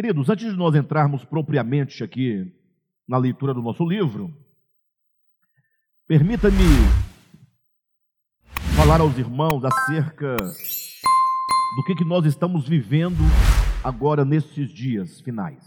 Queridos, 0.00 0.28
antes 0.28 0.52
de 0.52 0.56
nós 0.56 0.76
entrarmos 0.76 1.24
propriamente 1.24 2.04
aqui 2.04 2.54
na 3.08 3.18
leitura 3.18 3.52
do 3.52 3.60
nosso 3.60 3.84
livro, 3.84 4.32
permita-me 6.06 6.54
falar 8.76 9.00
aos 9.00 9.18
irmãos 9.18 9.64
acerca 9.64 10.36
do 10.36 11.84
que, 11.84 11.96
que 11.96 12.04
nós 12.04 12.24
estamos 12.26 12.68
vivendo 12.68 13.18
agora 13.82 14.24
nesses 14.24 14.72
dias 14.72 15.20
finais. 15.20 15.64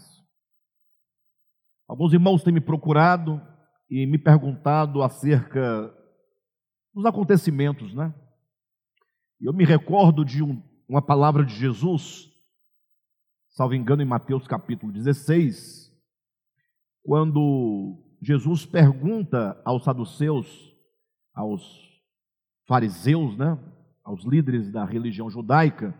Alguns 1.86 2.14
irmãos 2.14 2.42
têm 2.42 2.54
me 2.54 2.60
procurado 2.62 3.38
e 3.90 4.06
me 4.06 4.16
perguntado 4.16 5.02
acerca 5.02 5.94
dos 6.94 7.04
acontecimentos, 7.04 7.92
né? 7.92 8.14
Eu 9.38 9.52
me 9.52 9.66
recordo 9.66 10.24
de 10.24 10.42
um, 10.42 10.62
uma 10.88 11.02
palavra 11.02 11.44
de 11.44 11.54
Jesus, 11.54 12.31
salvo 13.52 13.74
engano, 13.74 14.02
em 14.02 14.06
Mateus 14.06 14.46
capítulo 14.46 14.90
16, 14.92 15.92
quando 17.04 17.98
Jesus 18.22 18.64
pergunta 18.64 19.60
aos 19.64 19.84
saduceus, 19.84 20.72
aos 21.34 21.62
fariseus, 22.66 23.36
né? 23.36 23.58
Aos 24.04 24.24
líderes 24.24 24.72
da 24.72 24.84
religião 24.84 25.30
judaica, 25.30 25.94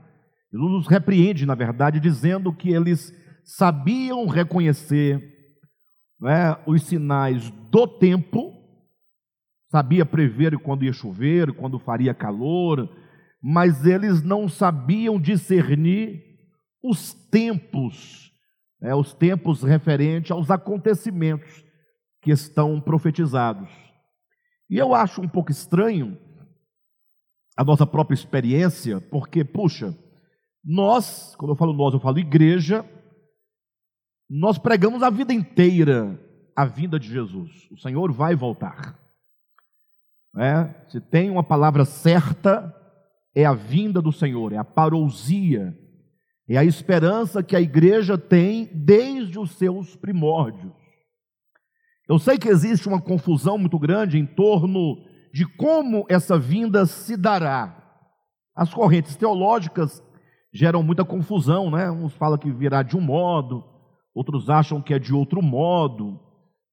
Jesus 0.50 0.72
os 0.72 0.86
repreende, 0.88 1.46
na 1.46 1.54
verdade, 1.54 2.00
dizendo 2.00 2.52
que 2.52 2.70
eles 2.70 3.12
sabiam 3.44 4.26
reconhecer 4.26 5.22
né, 6.20 6.56
os 6.66 6.82
sinais 6.82 7.50
do 7.70 7.86
tempo, 7.86 8.52
sabia 9.70 10.04
prever 10.04 10.58
quando 10.58 10.84
ia 10.84 10.92
chover, 10.92 11.52
quando 11.52 11.78
faria 11.78 12.12
calor, 12.12 12.88
mas 13.40 13.86
eles 13.86 14.22
não 14.22 14.48
sabiam 14.48 15.20
discernir 15.20 16.31
os 16.82 17.12
tempos, 17.12 18.32
né, 18.80 18.94
os 18.94 19.14
tempos 19.14 19.62
referentes 19.62 20.30
aos 20.30 20.50
acontecimentos 20.50 21.64
que 22.20 22.30
estão 22.30 22.80
profetizados. 22.80 23.68
E 24.68 24.78
eu 24.78 24.94
acho 24.94 25.20
um 25.20 25.28
pouco 25.28 25.50
estranho 25.50 26.18
a 27.56 27.64
nossa 27.64 27.86
própria 27.86 28.14
experiência, 28.14 29.00
porque, 29.00 29.44
puxa, 29.44 29.96
nós, 30.64 31.34
quando 31.36 31.52
eu 31.52 31.56
falo 31.56 31.72
nós, 31.72 31.92
eu 31.92 32.00
falo 32.00 32.18
igreja, 32.18 32.84
nós 34.28 34.58
pregamos 34.58 35.02
a 35.02 35.10
vida 35.10 35.32
inteira 35.32 36.18
a 36.56 36.64
vinda 36.64 36.98
de 36.98 37.08
Jesus. 37.08 37.68
O 37.70 37.78
Senhor 37.78 38.12
vai 38.12 38.34
voltar. 38.34 38.98
É, 40.38 40.88
se 40.88 41.00
tem 41.00 41.30
uma 41.30 41.42
palavra 41.42 41.84
certa, 41.84 42.74
é 43.34 43.44
a 43.44 43.52
vinda 43.52 44.00
do 44.00 44.12
Senhor, 44.12 44.52
é 44.52 44.56
a 44.56 44.64
parousia, 44.64 45.76
é 46.56 46.58
a 46.58 46.64
esperança 46.64 47.42
que 47.42 47.56
a 47.56 47.60
igreja 47.60 48.18
tem 48.18 48.68
desde 48.74 49.38
os 49.38 49.52
seus 49.52 49.96
primórdios. 49.96 50.72
Eu 52.08 52.18
sei 52.18 52.36
que 52.36 52.48
existe 52.48 52.88
uma 52.88 53.00
confusão 53.00 53.56
muito 53.56 53.78
grande 53.78 54.18
em 54.18 54.26
torno 54.26 54.96
de 55.32 55.46
como 55.46 56.04
essa 56.08 56.38
vinda 56.38 56.84
se 56.84 57.16
dará. 57.16 57.78
As 58.54 58.72
correntes 58.72 59.16
teológicas 59.16 60.02
geram 60.52 60.82
muita 60.82 61.04
confusão, 61.04 61.70
né? 61.70 61.90
Uns 61.90 62.14
falam 62.14 62.36
que 62.36 62.52
virá 62.52 62.82
de 62.82 62.96
um 62.96 63.00
modo, 63.00 63.64
outros 64.14 64.50
acham 64.50 64.82
que 64.82 64.92
é 64.92 64.98
de 64.98 65.14
outro 65.14 65.40
modo, 65.40 66.20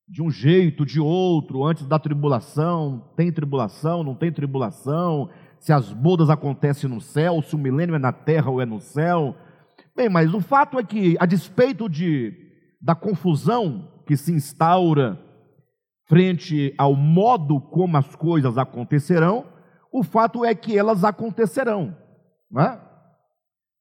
de 0.10 0.22
um 0.22 0.30
jeito, 0.30 0.86
de 0.86 1.00
outro, 1.00 1.64
antes 1.64 1.86
da 1.86 1.98
tribulação, 2.00 3.10
tem 3.16 3.32
tribulação, 3.32 4.04
não 4.04 4.16
tem 4.16 4.32
tribulação, 4.32 5.30
se 5.60 5.72
as 5.72 5.94
bodas 5.94 6.30
acontecem 6.30 6.90
no 6.90 7.00
céu, 7.00 7.42
se 7.42 7.56
o 7.56 7.60
milênio 7.60 7.96
é 7.96 8.00
na 8.00 8.12
terra 8.12 8.50
ou 8.50 8.60
é 8.60 8.66
no 8.66 8.80
céu. 8.80 9.36
Bem, 10.00 10.08
mas 10.08 10.34
o 10.34 10.40
fato 10.40 10.80
é 10.80 10.84
que, 10.84 11.18
a 11.20 11.26
despeito 11.26 11.90
de, 11.90 12.34
da 12.82 12.96
confusão 12.96 14.02
que 14.08 14.16
se 14.16 14.32
instaura 14.32 15.20
frente 16.08 16.74
ao 16.78 16.96
modo 16.96 17.60
como 17.60 17.98
as 17.98 18.16
coisas 18.16 18.58
acontecerão, 18.58 19.46
o 19.92 20.02
fato 20.02 20.46
é 20.46 20.56
que 20.56 20.78
elas 20.78 21.04
acontecerão. 21.04 21.98
Não 22.50 22.62
é? 22.62 22.82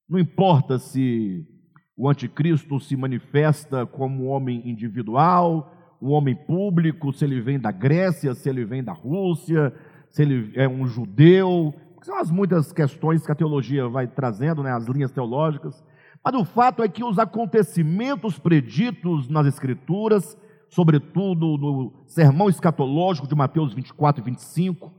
Não 0.09 0.19
importa 0.19 0.77
se 0.77 1.47
o 1.95 2.09
anticristo 2.09 2.81
se 2.81 2.97
manifesta 2.97 3.85
como 3.85 4.25
um 4.25 4.27
homem 4.27 4.69
individual, 4.69 5.73
um 6.01 6.09
homem 6.09 6.35
público, 6.35 7.13
se 7.13 7.23
ele 7.23 7.39
vem 7.39 7.57
da 7.57 7.71
Grécia, 7.71 8.33
se 8.33 8.49
ele 8.49 8.65
vem 8.65 8.83
da 8.83 8.91
Rússia, 8.91 9.73
se 10.09 10.23
ele 10.23 10.51
é 10.53 10.67
um 10.67 10.85
judeu, 10.85 11.73
são 12.01 12.17
as 12.17 12.29
muitas 12.29 12.73
questões 12.73 13.25
que 13.25 13.31
a 13.31 13.35
teologia 13.35 13.87
vai 13.87 14.05
trazendo, 14.05 14.61
né, 14.61 14.73
as 14.73 14.85
linhas 14.85 15.13
teológicas. 15.13 15.81
Mas 16.23 16.35
o 16.35 16.43
fato 16.43 16.83
é 16.83 16.89
que 16.89 17.03
os 17.03 17.17
acontecimentos 17.17 18.37
preditos 18.37 19.29
nas 19.29 19.47
Escrituras, 19.47 20.37
sobretudo 20.69 21.57
no 21.57 22.03
sermão 22.07 22.49
escatológico 22.49 23.27
de 23.27 23.35
Mateus 23.35 23.73
24 23.73 24.21
e 24.21 24.25
25, 24.25 24.93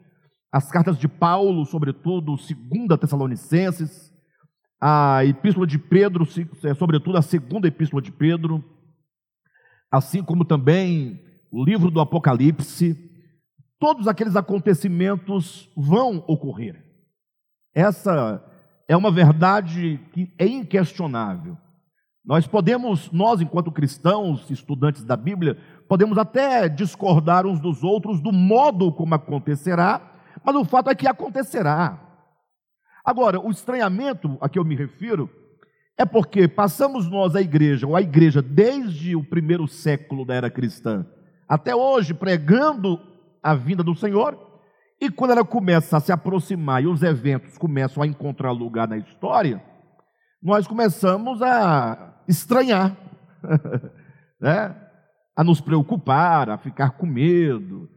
as 0.53 0.71
cartas 0.71 0.99
de 0.99 1.07
Paulo, 1.07 1.65
sobretudo, 1.65 2.35
2 2.37 2.99
Tessalonicenses, 2.99 4.13
a 4.81 5.25
epístola 5.25 5.67
de 5.67 5.79
Pedro, 5.79 6.27
é, 6.65 6.75
sobretudo 6.75 7.19
a 7.19 7.23
segunda 7.23 7.69
epístola 7.69 8.01
de 8.01 8.11
Pedro, 8.11 8.65
assim 9.91 10.23
como 10.23 10.45
também 10.45 11.23
o 11.53 11.63
livro 11.65 11.91
do 11.91 12.01
Apocalipse, 12.01 12.97
todos 13.79 14.09
aqueles 14.09 14.37
acontecimentos 14.37 15.71
vão 15.77 16.25
ocorrer. 16.27 16.85
Essa 17.75 18.43
é 18.91 18.97
uma 18.97 19.13
verdade 19.13 20.01
que 20.13 20.35
é 20.37 20.45
inquestionável. 20.45 21.57
Nós 22.25 22.49
podemos, 22.49 23.09
nós 23.13 23.41
enquanto 23.41 23.71
cristãos, 23.71 24.51
estudantes 24.51 25.05
da 25.05 25.17
Bíblia, 25.17 25.57
podemos 25.89 26.19
até 26.19 26.69
discordar 26.69 27.47
uns 27.47 27.61
dos 27.61 27.85
outros 27.85 28.21
do 28.21 28.33
modo 28.33 28.93
como 28.93 29.15
acontecerá, 29.15 30.03
mas 30.43 30.57
o 30.57 30.65
fato 30.65 30.91
é 30.91 30.95
que 30.97 31.07
acontecerá. 31.07 32.01
Agora, 33.05 33.39
o 33.39 33.49
estranhamento 33.49 34.37
a 34.41 34.49
que 34.49 34.59
eu 34.59 34.65
me 34.65 34.75
refiro 34.75 35.31
é 35.97 36.05
porque 36.05 36.49
passamos 36.49 37.09
nós, 37.09 37.37
a 37.37 37.41
igreja, 37.41 37.87
ou 37.87 37.95
a 37.95 38.03
igreja, 38.03 38.43
desde 38.43 39.15
o 39.15 39.23
primeiro 39.23 39.69
século 39.69 40.25
da 40.25 40.35
era 40.35 40.51
cristã 40.51 41.07
até 41.49 41.77
hoje, 41.77 42.13
pregando 42.13 43.01
a 43.41 43.55
vinda 43.55 43.85
do 43.85 43.95
Senhor, 43.95 44.50
e 45.01 45.11
quando 45.11 45.31
ela 45.31 45.45
começa 45.45 45.97
a 45.97 46.01
se 46.01 46.13
aproximar 46.13 46.83
e 46.83 46.87
os 46.87 47.03
eventos 47.03 47.57
começam 47.57 48.03
a 48.03 48.07
encontrar 48.07 48.51
lugar 48.51 48.87
na 48.87 48.99
história, 48.99 49.65
nós 50.43 50.67
começamos 50.67 51.41
a 51.41 52.23
estranhar, 52.29 52.95
né? 54.39 54.77
a 55.35 55.43
nos 55.43 55.61
preocupar, 55.61 56.51
a 56.51 56.59
ficar 56.59 56.91
com 56.91 57.07
medo, 57.07 57.89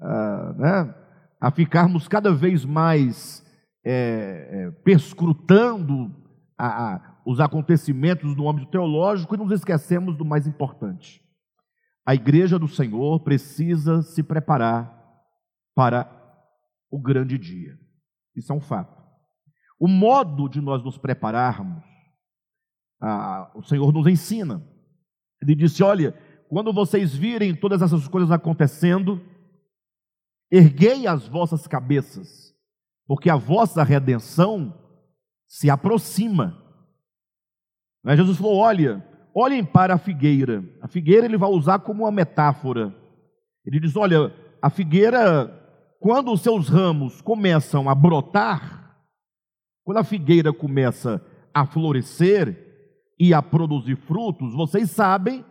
a, 0.00 0.54
né? 0.56 0.94
a 1.40 1.50
ficarmos 1.50 2.06
cada 2.06 2.32
vez 2.32 2.64
mais 2.64 3.44
é, 3.84 4.48
é, 4.50 4.70
perscrutando 4.84 6.14
a, 6.56 6.94
a, 6.94 7.16
os 7.26 7.40
acontecimentos 7.40 8.36
no 8.36 8.48
âmbito 8.48 8.70
teológico 8.70 9.34
e 9.34 9.38
nos 9.38 9.50
esquecemos 9.50 10.16
do 10.16 10.24
mais 10.24 10.46
importante. 10.46 11.20
A 12.06 12.14
igreja 12.14 12.56
do 12.56 12.68
Senhor 12.68 13.20
precisa 13.24 14.02
se 14.02 14.22
preparar 14.22 14.96
para 15.74 16.21
o 16.92 17.00
grande 17.00 17.36
dia. 17.36 17.76
Isso 18.36 18.52
é 18.52 18.54
um 18.54 18.60
fato. 18.60 19.02
O 19.80 19.88
modo 19.88 20.48
de 20.48 20.60
nós 20.60 20.84
nos 20.84 20.96
prepararmos, 20.96 21.82
a, 23.00 23.50
o 23.56 23.64
Senhor 23.64 23.92
nos 23.92 24.06
ensina. 24.06 24.64
Ele 25.42 25.56
disse: 25.56 25.82
Olha, 25.82 26.12
quando 26.48 26.72
vocês 26.72 27.12
virem 27.12 27.56
todas 27.56 27.82
essas 27.82 28.06
coisas 28.06 28.30
acontecendo, 28.30 29.20
erguei 30.50 31.08
as 31.08 31.26
vossas 31.26 31.66
cabeças 31.66 32.52
porque 33.06 33.28
a 33.28 33.36
vossa 33.36 33.82
redenção 33.82 34.74
se 35.46 35.68
aproxima. 35.68 36.58
Mas 38.02 38.16
Jesus 38.16 38.38
falou: 38.38 38.56
olha, 38.56 39.06
olhem 39.34 39.62
para 39.64 39.94
a 39.94 39.98
figueira. 39.98 40.64
A 40.80 40.88
figueira 40.88 41.26
ele 41.26 41.36
vai 41.36 41.50
usar 41.50 41.80
como 41.80 42.04
uma 42.04 42.10
metáfora. 42.10 42.94
Ele 43.66 43.78
diz: 43.80 43.96
olha, 43.96 44.34
a 44.60 44.70
figueira, 44.70 45.61
quando 46.02 46.32
os 46.32 46.42
seus 46.42 46.68
ramos 46.68 47.22
começam 47.22 47.88
a 47.88 47.94
brotar, 47.94 48.98
quando 49.84 49.98
a 49.98 50.04
figueira 50.04 50.52
começa 50.52 51.24
a 51.54 51.64
florescer 51.64 53.14
e 53.18 53.32
a 53.32 53.40
produzir 53.40 53.96
frutos, 53.96 54.52
vocês 54.54 54.90
sabem 54.90 55.44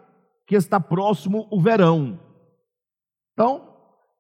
que 0.45 0.56
está 0.56 0.80
próximo 0.80 1.48
o 1.50 1.59
verão. 1.59 2.19
Então, 3.33 3.68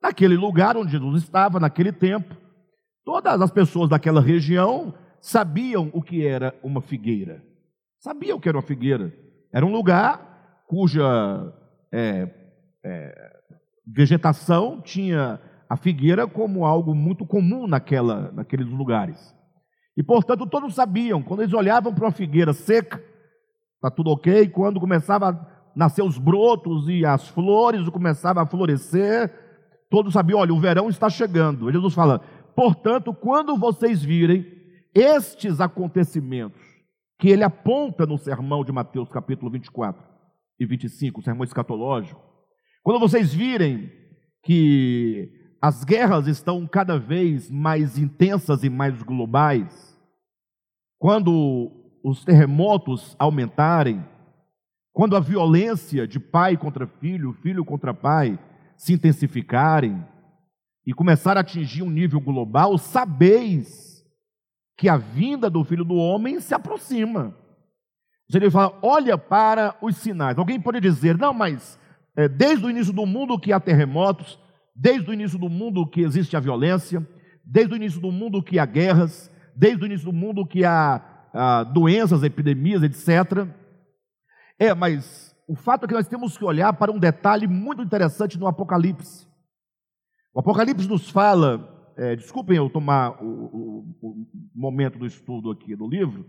naquele 0.01 0.35
lugar 0.35 0.75
onde 0.75 0.93
Jesus 0.93 1.21
estava, 1.21 1.59
naquele 1.59 1.91
tempo, 1.91 2.41
Todas 3.03 3.41
as 3.41 3.51
pessoas 3.51 3.89
daquela 3.89 4.21
região 4.21 4.93
sabiam 5.19 5.89
o 5.93 6.01
que 6.01 6.25
era 6.25 6.57
uma 6.63 6.81
figueira. 6.81 7.43
Sabiam 7.99 8.37
o 8.37 8.39
que 8.39 8.47
era 8.47 8.57
uma 8.57 8.63
figueira. 8.63 9.13
Era 9.51 9.65
um 9.65 9.71
lugar 9.71 10.63
cuja 10.67 11.03
é, 11.91 12.29
é, 12.83 13.31
vegetação 13.85 14.81
tinha 14.81 15.39
a 15.71 15.77
figueira 15.77 16.27
como 16.27 16.65
algo 16.65 16.93
muito 16.93 17.25
comum 17.25 17.67
naquela, 17.67 18.31
naqueles 18.33 18.67
lugares. 18.67 19.33
E, 19.95 20.03
portanto, 20.03 20.45
todos 20.47 20.75
sabiam, 20.75 21.21
quando 21.21 21.41
eles 21.41 21.53
olhavam 21.53 21.93
para 21.93 22.05
uma 22.05 22.11
figueira 22.11 22.53
seca, 22.53 23.01
Está 23.81 23.89
tudo 23.89 24.11
ok. 24.11 24.47
Quando 24.49 24.79
começava 24.79 25.29
a 25.29 25.71
nascer 25.75 26.03
os 26.03 26.19
brotos 26.19 26.87
e 26.87 27.03
as 27.03 27.27
flores 27.27 27.89
começavam 27.89 28.43
a 28.43 28.45
florescer, 28.45 29.33
todos 29.89 30.13
sabiam: 30.13 30.39
olha, 30.39 30.53
o 30.53 30.59
verão 30.59 30.87
está 30.87 31.09
chegando. 31.09 31.71
Jesus 31.71 31.95
fala: 31.95 32.19
portanto, 32.55 33.11
quando 33.11 33.57
vocês 33.57 34.03
virem 34.03 34.45
estes 34.93 35.59
acontecimentos, 35.59 36.61
que 37.17 37.29
ele 37.29 37.43
aponta 37.43 38.05
no 38.05 38.19
sermão 38.19 38.63
de 38.63 38.71
Mateus, 38.71 39.09
capítulo 39.09 39.49
24 39.49 39.99
e 40.59 40.65
25, 40.65 41.19
o 41.19 41.23
sermão 41.23 41.43
escatológico, 41.43 42.21
quando 42.83 42.99
vocês 42.99 43.33
virem 43.33 43.91
que 44.43 45.40
as 45.61 45.83
guerras 45.83 46.25
estão 46.25 46.65
cada 46.65 46.97
vez 46.97 47.51
mais 47.51 47.97
intensas 47.97 48.63
e 48.63 48.69
mais 48.69 49.03
globais, 49.03 49.95
quando 50.97 51.71
os 52.03 52.25
terremotos 52.25 53.15
aumentarem, 53.19 54.03
quando 54.91 55.15
a 55.15 55.19
violência 55.19 56.07
de 56.07 56.19
pai 56.19 56.57
contra 56.57 56.87
filho, 56.87 57.33
filho 57.33 57.63
contra 57.63 57.93
pai 57.93 58.39
se 58.75 58.93
intensificarem 58.93 60.03
e 60.85 60.93
começar 60.93 61.37
a 61.37 61.41
atingir 61.41 61.83
um 61.83 61.89
nível 61.91 62.19
global, 62.19 62.77
sabeis 62.79 64.03
que 64.75 64.89
a 64.89 64.97
vinda 64.97 65.47
do 65.47 65.63
filho 65.63 65.85
do 65.85 65.93
homem 65.93 66.39
se 66.39 66.55
aproxima. 66.55 67.35
Ele 68.33 68.49
fala: 68.49 68.79
olha 68.81 69.17
para 69.17 69.75
os 69.81 69.97
sinais. 69.97 70.37
Alguém 70.37 70.59
pode 70.59 70.79
dizer, 70.79 71.17
não, 71.17 71.33
mas 71.33 71.77
é, 72.15 72.27
desde 72.27 72.65
o 72.65 72.69
início 72.69 72.93
do 72.93 73.05
mundo 73.05 73.37
que 73.37 73.53
há 73.53 73.59
terremotos, 73.59 74.39
desde 74.75 75.09
o 75.09 75.13
início 75.13 75.37
do 75.37 75.49
mundo 75.49 75.85
que 75.87 76.01
existe 76.01 76.35
a 76.35 76.39
violência, 76.39 77.05
desde 77.43 77.73
o 77.73 77.75
início 77.75 77.99
do 77.99 78.11
mundo 78.11 78.41
que 78.41 78.59
há 78.59 78.65
guerras, 78.65 79.31
desde 79.55 79.83
o 79.83 79.85
início 79.85 80.05
do 80.05 80.13
mundo 80.13 80.45
que 80.45 80.63
há 80.63 81.27
ah, 81.33 81.63
doenças, 81.63 82.23
epidemias, 82.23 82.83
etc. 82.83 83.47
É, 84.59 84.73
mas 84.73 85.35
o 85.47 85.55
fato 85.55 85.85
é 85.85 85.87
que 85.87 85.93
nós 85.93 86.07
temos 86.07 86.37
que 86.37 86.45
olhar 86.45 86.71
para 86.73 86.91
um 86.91 86.99
detalhe 86.99 87.47
muito 87.47 87.81
interessante 87.81 88.39
no 88.39 88.47
Apocalipse. 88.47 89.27
O 90.33 90.39
Apocalipse 90.39 90.87
nos 90.87 91.09
fala, 91.09 91.91
é, 91.97 92.15
desculpem 92.15 92.57
eu 92.57 92.69
tomar 92.69 93.21
o, 93.21 93.25
o, 93.25 93.97
o 94.01 94.27
momento 94.55 94.97
do 94.97 95.05
estudo 95.05 95.51
aqui 95.51 95.75
do 95.75 95.87
livro, 95.87 96.25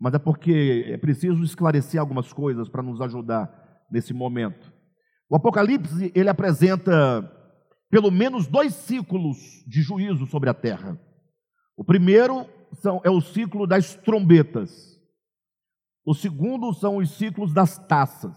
mas 0.00 0.14
é 0.14 0.18
porque 0.18 0.86
é 0.88 0.96
preciso 0.96 1.42
esclarecer 1.42 2.00
algumas 2.00 2.32
coisas 2.32 2.68
para 2.68 2.82
nos 2.82 3.00
ajudar 3.00 3.48
nesse 3.90 4.12
momento. 4.12 4.72
O 5.30 5.36
Apocalipse, 5.36 6.10
ele 6.14 6.28
apresenta 6.28 7.37
pelo 7.90 8.10
menos 8.10 8.46
dois 8.46 8.74
ciclos 8.74 9.38
de 9.66 9.82
juízo 9.82 10.26
sobre 10.26 10.50
a 10.50 10.54
terra. 10.54 11.00
O 11.76 11.84
primeiro 11.84 12.46
são, 12.72 13.00
é 13.04 13.10
o 13.10 13.20
ciclo 13.20 13.66
das 13.66 13.94
trombetas. 13.94 14.98
O 16.04 16.14
segundo 16.14 16.72
são 16.74 16.96
os 16.96 17.10
ciclos 17.16 17.52
das 17.52 17.78
taças. 17.86 18.36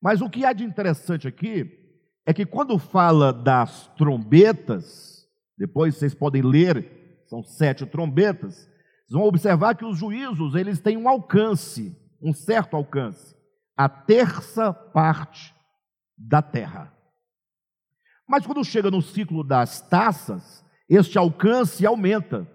Mas 0.00 0.20
o 0.20 0.28
que 0.28 0.44
há 0.44 0.52
de 0.52 0.64
interessante 0.64 1.26
aqui 1.26 1.84
é 2.26 2.32
que 2.32 2.44
quando 2.44 2.78
fala 2.78 3.32
das 3.32 3.86
trombetas, 3.96 5.26
depois 5.56 5.96
vocês 5.96 6.14
podem 6.14 6.42
ler, 6.42 7.22
são 7.26 7.42
sete 7.42 7.86
trombetas, 7.86 8.54
vocês 8.54 9.12
vão 9.12 9.24
observar 9.24 9.74
que 9.74 9.84
os 9.84 9.98
juízos, 9.98 10.54
eles 10.54 10.80
têm 10.80 10.96
um 10.96 11.08
alcance, 11.08 11.96
um 12.20 12.32
certo 12.32 12.76
alcance, 12.76 13.34
a 13.76 13.88
terça 13.88 14.72
parte 14.72 15.54
da 16.16 16.40
terra. 16.40 16.93
Mas 18.28 18.46
quando 18.46 18.64
chega 18.64 18.90
no 18.90 19.02
ciclo 19.02 19.44
das 19.44 19.80
taças, 19.80 20.64
este 20.88 21.18
alcance 21.18 21.84
aumenta. 21.84 22.48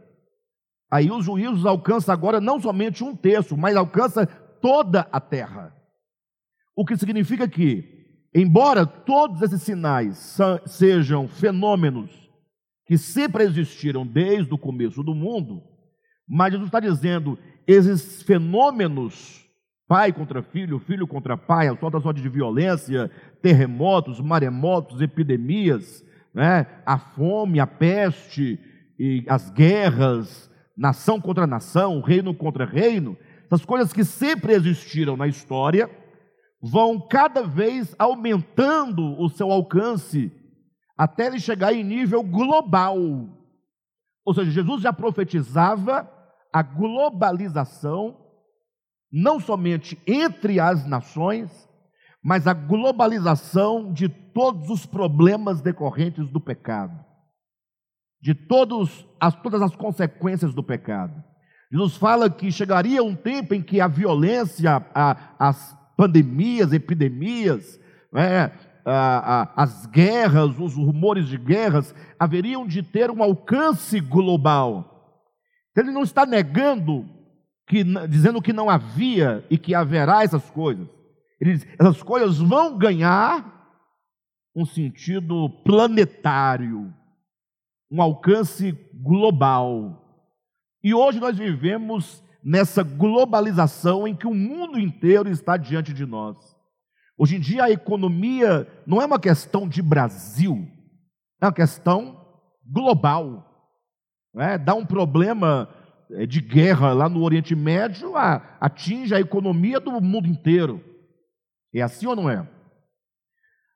Aí 0.92 1.12
os 1.12 1.26
juízos 1.26 1.66
alcançam 1.66 2.14
agora 2.14 2.42
não 2.42 2.60
somente 2.60 3.04
um 3.04 3.16
terço, 3.16 3.56
mas 3.56 3.76
alcança 3.76 4.26
toda 4.26 5.08
a 5.12 5.20
terra. 5.20 5.76
O 6.76 6.86
que 6.86 6.98
significa 6.98 7.48
que, 7.48 7.84
embora 8.34 8.86
todos 8.86 9.42
esses 9.42 9.62
sinais 9.62 10.38
sejam 10.66 11.28
fenômenos 11.28 12.30
que 12.86 12.98
sempre 12.98 13.44
existiram 13.44 14.06
desde 14.06 14.52
o 14.54 14.58
começo 14.58 15.04
do 15.04 15.14
mundo, 15.14 15.62
mas 16.28 16.52
Jesus 16.52 16.68
está 16.68 16.80
dizendo, 16.80 17.38
esses 17.68 18.24
fenômenos, 18.24 19.48
pai 19.90 20.14
contra 20.14 20.44
filho, 20.44 20.78
filho 20.78 21.08
contra 21.08 21.36
pai, 21.36 21.68
a 21.68 21.76
solta 21.76 22.00
sorte 22.00 22.22
de 22.22 22.30
violência, 22.30 23.10
terremotos, 23.42 24.22
maremotos, 24.22 25.02
epidemias, 25.02 26.06
né? 26.32 26.68
a 26.86 27.00
fome, 27.00 27.60
a 27.60 27.66
peste, 27.66 28.60
e 29.00 29.26
as 29.28 29.50
guerras, 29.50 30.52
nação 30.78 31.20
contra 31.20 31.48
nação, 31.48 32.02
reino 32.02 32.36
contra 32.36 32.66
reino, 32.66 33.18
essas 33.46 33.66
coisas 33.66 33.92
que 33.92 34.04
sempre 34.04 34.54
existiram 34.54 35.18
na 35.18 35.26
história, 35.26 35.90
vão 36.62 37.00
cada 37.00 37.42
vez 37.42 37.96
aumentando 37.98 39.20
o 39.20 39.28
seu 39.28 39.50
alcance 39.52 40.32
até 40.96 41.26
ele 41.26 41.40
chegar 41.40 41.74
em 41.74 41.84
nível 41.84 42.22
global. 42.22 42.96
Ou 44.24 44.34
seja, 44.36 44.52
Jesus 44.52 44.84
já 44.84 44.94
profetizava 44.94 46.08
a 46.54 46.62
globalização, 46.62 48.29
não 49.12 49.40
somente 49.40 49.98
entre 50.06 50.60
as 50.60 50.86
nações, 50.86 51.50
mas 52.24 52.48
a 52.48 52.54
globalização 52.54 53.92
de 53.94 54.10
todos 54.10 54.70
os 54.70 54.86
problemas 54.86 55.62
decorrentes 55.62 56.30
do 56.30 56.40
pecado 56.40 57.10
de 58.22 58.34
todos 58.34 59.06
as, 59.20 59.34
todas 59.36 59.62
as 59.62 59.76
consequências 59.76 60.54
do 60.54 60.64
pecado. 60.64 61.24
Jesus 61.72 61.96
fala 61.98 62.30
que 62.30 62.52
chegaria 62.52 63.04
um 63.04 63.16
tempo 63.16 63.54
em 63.54 63.62
que 63.62 63.80
a 63.80 63.88
violência, 63.88 64.84
a, 64.94 65.18
as 65.38 65.78
pandemias, 65.96 66.74
epidemias, 66.74 67.80
né, 68.12 68.52
a, 68.86 69.42
a, 69.42 69.64
as 69.64 69.86
guerras, 69.86 70.60
os 70.60 70.76
rumores 70.76 71.28
de 71.28 71.38
guerras, 71.38 71.94
haveriam 72.20 72.66
de 72.66 72.82
ter 72.82 73.12
um 73.12 73.22
alcance 73.22 74.00
global. 74.00 74.96
Ele 75.78 75.92
não 75.92 76.04
está 76.04 76.26
negando, 76.26 77.06
que, 77.70 77.84
dizendo 78.08 78.42
que 78.42 78.52
não 78.52 78.70
havia 78.70 79.46
e 79.50 79.58
que 79.58 79.74
haverá 79.74 80.24
essas 80.24 80.50
coisas. 80.50 80.88
Ele 81.40 81.54
diz: 81.54 81.68
essas 81.80 82.04
coisas 82.04 82.38
vão 82.40 82.78
ganhar 82.78 83.58
um 84.54 84.66
sentido 84.66 85.50
planetário 85.64 86.94
um 87.92 88.02
alcance 88.02 88.72
global. 88.94 90.06
E 90.84 90.94
hoje 90.94 91.20
nós 91.20 91.38
vivemos 91.38 92.24
nessa 92.44 92.84
globalização 92.84 94.08
em 94.08 94.16
que 94.16 94.28
o 94.28 94.34
mundo 94.34 94.80
inteiro 94.80 95.30
está 95.30 95.58
diante 95.58 95.94
de 95.94 96.06
nós. 96.06 96.38
Hoje 97.18 97.36
em 97.36 97.40
dia 97.40 97.66
a 97.66 97.72
economia 97.72 98.68
não 98.86 99.02
é 99.02 99.06
uma 99.06 99.20
questão 99.20 99.68
de 99.68 99.82
Brasil, 99.82 100.68
é 101.42 101.46
uma 101.46 101.54
questão 101.54 102.26
global. 102.66 103.46
É? 104.38 104.58
Dá 104.58 104.76
um 104.76 104.86
problema 104.86 105.68
de 106.28 106.42
guerra 106.42 106.94
lá 106.94 107.08
no 107.08 107.22
Oriente 107.22 107.56
Médio, 107.56 108.14
atinge 108.60 109.14
a 109.14 109.20
economia 109.20 109.80
do 109.80 109.92
mundo 110.02 110.28
inteiro. 110.28 110.84
É 111.74 111.82
assim 111.82 112.08
ou 112.08 112.16
não 112.16 112.30
é? 112.30 112.48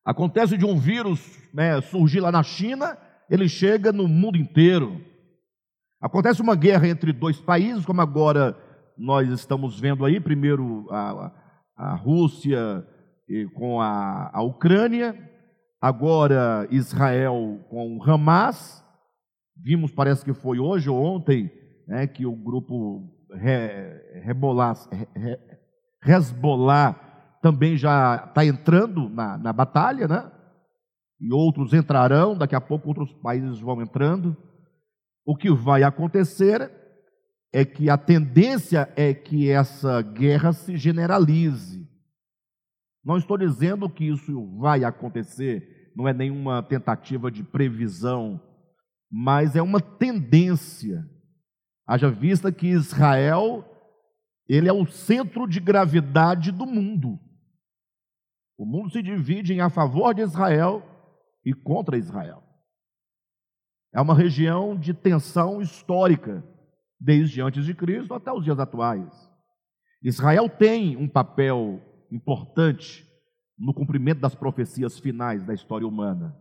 Acontece 0.03 0.57
de 0.57 0.65
um 0.65 0.77
vírus 0.77 1.39
né, 1.53 1.79
surgir 1.81 2.19
lá 2.19 2.31
na 2.31 2.43
China, 2.43 2.97
ele 3.29 3.47
chega 3.47 3.91
no 3.91 4.07
mundo 4.07 4.37
inteiro. 4.37 4.99
Acontece 6.01 6.41
uma 6.41 6.55
guerra 6.55 6.87
entre 6.87 7.13
dois 7.13 7.39
países, 7.39 7.85
como 7.85 8.01
agora 8.01 8.57
nós 8.97 9.29
estamos 9.29 9.79
vendo 9.79 10.03
aí, 10.03 10.19
primeiro 10.19 10.87
a, 10.91 11.31
a 11.77 11.95
Rússia 11.95 12.85
com 13.53 13.79
a, 13.79 14.29
a 14.33 14.41
Ucrânia, 14.41 15.17
agora 15.81 16.67
Israel 16.69 17.59
com 17.69 17.97
o 17.97 18.03
Hamas. 18.03 18.83
Vimos, 19.55 19.91
parece 19.91 20.25
que 20.25 20.33
foi 20.33 20.59
hoje 20.59 20.89
ou 20.89 21.01
ontem, 21.01 21.49
né, 21.87 22.07
que 22.07 22.25
o 22.25 22.35
grupo 22.35 23.09
Hezbollah, 24.25 24.73
Hezbollah 26.05 26.93
também 27.41 27.75
já 27.77 28.25
está 28.27 28.45
entrando 28.45 29.09
na, 29.09 29.37
na 29.37 29.53
batalha, 29.53 30.07
né? 30.07 30.31
e 31.23 31.31
outros 31.31 31.73
entrarão, 31.73 32.37
daqui 32.37 32.53
a 32.53 32.59
pouco 32.59 32.89
outros 32.89 33.13
países 33.13 33.57
vão 33.57 33.81
entrando. 33.81 34.35
O 35.25 35.37
que 35.37 35.49
vai 35.49 35.81
acontecer 35.81 36.69
é 37.53 37.63
que 37.63 37.89
a 37.89 37.97
tendência 37.97 38.91
é 38.97 39.13
que 39.13 39.49
essa 39.49 40.01
guerra 40.01 40.51
se 40.51 40.75
generalize. 40.75 41.87
Não 43.05 43.17
estou 43.17 43.37
dizendo 43.37 43.89
que 43.89 44.03
isso 44.03 44.57
vai 44.57 44.83
acontecer, 44.83 45.91
não 45.95 46.09
é 46.09 46.13
nenhuma 46.13 46.61
tentativa 46.61 47.31
de 47.31 47.41
previsão, 47.41 48.41
mas 49.09 49.55
é 49.55 49.61
uma 49.61 49.79
tendência. 49.79 51.07
Haja 51.85 52.09
vista 52.09 52.51
que 52.51 52.67
Israel, 52.67 53.65
ele 54.47 54.69
é 54.69 54.73
o 54.73 54.85
centro 54.85 55.47
de 55.47 55.59
gravidade 55.59 56.51
do 56.51 56.65
mundo. 56.65 57.19
O 58.57 58.65
mundo 58.65 58.91
se 58.91 59.01
divide 59.01 59.53
em 59.53 59.59
a 59.59 59.69
favor 59.69 60.13
de 60.13 60.21
Israel 60.21 60.83
e 61.45 61.53
contra 61.53 61.97
Israel. 61.97 62.43
É 63.93 64.01
uma 64.01 64.15
região 64.15 64.75
de 64.75 64.93
tensão 64.93 65.61
histórica, 65.61 66.43
desde 66.99 67.41
antes 67.41 67.65
de 67.65 67.73
Cristo 67.73 68.13
até 68.13 68.31
os 68.31 68.43
dias 68.43 68.59
atuais. 68.59 69.11
Israel 70.01 70.49
tem 70.49 70.97
um 70.97 71.07
papel 71.07 71.81
importante 72.11 73.05
no 73.57 73.73
cumprimento 73.73 74.19
das 74.19 74.33
profecias 74.33 74.99
finais 74.99 75.43
da 75.43 75.53
história 75.53 75.87
humana. 75.87 76.35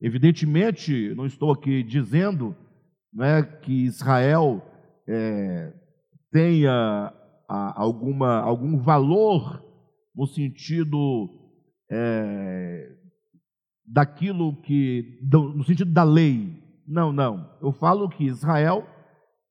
Evidentemente, 0.00 1.14
não 1.14 1.26
estou 1.26 1.52
aqui 1.52 1.82
dizendo 1.82 2.56
né, 3.12 3.42
que 3.42 3.84
Israel 3.84 4.62
é, 5.08 5.72
tenha 6.30 7.12
a, 7.48 7.80
alguma, 7.80 8.40
algum 8.40 8.78
valor 8.78 9.64
no 10.14 10.26
sentido 10.26 11.28
é, 11.90 12.96
daquilo 13.84 14.60
que, 14.62 15.18
no 15.22 15.64
sentido 15.64 15.92
da 15.92 16.04
lei. 16.04 16.62
Não, 16.86 17.12
não. 17.12 17.56
Eu 17.60 17.72
falo 17.72 18.08
que 18.08 18.24
Israel 18.24 18.86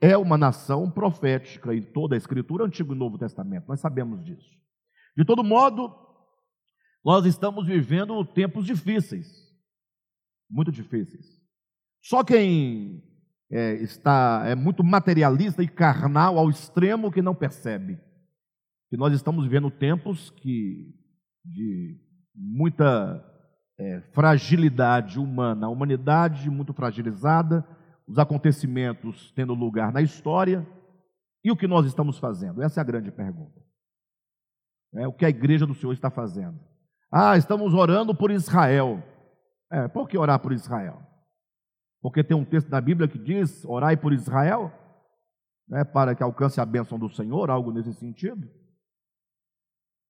é 0.01 0.17
uma 0.17 0.37
nação 0.37 0.89
profética 0.89 1.75
em 1.75 1.81
toda 1.81 2.15
a 2.15 2.17
Escritura, 2.17 2.65
Antigo 2.65 2.93
e 2.93 2.97
Novo 2.97 3.17
Testamento. 3.17 3.67
Nós 3.67 3.81
sabemos 3.81 4.23
disso. 4.23 4.57
De 5.15 5.25
todo 5.25 5.43
modo, 5.43 5.93
nós 7.03 7.25
estamos 7.25 7.67
vivendo 7.67 8.23
tempos 8.23 8.65
difíceis, 8.65 9.27
muito 10.49 10.71
difíceis. 10.71 11.25
Só 12.01 12.23
quem 12.23 13.03
é, 13.51 13.73
está 13.75 14.43
é 14.45 14.55
muito 14.55 14.83
materialista 14.83 15.63
e 15.63 15.67
carnal 15.67 16.37
ao 16.37 16.49
extremo 16.49 17.11
que 17.11 17.21
não 17.21 17.33
percebe 17.33 17.99
que 18.89 18.97
nós 18.97 19.13
estamos 19.13 19.43
vivendo 19.43 19.69
tempos 19.69 20.31
que 20.31 20.93
de 21.45 21.97
muita 22.35 23.23
é, 23.77 24.01
fragilidade 24.13 25.19
humana, 25.19 25.67
a 25.67 25.69
humanidade 25.69 26.49
muito 26.49 26.73
fragilizada, 26.73 27.65
os 28.07 28.17
acontecimentos 28.17 29.31
tendo 29.35 29.53
lugar 29.53 29.93
na 29.93 30.01
história 30.01 30.67
e 31.43 31.51
o 31.51 31.55
que 31.55 31.67
nós 31.67 31.85
estamos 31.85 32.17
fazendo? 32.17 32.61
Essa 32.61 32.79
é 32.79 32.81
a 32.81 32.85
grande 32.85 33.11
pergunta. 33.11 33.59
É, 34.95 35.07
o 35.07 35.13
que 35.13 35.25
a 35.25 35.29
igreja 35.29 35.65
do 35.67 35.75
Senhor 35.75 35.93
está 35.93 36.09
fazendo? 36.09 36.59
Ah, 37.11 37.37
estamos 37.37 37.73
orando 37.73 38.13
por 38.13 38.31
Israel. 38.31 39.03
É, 39.71 39.87
por 39.87 40.07
que 40.07 40.17
orar 40.17 40.39
por 40.39 40.51
Israel? 40.51 40.99
Porque 42.01 42.23
tem 42.23 42.35
um 42.35 42.45
texto 42.45 42.69
da 42.69 42.79
Bíblia 42.79 43.07
que 43.07 43.17
diz: 43.17 43.63
orai 43.65 43.97
por 43.97 44.13
Israel, 44.13 44.71
né, 45.67 45.83
para 45.83 46.15
que 46.15 46.23
alcance 46.23 46.59
a 46.59 46.65
bênção 46.65 46.97
do 46.97 47.09
Senhor, 47.09 47.49
algo 47.49 47.71
nesse 47.71 47.93
sentido. 47.93 48.47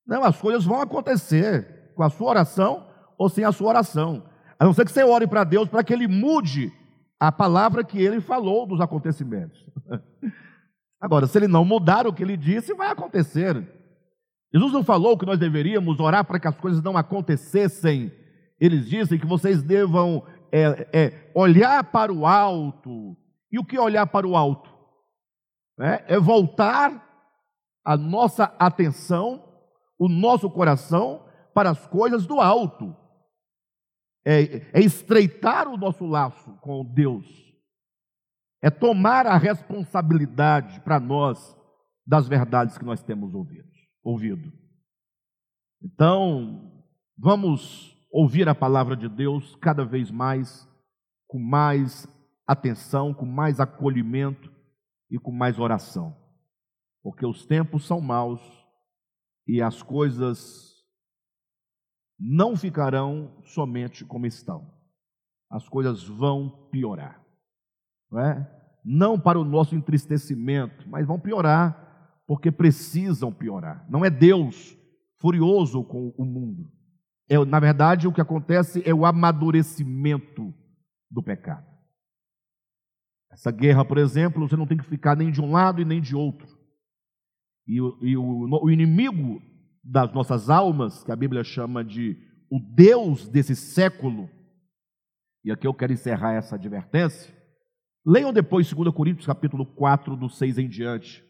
Não, 0.06 0.24
as 0.24 0.40
coisas 0.40 0.66
vão 0.66 0.82
acontecer 0.82 1.92
com 1.96 2.04
a 2.04 2.10
sua 2.10 2.30
oração 2.30 2.88
ou 3.18 3.30
sem 3.30 3.44
a 3.44 3.52
sua 3.52 3.70
oração. 3.70 4.28
A 4.58 4.66
não 4.66 4.74
ser 4.74 4.86
que 4.86 4.92
você 4.92 5.04
ore 5.04 5.28
para 5.28 5.44
Deus 5.44 5.70
para 5.70 5.84
que 5.84 5.94
Ele 5.94 6.08
mude 6.08 6.72
a 7.20 7.32
palavra 7.32 7.84
que 7.84 8.00
Ele 8.00 8.22
falou 8.22 8.66
dos 8.66 8.82
acontecimentos. 8.82 9.60
Agora, 11.00 11.28
se 11.28 11.38
Ele 11.38 11.48
não 11.48 11.64
mudar 11.64 12.08
o 12.08 12.14
que 12.14 12.24
Ele 12.24 12.36
disse, 12.36 12.74
vai 12.74 12.90
acontecer. 12.90 13.56
Jesus 14.54 14.74
não 14.74 14.84
falou 14.84 15.18
que 15.18 15.26
nós 15.26 15.38
deveríamos 15.38 16.00
orar 16.00 16.26
para 16.26 16.40
que 16.40 16.48
as 16.48 16.58
coisas 16.58 16.82
não 16.82 16.98
acontecessem. 16.98 18.12
Eles 18.60 18.90
dizem 18.90 19.20
que 19.20 19.26
vocês 19.26 19.62
devam 19.62 20.26
é, 20.52 20.90
é, 20.94 21.32
olhar 21.36 21.84
para 21.92 22.12
o 22.12 22.26
alto. 22.26 23.18
E 23.52 23.60
o 23.60 23.66
que 23.66 23.78
olhar 23.80 24.06
para 24.08 24.28
o 24.28 24.36
alto? 24.36 24.70
É, 25.80 26.16
é 26.16 26.20
voltar 26.20 27.08
a 27.84 27.98
nossa 27.98 28.46
atenção, 28.60 29.44
o 29.98 30.08
nosso 30.08 30.50
coração 30.50 31.26
para 31.54 31.70
as 31.70 31.88
coisas 31.88 32.26
do 32.26 32.40
alto. 32.40 32.96
É, 34.26 34.80
é 34.80 34.82
estreitar 34.82 35.68
o 35.68 35.78
nosso 35.78 36.06
laço 36.06 36.52
com 36.62 36.86
Deus. 36.86 37.26
É 38.62 38.70
tomar 38.70 39.26
a 39.26 39.38
responsabilidade 39.38 40.82
para 40.82 41.00
nós 41.00 41.58
das 42.06 42.28
verdades 42.28 42.78
que 42.78 42.86
nós 42.86 43.02
temos 43.02 43.34
ouvido. 43.34 43.70
ouvido. 44.04 44.52
Então, 45.82 46.84
vamos 47.18 47.99
ouvir 48.12 48.48
a 48.50 48.56
palavra 48.56 48.96
de 48.96 49.08
Deus 49.08 49.56
cada 49.58 49.86
vez 49.86 50.10
mais, 50.10 50.68
com 51.28 51.40
mais 51.40 52.08
atenção, 52.48 53.14
com 53.14 53.26
mais 53.26 53.60
acolhimento 53.60 54.52
e 55.10 55.20
com 55.20 55.32
mais 55.32 55.60
oração. 55.60 56.16
Porque 57.04 57.26
os 57.26 57.46
tempos 57.46 57.86
são 57.86 58.02
maus 58.02 58.42
e 59.48 59.62
as 59.62 59.82
coisas 59.82 60.70
não 62.20 62.56
ficarão 62.56 63.42
somente 63.44 64.04
como 64.04 64.26
estão. 64.26 64.70
As 65.50 65.68
coisas 65.68 66.04
vão 66.04 66.68
piorar. 66.72 67.24
Não, 68.12 68.20
é? 68.20 68.62
não 68.84 69.20
para 69.20 69.40
o 69.40 69.46
nosso 69.46 69.76
entristecimento, 69.76 70.88
mas 70.90 71.08
vão 71.08 71.20
piorar 71.20 71.88
porque 72.28 72.52
precisam 72.52 73.34
piorar. 73.34 73.88
Não 73.90 74.06
é 74.06 74.10
Deus 74.10 74.78
furioso 75.20 75.84
com 75.84 76.14
o 76.18 76.26
mundo. 76.26 76.72
É, 77.30 77.38
na 77.46 77.60
verdade, 77.60 78.08
o 78.08 78.12
que 78.12 78.20
acontece 78.20 78.82
é 78.84 78.94
o 78.94 79.06
amadurecimento 79.06 80.52
do 81.10 81.22
pecado. 81.22 81.70
Essa 83.32 83.52
guerra, 83.52 83.86
por 83.86 84.00
exemplo, 84.00 84.48
você 84.48 84.56
não 84.56 84.66
tem 84.66 84.78
que 84.78 84.84
ficar 84.84 85.16
nem 85.16 85.32
de 85.32 85.40
um 85.40 85.52
lado 85.52 85.80
e 85.80 85.86
nem 85.86 86.02
de 86.02 86.16
outro. 86.16 86.48
E, 87.68 87.76
e 87.76 88.18
o, 88.18 88.64
o 88.64 88.72
inimigo 88.72 89.40
das 89.84 90.12
nossas 90.12 90.50
almas, 90.50 91.04
que 91.04 91.12
a 91.12 91.16
Bíblia 91.16 91.44
chama 91.44 91.84
de 91.84 92.18
o 92.50 92.60
Deus 92.60 93.28
desse 93.28 93.56
século, 93.56 94.28
e 95.44 95.52
aqui 95.52 95.68
eu 95.68 95.74
quero 95.74 95.94
encerrar 95.94 96.34
essa 96.34 96.56
advertência. 96.56 97.34
Leiam 98.04 98.34
depois 98.34 98.72
2 98.74 98.94
Coríntios 98.94 99.28
capítulo 99.28 99.66
4, 99.66 100.16
do 100.16 100.28
6 100.28 100.58
em 100.58 100.68
diante. 100.68 101.24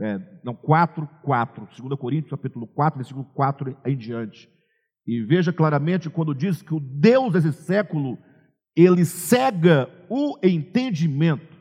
É, 0.00 0.18
não, 0.42 0.54
4, 0.54 1.06
4. 1.22 1.68
2 1.82 2.00
Coríntios 2.00 2.30
capítulo 2.30 2.66
4, 2.66 2.98
versículo 2.98 3.26
4 3.26 3.76
em 3.84 3.96
diante. 3.96 4.48
E 5.08 5.22
veja 5.22 5.50
claramente 5.54 6.10
quando 6.10 6.34
diz 6.34 6.60
que 6.60 6.74
o 6.74 6.78
Deus 6.78 7.32
desse 7.32 7.50
século, 7.50 8.18
ele 8.76 9.06
cega 9.06 9.88
o 10.06 10.38
entendimento. 10.42 11.56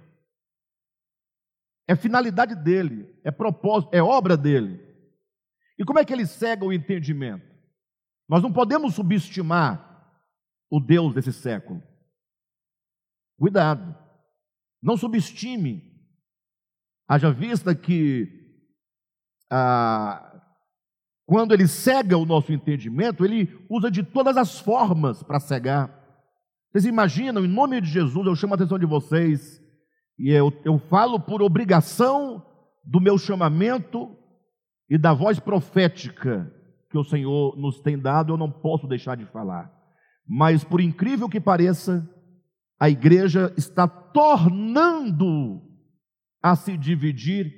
É 1.88 1.96
finalidade 1.96 2.54
dele, 2.56 3.10
é 3.24 3.32
propósito, 3.32 3.94
é 3.94 4.04
obra 4.04 4.36
dele. 4.36 4.86
E 5.80 5.86
como 5.86 5.98
é 5.98 6.04
que 6.04 6.12
ele 6.12 6.26
cega 6.26 6.66
o 6.66 6.74
entendimento? 6.74 7.48
Nós 8.28 8.44
não 8.44 8.52
podemos 8.52 8.96
subestimar 8.96 10.22
o 10.70 10.82
Deus 10.82 11.14
desse 11.14 11.32
século. 11.32 11.82
Cuidado, 13.40 13.96
não 14.84 14.98
subestime. 14.98 16.06
Haja 17.08 17.32
vista 17.32 17.74
que 17.74 18.60
ah, 19.50 20.37
quando 21.28 21.54
ele 21.54 21.68
cega 21.68 22.18
o 22.18 22.26
nosso 22.26 22.54
entendimento, 22.54 23.26
ele 23.26 23.54
usa 23.70 23.92
de 23.92 24.02
todas 24.02 24.38
as 24.38 24.62
formas 24.62 25.22
para 25.22 25.42
cegar. 25.42 25.94
Vocês 26.72 26.86
imaginam, 26.86 27.44
em 27.44 27.50
nome 27.50 27.82
de 27.82 27.90
Jesus, 27.90 28.26
eu 28.26 28.34
chamo 28.34 28.54
a 28.54 28.56
atenção 28.56 28.80
de 28.80 28.86
vocês, 28.86 29.62
e 30.18 30.32
eu, 30.32 30.54
eu 30.64 30.80
falo 30.80 31.20
por 31.20 31.42
obrigação 31.42 32.42
do 32.82 33.02
meu 33.02 33.18
chamamento 33.18 34.16
e 34.90 34.98
da 34.98 35.14
voz 35.14 35.38
profética 35.38 36.50
que 36.90 36.98
o 36.98 37.04
Senhor 37.04 37.58
nos 37.58 37.82
tem 37.82 38.00
dado, 38.00 38.32
eu 38.32 38.38
não 38.38 38.50
posso 38.50 38.88
deixar 38.88 39.18
de 39.18 39.26
falar. 39.26 39.70
Mas, 40.26 40.64
por 40.64 40.80
incrível 40.80 41.28
que 41.28 41.42
pareça, 41.42 42.10
a 42.80 42.90
igreja 42.90 43.54
está 43.58 43.86
tornando 43.86 45.62
a 46.42 46.56
se 46.56 46.78
dividir 46.78 47.54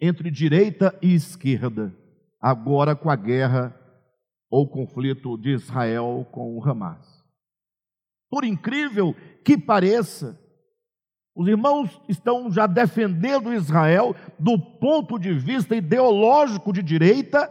entre 0.00 0.28
direita 0.28 0.98
e 1.00 1.14
esquerda 1.14 2.01
agora 2.42 2.96
com 2.96 3.08
a 3.08 3.14
guerra 3.14 3.72
ou 4.50 4.68
conflito 4.68 5.38
de 5.38 5.50
Israel 5.50 6.26
com 6.32 6.58
o 6.58 6.68
Hamas. 6.68 7.22
Por 8.28 8.44
incrível 8.44 9.14
que 9.44 9.56
pareça, 9.56 10.38
os 11.34 11.46
irmãos 11.46 12.02
estão 12.08 12.50
já 12.50 12.66
defendendo 12.66 13.54
Israel 13.54 14.14
do 14.38 14.58
ponto 14.58 15.18
de 15.18 15.32
vista 15.32 15.76
ideológico 15.76 16.72
de 16.72 16.82
direita 16.82 17.50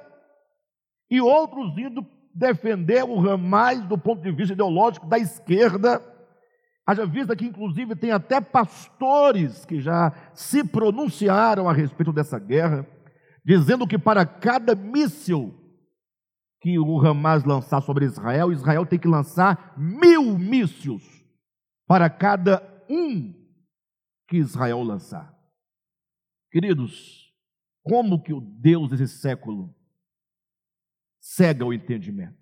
e 1.09 1.21
outros 1.21 1.75
indo 1.77 2.05
defender 2.35 3.03
o 3.03 3.17
Hamas 3.27 3.81
do 3.85 3.97
ponto 3.97 4.21
de 4.21 4.31
vista 4.31 4.53
ideológico 4.53 5.07
da 5.07 5.17
esquerda. 5.17 6.01
Haja 6.85 7.05
vista 7.05 7.35
que, 7.35 7.45
inclusive, 7.45 7.95
tem 7.95 8.11
até 8.11 8.41
pastores 8.41 9.65
que 9.65 9.79
já 9.79 10.11
se 10.33 10.63
pronunciaram 10.63 11.69
a 11.69 11.73
respeito 11.73 12.11
dessa 12.11 12.37
guerra 12.37 12.85
dizendo 13.43 13.87
que 13.87 13.97
para 13.97 14.25
cada 14.25 14.75
míssil 14.75 15.57
que 16.61 16.77
o 16.77 16.99
Hamas 16.99 17.43
lançar 17.43 17.81
sobre 17.81 18.05
Israel, 18.05 18.51
Israel 18.51 18.85
tem 18.85 18.99
que 18.99 19.07
lançar 19.07 19.73
mil 19.77 20.37
mísseis 20.37 21.25
para 21.87 22.09
cada 22.09 22.61
um 22.87 23.33
que 24.27 24.37
Israel 24.37 24.83
lançar. 24.83 25.35
Queridos, 26.51 27.33
como 27.83 28.21
que 28.21 28.31
o 28.31 28.39
Deus 28.39 28.91
desse 28.91 29.17
século 29.17 29.75
cega 31.19 31.65
o 31.65 31.73
entendimento? 31.73 32.39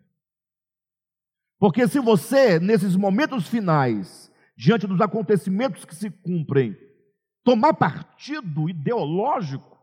Porque 1.58 1.88
se 1.88 2.00
você, 2.00 2.60
nesses 2.60 2.96
momentos 2.96 3.48
finais, 3.48 4.32
diante 4.58 4.86
dos 4.86 5.00
acontecimentos 5.00 5.86
que 5.86 5.96
se 5.96 6.10
cumprem, 6.10 6.78
tomar 7.44 7.74
partido 7.74 8.70
ideológico, 8.70 9.79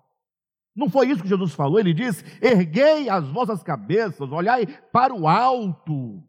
Não 0.77 0.91
foi 0.91 1.09
isso 1.09 1.23
que 1.23 1.29
Jesus 1.29 1.55
falou? 1.55 1.81
Ele 1.81 1.95
disse: 1.95 2.23
erguei 2.43 3.09
as 3.09 3.27
vossas 3.29 3.63
cabeças, 3.63 4.31
olhai 4.31 4.67
para 4.93 5.15
o 5.15 5.27
alto. 5.27 6.23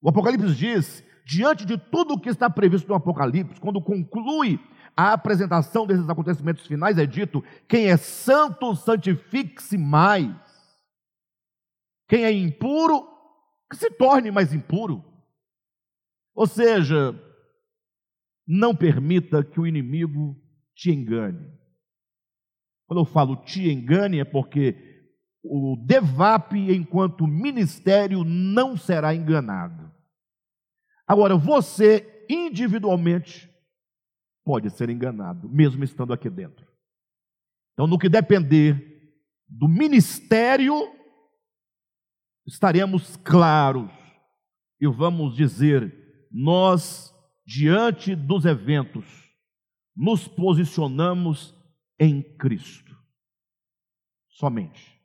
O 0.00 0.08
Apocalipse 0.08 0.54
diz: 0.54 1.04
diante 1.24 1.66
de 1.66 1.76
tudo 1.76 2.14
o 2.14 2.20
que 2.20 2.28
está 2.28 2.48
previsto 2.48 2.88
no 2.88 2.94
Apocalipse, 2.94 3.60
quando 3.60 3.82
conclui 3.82 4.60
a 4.96 5.12
apresentação 5.12 5.84
desses 5.84 6.08
acontecimentos 6.08 6.64
finais, 6.64 6.96
é 6.96 7.04
dito: 7.04 7.42
quem 7.68 7.86
é 7.86 7.96
santo, 7.96 8.76
santifique-se 8.76 9.76
mais. 9.76 10.32
Quem 12.08 12.22
é 12.22 12.30
impuro, 12.30 13.04
que 13.68 13.76
se 13.76 13.90
torne 13.90 14.30
mais 14.30 14.54
impuro. 14.54 15.04
Ou 16.36 16.46
seja, 16.46 17.20
não 18.46 18.76
permita 18.76 19.42
que 19.42 19.58
o 19.58 19.66
inimigo 19.66 20.40
te 20.72 20.92
engane. 20.92 21.50
Quando 22.86 23.00
eu 23.00 23.04
falo 23.04 23.36
te 23.36 23.68
engane, 23.68 24.20
é 24.20 24.24
porque 24.24 24.96
o 25.42 25.76
DEVAP, 25.84 26.54
enquanto 26.72 27.26
ministério, 27.26 28.24
não 28.24 28.76
será 28.76 29.14
enganado. 29.14 29.92
Agora, 31.06 31.36
você, 31.36 32.26
individualmente, 32.28 33.50
pode 34.44 34.70
ser 34.70 34.90
enganado, 34.90 35.48
mesmo 35.48 35.84
estando 35.84 36.12
aqui 36.12 36.28
dentro. 36.30 36.66
Então, 37.72 37.86
no 37.86 37.98
que 37.98 38.08
depender 38.08 38.96
do 39.48 39.68
ministério, 39.68 40.74
estaremos 42.46 43.16
claros 43.18 43.90
e 44.80 44.86
vamos 44.86 45.36
dizer: 45.36 46.26
nós, 46.30 47.12
diante 47.46 48.14
dos 48.14 48.44
eventos, 48.44 49.04
nos 49.94 50.28
posicionamos 50.28 51.55
em 51.98 52.22
Cristo. 52.22 52.96
Somente. 54.28 55.00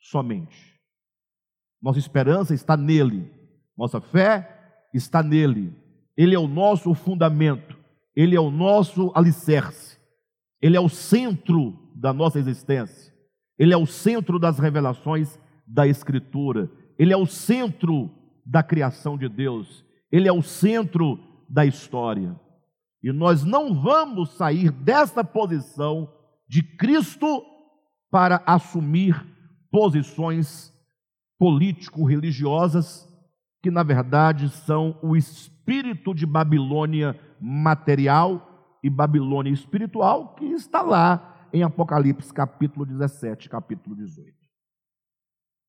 Somente. 0.00 0.78
Nossa 1.80 1.98
esperança 1.98 2.54
está 2.54 2.76
nele. 2.76 3.30
Nossa 3.76 4.00
fé 4.00 4.86
está 4.92 5.22
nele. 5.22 5.72
Ele 6.16 6.34
é 6.34 6.38
o 6.38 6.48
nosso 6.48 6.92
fundamento. 6.94 7.78
Ele 8.16 8.34
é 8.34 8.40
o 8.40 8.50
nosso 8.50 9.12
alicerce. 9.14 9.98
Ele 10.60 10.76
é 10.76 10.80
o 10.80 10.88
centro 10.88 11.78
da 11.94 12.12
nossa 12.12 12.38
existência. 12.38 13.14
Ele 13.56 13.72
é 13.72 13.76
o 13.76 13.86
centro 13.86 14.38
das 14.38 14.58
revelações 14.58 15.38
da 15.66 15.86
Escritura. 15.86 16.70
Ele 16.98 17.12
é 17.12 17.16
o 17.16 17.26
centro 17.26 18.10
da 18.44 18.62
criação 18.62 19.16
de 19.16 19.28
Deus. 19.28 19.84
Ele 20.10 20.26
é 20.26 20.32
o 20.32 20.42
centro 20.42 21.20
da 21.48 21.64
história. 21.64 22.34
E 23.02 23.12
nós 23.12 23.44
não 23.44 23.74
vamos 23.74 24.30
sair 24.32 24.70
dessa 24.70 25.22
posição 25.22 26.12
de 26.48 26.62
Cristo 26.62 27.44
para 28.10 28.42
assumir 28.46 29.14
posições 29.70 30.72
político-religiosas 31.38 33.06
que, 33.62 33.70
na 33.70 33.82
verdade, 33.82 34.48
são 34.48 34.98
o 35.02 35.16
espírito 35.16 36.14
de 36.14 36.26
Babilônia 36.26 37.18
material 37.40 38.78
e 38.82 38.90
Babilônia 38.90 39.52
espiritual 39.52 40.34
que 40.34 40.46
está 40.46 40.82
lá 40.82 41.48
em 41.52 41.62
Apocalipse 41.62 42.32
capítulo 42.32 42.84
17, 42.84 43.48
capítulo 43.48 43.96
18. 43.96 44.32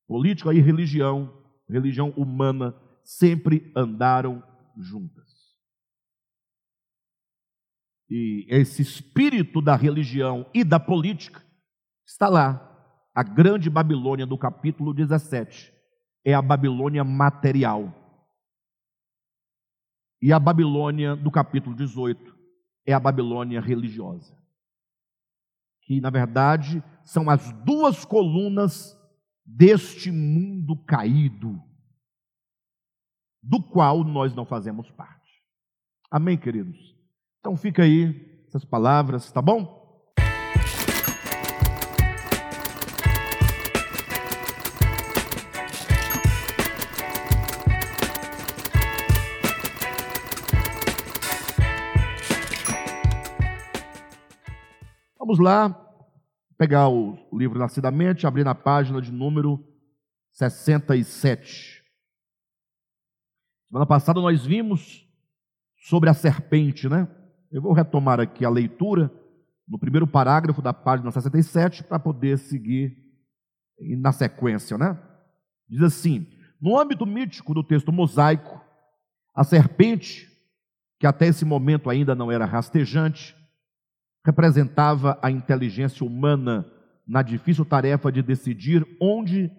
Política 0.08 0.54
e 0.54 0.60
religião, 0.60 1.32
religião 1.70 2.10
humana, 2.18 2.76
sempre 3.04 3.72
andaram 3.76 4.44
juntas. 4.78 5.29
E 8.10 8.46
esse 8.50 8.82
espírito 8.82 9.62
da 9.62 9.76
religião 9.76 10.50
e 10.54 10.64
da 10.64 10.80
política 10.80 11.46
está 12.06 12.28
lá. 12.28 12.66
A 13.14 13.22
grande 13.22 13.70
Babilônia 13.70 14.26
do 14.26 14.38
capítulo 14.38 14.94
17 14.94 15.72
é 16.26 16.34
a 16.34 16.42
Babilônia 16.42 17.04
material. 17.04 17.94
E 20.22 20.34
a 20.34 20.40
Babilônia 20.40 21.16
do 21.16 21.30
capítulo 21.30 21.76
18 21.76 22.36
é 22.86 22.94
a 22.94 23.00
Babilônia 23.00 23.62
religiosa. 23.62 24.38
Que, 25.84 26.02
na 26.02 26.10
verdade, 26.10 26.84
são 27.04 27.30
as 27.30 27.52
duas 27.64 28.04
colunas 28.06 28.98
deste 29.46 30.12
mundo 30.12 30.76
caído, 30.86 31.62
do 33.42 33.62
qual 33.64 34.04
nós 34.04 34.36
não 34.36 34.46
fazemos 34.46 34.92
parte. 34.92 35.44
Amém, 36.12 36.38
queridos? 36.38 36.99
Então 37.40 37.56
fica 37.56 37.84
aí 37.84 38.44
essas 38.48 38.66
palavras, 38.66 39.32
tá 39.32 39.42
bom? 39.42 39.80
Vamos 55.18 55.40
lá, 55.40 55.70
pegar 56.58 56.90
o 56.90 57.18
livro 57.32 57.58
Nascidamente, 57.58 58.28
abrir 58.28 58.44
na 58.44 58.54
página 58.54 59.02
de 59.02 59.14
número 59.14 59.64
67. 60.34 61.82
Semana 63.70 63.86
passada 63.86 64.20
nós 64.20 64.46
vimos 64.46 65.08
sobre 65.78 66.10
a 66.10 66.14
serpente, 66.14 66.90
né? 66.90 67.08
Eu 67.52 67.62
vou 67.62 67.74
retomar 67.74 68.20
aqui 68.20 68.46
a 68.46 68.50
leitura 68.50 69.12
no 69.68 69.80
primeiro 69.80 70.08
parágrafo 70.08 70.62
da 70.62 70.74
página 70.74 71.12
67 71.12 71.84
para 71.84 72.00
poder 72.00 72.38
seguir 72.38 72.98
na 73.98 74.12
sequência, 74.12 74.78
né? 74.78 75.00
Diz 75.68 75.82
assim: 75.82 76.28
no 76.62 76.80
âmbito 76.80 77.06
mítico 77.06 77.54
do 77.54 77.64
texto 77.64 77.92
mosaico, 77.92 78.62
a 79.34 79.44
serpente, 79.44 80.28
que 81.00 81.08
até 81.08 81.28
esse 81.28 81.46
momento 81.46 81.90
ainda 81.90 82.14
não 82.14 82.32
era 82.32 82.46
rastejante, 82.46 83.36
representava 84.26 85.18
a 85.22 85.32
inteligência 85.32 86.06
humana 86.06 86.70
na 87.08 87.22
difícil 87.22 87.66
tarefa 87.66 88.12
de 88.12 88.22
decidir 88.22 88.86
onde 89.02 89.52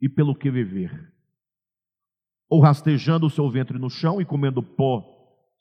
e 0.00 0.08
pelo 0.08 0.34
que 0.34 0.50
viver. 0.50 1.12
Ou 2.48 2.60
rastejando 2.60 3.26
o 3.26 3.30
seu 3.30 3.50
ventre 3.50 3.78
no 3.78 3.88
chão 3.88 4.20
e 4.20 4.24
comendo 4.24 4.62
pó 4.62 5.11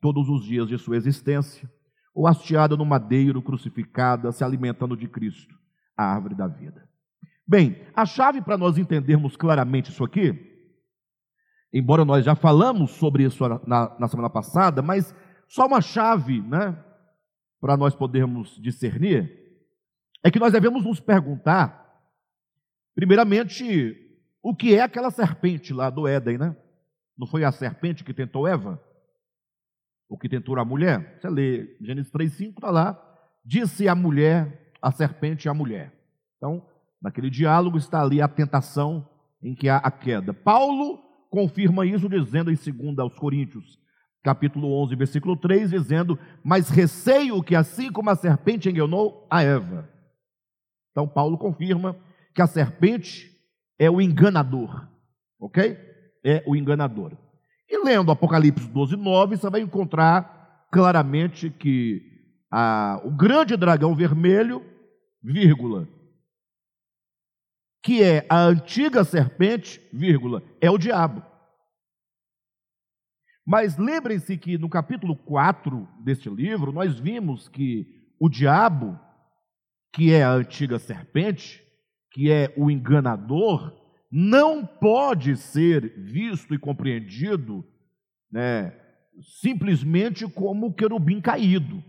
todos 0.01 0.27
os 0.27 0.43
dias 0.43 0.67
de 0.67 0.77
sua 0.77 0.97
existência, 0.97 1.71
ou 2.13 2.27
hasteada 2.27 2.75
no 2.75 2.83
madeiro, 2.83 3.41
crucificada, 3.41 4.31
se 4.31 4.43
alimentando 4.43 4.97
de 4.97 5.07
Cristo, 5.07 5.55
a 5.95 6.03
árvore 6.03 6.35
da 6.35 6.47
vida. 6.47 6.89
Bem, 7.47 7.85
a 7.95 8.05
chave 8.05 8.41
para 8.41 8.57
nós 8.57 8.77
entendermos 8.77 9.37
claramente 9.37 9.91
isso 9.91 10.03
aqui, 10.03 10.33
embora 11.71 12.03
nós 12.03 12.25
já 12.25 12.35
falamos 12.35 12.91
sobre 12.91 13.23
isso 13.23 13.47
na, 13.65 13.97
na 13.97 14.07
semana 14.07 14.29
passada, 14.29 14.81
mas 14.81 15.15
só 15.47 15.67
uma 15.67 15.81
chave, 15.81 16.41
né, 16.41 16.77
para 17.59 17.77
nós 17.77 17.95
podermos 17.95 18.59
discernir, 18.61 19.39
é 20.23 20.31
que 20.31 20.39
nós 20.39 20.51
devemos 20.51 20.83
nos 20.83 20.99
perguntar, 20.99 21.93
primeiramente, 22.95 23.95
o 24.41 24.55
que 24.55 24.75
é 24.75 24.81
aquela 24.81 25.11
serpente 25.11 25.73
lá 25.73 25.89
do 25.89 26.07
Éden, 26.07 26.37
né? 26.37 26.55
Não 27.17 27.27
foi 27.27 27.43
a 27.43 27.51
serpente 27.51 28.03
que 28.03 28.13
tentou 28.13 28.47
Eva? 28.47 28.81
O 30.11 30.17
que 30.17 30.27
tentou 30.27 30.59
a 30.59 30.65
mulher. 30.65 31.17
Você 31.17 31.29
lê 31.29 31.77
Gênesis 31.79 32.11
3,5, 32.11 32.49
está 32.49 32.69
lá. 32.69 33.01
Disse 33.45 33.87
a 33.87 33.95
mulher, 33.95 34.73
a 34.81 34.91
serpente 34.91 35.47
a 35.47 35.53
mulher. 35.53 35.93
Então, 36.35 36.67
naquele 37.01 37.29
diálogo 37.29 37.77
está 37.77 38.01
ali 38.01 38.21
a 38.21 38.27
tentação 38.27 39.07
em 39.41 39.55
que 39.55 39.69
há 39.69 39.77
a 39.77 39.89
queda. 39.89 40.33
Paulo 40.33 40.99
confirma 41.29 41.85
isso 41.85 42.09
dizendo 42.09 42.51
em 42.51 42.55
2 42.55 42.99
aos 42.99 43.17
Coríntios, 43.17 43.79
capítulo 44.21 44.73
11, 44.83 44.95
versículo 44.97 45.37
3, 45.37 45.69
dizendo: 45.69 46.19
Mas 46.43 46.69
receio 46.69 47.41
que 47.41 47.55
assim 47.55 47.89
como 47.89 48.09
a 48.09 48.15
serpente 48.15 48.69
enganou 48.69 49.25
a 49.31 49.41
Eva. 49.41 49.89
Então, 50.91 51.07
Paulo 51.07 51.37
confirma 51.37 51.95
que 52.35 52.41
a 52.41 52.47
serpente 52.47 53.31
é 53.79 53.89
o 53.89 54.01
enganador, 54.01 54.89
ok? 55.39 55.77
É 56.21 56.43
o 56.45 56.53
enganador. 56.53 57.17
E 57.71 57.81
lendo 57.81 58.11
Apocalipse 58.11 58.67
12, 58.67 58.97
9, 58.97 59.37
você 59.37 59.49
vai 59.49 59.61
encontrar 59.61 60.67
claramente 60.69 61.49
que 61.49 62.01
a, 62.51 63.01
o 63.05 63.09
grande 63.09 63.55
dragão 63.55 63.95
vermelho, 63.95 64.61
vírgula, 65.23 65.87
que 67.81 68.03
é 68.03 68.27
a 68.29 68.41
antiga 68.43 69.05
serpente, 69.05 69.81
vírgula, 69.93 70.43
é 70.59 70.69
o 70.69 70.77
diabo. 70.77 71.23
Mas 73.47 73.77
lembrem-se 73.77 74.37
que 74.37 74.57
no 74.57 74.67
capítulo 74.67 75.15
4 75.15 75.87
deste 76.03 76.29
livro, 76.29 76.73
nós 76.73 76.99
vimos 76.99 77.47
que 77.47 77.87
o 78.19 78.27
diabo, 78.27 78.99
que 79.93 80.13
é 80.13 80.23
a 80.23 80.33
antiga 80.33 80.77
serpente, 80.77 81.63
que 82.11 82.29
é 82.29 82.53
o 82.57 82.69
enganador, 82.69 83.80
não 84.11 84.65
pode 84.65 85.37
ser 85.37 85.93
visto 85.97 86.53
e 86.53 86.59
compreendido 86.59 87.65
né, 88.29 88.75
simplesmente 89.39 90.27
como 90.27 90.67
o 90.67 90.73
querubim 90.73 91.21
caído. 91.21 91.81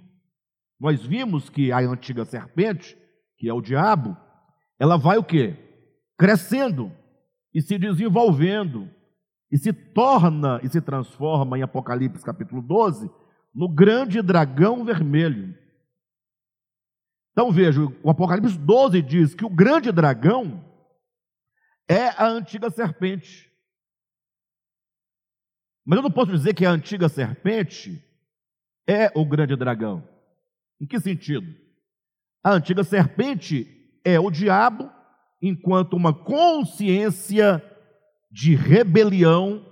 Nós 0.79 1.05
vimos 1.05 1.51
que 1.51 1.73
a 1.73 1.79
antiga 1.79 2.25
serpente, 2.25 2.97
que 3.37 3.49
é 3.49 3.53
o 3.53 3.61
diabo, 3.61 4.17
ela 4.79 4.97
vai 4.97 5.19
o 5.19 5.25
quê? 5.25 5.57
Crescendo 6.17 6.93
e 7.53 7.61
se 7.61 7.77
desenvolvendo 7.77 8.89
e 9.51 9.59
se 9.59 9.73
torna 9.73 10.61
e 10.63 10.69
se 10.69 10.81
transforma 10.81 11.59
em 11.59 11.63
Apocalipse 11.63 12.25
capítulo 12.25 12.63
12 12.63 13.11
no 13.55 13.69
grande 13.69 14.23
dragão 14.23 14.85
vermelho. 14.85 15.55
Então 17.33 17.51
veja, 17.51 17.81
o 18.03 18.11
Apocalipse 18.11 18.59
12 18.59 19.03
diz 19.03 19.35
que 19.35 19.45
o 19.45 19.51
grande 19.51 19.91
dragão 19.91 20.65
é 21.93 22.09
a 22.17 22.27
antiga 22.27 22.71
serpente. 22.71 23.51
Mas 25.85 25.99
eu 25.99 26.03
não 26.03 26.11
posso 26.11 26.33
dizer 26.33 26.55
que 26.55 26.65
a 26.65 26.71
antiga 26.71 27.09
serpente 27.09 28.03
é 28.87 29.11
o 29.15 29.27
grande 29.27 29.55
dragão. 29.57 30.09
Em 30.81 30.87
que 30.87 30.99
sentido? 30.99 31.47
A 32.43 32.53
antiga 32.53 32.83
serpente 32.83 33.67
é 34.05 34.19
o 34.19 34.31
diabo, 34.31 34.91
enquanto 35.41 35.95
uma 35.95 36.15
consciência 36.15 37.63
de 38.31 38.55
rebelião, 38.55 39.67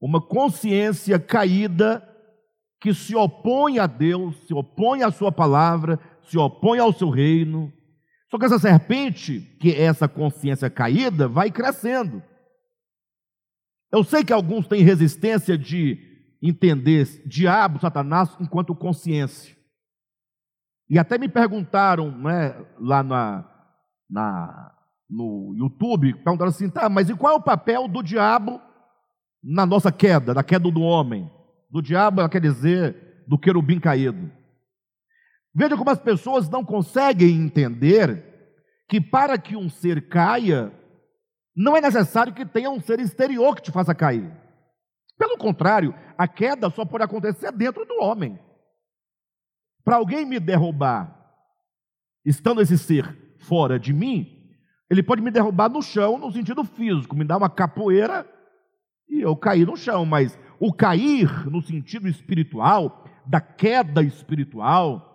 uma 0.00 0.20
consciência 0.20 1.18
caída 1.18 2.06
que 2.80 2.92
se 2.92 3.14
opõe 3.14 3.78
a 3.78 3.86
Deus, 3.86 4.36
se 4.46 4.52
opõe 4.52 5.02
à 5.02 5.10
Sua 5.10 5.32
palavra, 5.32 5.98
se 6.24 6.36
opõe 6.36 6.78
ao 6.80 6.92
seu 6.92 7.08
reino. 7.08 7.72
Só 8.32 8.38
que 8.38 8.46
essa 8.46 8.58
serpente, 8.58 9.40
que 9.60 9.72
é 9.72 9.82
essa 9.82 10.08
consciência 10.08 10.70
caída, 10.70 11.28
vai 11.28 11.50
crescendo. 11.50 12.22
Eu 13.92 14.02
sei 14.02 14.24
que 14.24 14.32
alguns 14.32 14.66
têm 14.66 14.82
resistência 14.82 15.58
de 15.58 15.98
entender 16.40 17.04
diabo, 17.26 17.78
Satanás, 17.78 18.34
enquanto 18.40 18.74
consciência. 18.74 19.54
E 20.88 20.98
até 20.98 21.18
me 21.18 21.28
perguntaram 21.28 22.10
né, 22.10 22.56
lá 22.80 23.02
na, 23.02 23.44
na, 24.08 24.72
no 25.10 25.52
YouTube, 25.54 26.14
perguntaram 26.14 26.48
assim, 26.48 26.70
tá, 26.70 26.88
mas 26.88 27.10
e 27.10 27.14
qual 27.14 27.34
é 27.34 27.36
o 27.36 27.42
papel 27.42 27.86
do 27.86 28.02
diabo 28.02 28.62
na 29.44 29.66
nossa 29.66 29.92
queda, 29.92 30.32
na 30.32 30.42
queda 30.42 30.70
do 30.70 30.80
homem? 30.80 31.30
Do 31.70 31.82
diabo, 31.82 32.26
quer 32.30 32.40
dizer, 32.40 33.24
do 33.28 33.36
querubim 33.38 33.78
caído. 33.78 34.32
Veja 35.54 35.76
como 35.76 35.90
as 35.90 36.00
pessoas 36.00 36.48
não 36.48 36.64
conseguem 36.64 37.36
entender 37.36 38.32
que 38.88 39.00
para 39.00 39.36
que 39.38 39.56
um 39.56 39.68
ser 39.68 40.08
caia, 40.08 40.72
não 41.54 41.76
é 41.76 41.80
necessário 41.80 42.32
que 42.32 42.46
tenha 42.46 42.70
um 42.70 42.80
ser 42.80 43.00
exterior 43.00 43.54
que 43.54 43.62
te 43.62 43.70
faça 43.70 43.94
cair. 43.94 44.30
Pelo 45.18 45.36
contrário, 45.36 45.94
a 46.16 46.26
queda 46.26 46.70
só 46.70 46.84
pode 46.84 47.04
acontecer 47.04 47.52
dentro 47.52 47.84
do 47.84 48.00
homem. 48.00 48.38
Para 49.84 49.96
alguém 49.96 50.24
me 50.24 50.40
derrubar, 50.40 51.16
estando 52.24 52.60
esse 52.60 52.78
ser 52.78 53.36
fora 53.38 53.78
de 53.78 53.92
mim, 53.92 54.42
ele 54.88 55.02
pode 55.02 55.22
me 55.22 55.30
derrubar 55.30 55.68
no 55.68 55.82
chão 55.82 56.18
no 56.18 56.30
sentido 56.32 56.64
físico, 56.64 57.16
me 57.16 57.24
dar 57.24 57.36
uma 57.36 57.50
capoeira 57.50 58.26
e 59.08 59.20
eu 59.20 59.36
cair 59.36 59.66
no 59.66 59.76
chão, 59.76 60.06
mas 60.06 60.38
o 60.58 60.72
cair 60.72 61.46
no 61.50 61.60
sentido 61.60 62.08
espiritual, 62.08 63.04
da 63.26 63.40
queda 63.40 64.02
espiritual, 64.02 65.11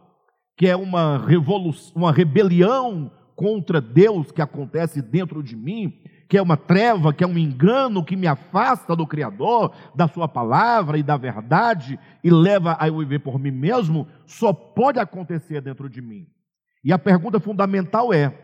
que 0.57 0.67
é 0.67 0.75
uma 0.75 1.19
revolução, 1.19 1.93
uma 1.95 2.11
rebelião 2.11 3.11
contra 3.35 3.79
Deus 3.79 4.31
que 4.31 4.41
acontece 4.41 4.99
dentro 4.99 5.43
de 5.43 5.55
mim, 5.55 6.01
que 6.27 6.35
é 6.35 6.41
uma 6.41 6.57
treva, 6.57 7.13
que 7.13 7.23
é 7.23 7.27
um 7.27 7.37
engano 7.37 8.03
que 8.03 8.15
me 8.15 8.25
afasta 8.25 8.95
do 8.95 9.05
Criador, 9.05 9.73
da 9.95 10.07
Sua 10.07 10.27
palavra 10.27 10.97
e 10.97 11.03
da 11.03 11.15
verdade 11.15 11.99
e 12.23 12.31
leva 12.31 12.75
a 12.79 12.87
eu 12.87 12.97
viver 12.97 13.19
por 13.19 13.39
mim 13.39 13.51
mesmo, 13.51 14.07
só 14.25 14.51
pode 14.51 14.99
acontecer 14.99 15.61
dentro 15.61 15.87
de 15.87 16.01
mim. 16.01 16.27
E 16.83 16.91
a 16.91 16.97
pergunta 16.97 17.39
fundamental 17.39 18.11
é: 18.11 18.35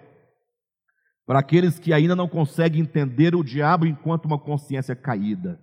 para 1.25 1.39
aqueles 1.39 1.79
que 1.79 1.91
ainda 1.91 2.15
não 2.15 2.27
conseguem 2.27 2.81
entender 2.81 3.35
o 3.35 3.43
diabo 3.43 3.87
enquanto 3.87 4.25
uma 4.25 4.37
consciência 4.37 4.95
caída, 4.95 5.59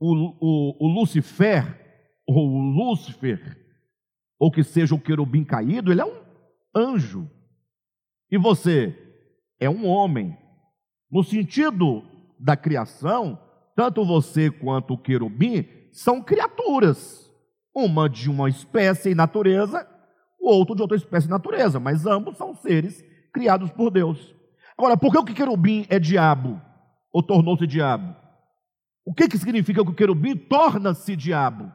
o, 0.00 0.14
o, 0.40 0.86
o 0.86 0.88
Lucifer, 0.88 1.78
ou 2.26 2.48
o 2.48 2.58
Lúcifer, 2.58 3.65
ou 4.38 4.50
que 4.50 4.62
seja 4.62 4.94
o 4.94 5.00
querubim 5.00 5.44
caído, 5.44 5.90
ele 5.90 6.00
é 6.00 6.04
um 6.04 6.22
anjo. 6.74 7.30
E 8.30 8.36
você 8.36 8.96
é 9.58 9.68
um 9.68 9.86
homem. 9.86 10.36
No 11.10 11.22
sentido 11.22 12.02
da 12.38 12.56
criação, 12.56 13.38
tanto 13.74 14.04
você 14.04 14.50
quanto 14.50 14.94
o 14.94 14.98
querubim 14.98 15.66
são 15.92 16.22
criaturas. 16.22 17.24
Uma 17.74 18.08
de 18.08 18.30
uma 18.30 18.48
espécie 18.48 19.10
e 19.10 19.14
natureza, 19.14 19.86
o 20.40 20.48
outro 20.48 20.74
de 20.74 20.82
outra 20.82 20.96
espécie 20.96 21.26
e 21.26 21.30
natureza, 21.30 21.78
mas 21.78 22.06
ambos 22.06 22.36
são 22.36 22.54
seres 22.54 23.04
criados 23.32 23.70
por 23.70 23.90
Deus. 23.90 24.34
Agora, 24.78 24.96
por 24.96 25.12
que 25.12 25.18
o 25.18 25.24
querubim 25.24 25.86
é 25.88 25.98
diabo? 25.98 26.60
Ou 27.12 27.22
tornou-se 27.22 27.66
diabo? 27.66 28.14
O 29.04 29.14
que, 29.14 29.28
que 29.28 29.38
significa 29.38 29.84
que 29.84 29.90
o 29.90 29.94
querubim 29.94 30.36
torna-se 30.36 31.14
diabo? 31.14 31.72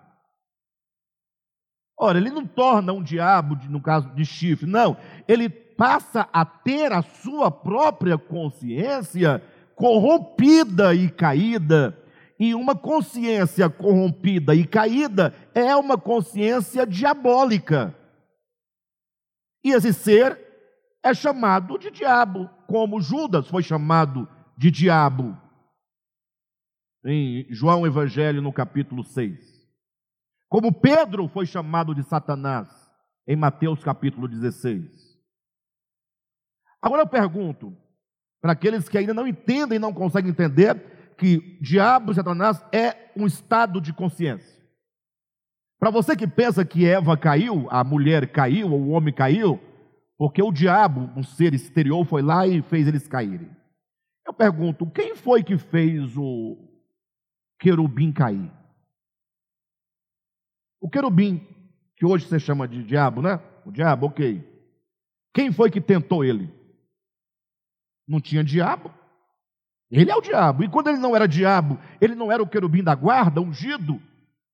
Ora, 2.04 2.18
ele 2.18 2.32
não 2.32 2.48
torna 2.48 2.92
um 2.92 3.04
diabo, 3.04 3.56
no 3.70 3.80
caso 3.80 4.10
de 4.16 4.26
chifre, 4.26 4.66
não. 4.66 4.98
Ele 5.28 5.48
passa 5.48 6.28
a 6.34 6.44
ter 6.44 6.92
a 6.92 7.04
sua 7.04 7.52
própria 7.52 8.18
consciência 8.18 9.40
corrompida 9.76 10.96
e 10.96 11.12
caída. 11.12 11.96
E 12.40 12.56
uma 12.56 12.76
consciência 12.76 13.70
corrompida 13.70 14.56
e 14.56 14.66
caída 14.66 15.32
é 15.54 15.76
uma 15.76 15.96
consciência 15.96 16.88
diabólica. 16.88 17.96
E 19.64 19.70
esse 19.70 19.94
ser 19.94 20.40
é 21.04 21.14
chamado 21.14 21.78
de 21.78 21.92
diabo, 21.92 22.50
como 22.66 23.00
Judas 23.00 23.48
foi 23.48 23.62
chamado 23.62 24.28
de 24.58 24.72
diabo. 24.72 25.38
Em 27.06 27.46
João 27.52 27.86
Evangelho, 27.86 28.42
no 28.42 28.52
capítulo 28.52 29.04
6. 29.04 29.61
Como 30.52 30.70
Pedro 30.74 31.30
foi 31.30 31.46
chamado 31.46 31.96
de 31.96 32.04
Satanás, 32.04 32.68
em 33.26 33.38
Mateus 33.38 33.82
capítulo 33.86 34.28
16. 34.28 35.18
Agora 36.82 37.04
eu 37.04 37.08
pergunto, 37.08 37.74
para 38.42 38.52
aqueles 38.52 38.90
que 38.90 38.98
ainda 38.98 39.14
não 39.14 39.26
entendem 39.26 39.80
não 39.80 39.94
conseguem 39.94 40.30
entender, 40.30 41.16
que 41.18 41.58
diabo 41.62 42.14
Satanás 42.14 42.62
é 42.70 43.14
um 43.16 43.26
estado 43.26 43.80
de 43.80 43.94
consciência. 43.94 44.62
Para 45.80 45.90
você 45.90 46.18
que 46.18 46.28
pensa 46.28 46.66
que 46.66 46.86
Eva 46.86 47.16
caiu, 47.16 47.70
a 47.72 47.82
mulher 47.82 48.30
caiu, 48.30 48.74
ou 48.74 48.82
o 48.82 48.90
homem 48.90 49.14
caiu, 49.14 49.58
porque 50.18 50.44
o 50.44 50.52
diabo, 50.52 51.10
um 51.16 51.24
ser 51.24 51.54
exterior, 51.54 52.04
foi 52.06 52.22
lá 52.22 52.46
e 52.46 52.62
fez 52.62 52.90
eles 52.90 53.08
caírem. 53.08 53.50
Eu 54.28 54.34
pergunto, 54.34 54.86
quem 54.92 55.16
foi 55.16 55.44
que 55.44 55.58
fez 55.58 56.18
o 56.18 56.58
querubim 57.58 58.12
cair? 58.12 58.52
O 60.82 60.90
querubim, 60.90 61.48
que 61.96 62.06
hoje 62.06 62.26
você 62.26 62.40
chama 62.40 62.68
de 62.68 62.84
diabo, 62.84 63.22
né? 63.22 63.40
O 63.64 63.72
diabo, 63.72 64.08
ok. 64.08 64.44
Quem 65.32 65.52
foi 65.52 65.70
que 65.70 65.80
tentou 65.80 66.26
ele? 66.26 66.52
Não 68.08 68.20
tinha 68.20 68.44
diabo. 68.44 68.92
Ele 69.92 70.10
é 70.10 70.16
o 70.16 70.22
diabo. 70.22 70.64
E 70.64 70.70
quando 70.70 70.88
ele 70.88 70.98
não 70.98 71.16
era 71.16 71.28
diabo, 71.28 71.78
ele 72.02 72.16
não 72.16 72.32
era 72.32 72.42
o 72.42 72.48
querubim 72.48 72.84
da 72.84 72.96
guarda, 72.96 73.40
ungido, 73.40 74.02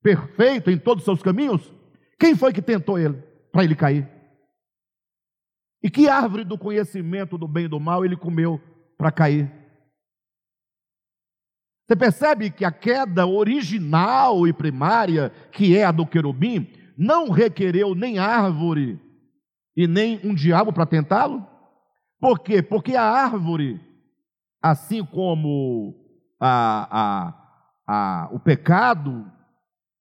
perfeito 0.03 0.69
em 0.69 0.77
todos 0.77 1.01
os 1.01 1.05
seus 1.05 1.23
caminhos. 1.23 1.73
Quem 2.19 2.35
foi 2.35 2.51
que 2.51 2.61
tentou 2.61 2.99
ele 2.99 3.23
para 3.51 3.63
ele 3.63 3.75
cair? 3.75 4.09
E 5.81 5.89
que 5.89 6.09
árvore 6.09 6.43
do 6.43 6.57
conhecimento 6.57 7.37
do 7.37 7.47
bem 7.47 7.65
e 7.65 7.69
do 7.69 7.79
mal 7.79 8.03
ele 8.03 8.17
comeu 8.17 8.61
para 8.97 9.11
cair? 9.11 9.49
Você 11.87 11.95
percebe 11.95 12.49
que 12.49 12.65
a 12.65 12.71
queda 12.71 13.25
original 13.25 14.45
e 14.45 14.51
primária, 14.51 15.31
que 15.53 15.77
é 15.77 15.85
a 15.85 15.91
do 15.91 16.05
querubim, 16.05 16.67
não 16.97 17.29
requereu 17.29 17.95
nem 17.95 18.19
árvore 18.19 18.99
e 19.75 19.87
nem 19.87 20.19
um 20.21 20.35
diabo 20.35 20.73
para 20.73 20.85
tentá-lo? 20.85 21.47
Por 22.19 22.39
quê? 22.39 22.61
Porque 22.61 22.93
a 22.93 23.03
árvore, 23.03 23.79
assim 24.61 25.05
como 25.05 25.95
a, 26.37 26.89
a, 27.87 28.23
a, 28.25 28.29
o 28.33 28.39
pecado, 28.39 29.25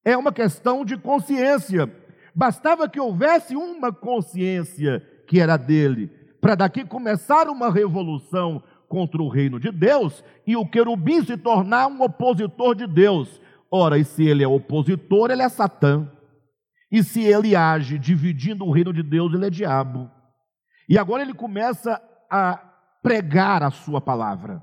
é 0.04 0.16
uma 0.16 0.32
questão 0.32 0.84
de 0.84 0.96
consciência. 0.96 1.88
Bastava 2.34 2.88
que 2.88 2.98
houvesse 2.98 3.54
uma 3.54 3.92
consciência 3.92 5.00
que 5.28 5.38
era 5.38 5.56
dele, 5.56 6.08
para 6.40 6.56
daqui 6.56 6.84
começar 6.84 7.48
uma 7.48 7.70
revolução 7.70 8.60
contra 8.88 9.22
o 9.22 9.28
reino 9.28 9.58
de 9.58 9.70
Deus 9.70 10.24
e 10.46 10.56
o 10.56 10.66
querubim 10.66 11.24
se 11.24 11.36
tornar 11.36 11.88
um 11.88 12.02
opositor 12.02 12.74
de 12.74 12.86
Deus. 12.86 13.40
Ora, 13.70 13.98
e 13.98 14.04
se 14.04 14.24
ele 14.24 14.44
é 14.44 14.48
opositor, 14.48 15.30
ele 15.30 15.42
é 15.42 15.48
Satã. 15.48 16.10
E 16.90 17.02
se 17.02 17.22
ele 17.22 17.56
age 17.56 17.98
dividindo 17.98 18.64
o 18.64 18.70
reino 18.70 18.92
de 18.92 19.02
Deus, 19.02 19.34
ele 19.34 19.46
é 19.46 19.50
diabo. 19.50 20.10
E 20.88 20.96
agora 20.96 21.22
ele 21.22 21.34
começa 21.34 22.00
a 22.30 22.56
pregar 23.02 23.62
a 23.62 23.70
sua 23.70 24.00
palavra. 24.00 24.62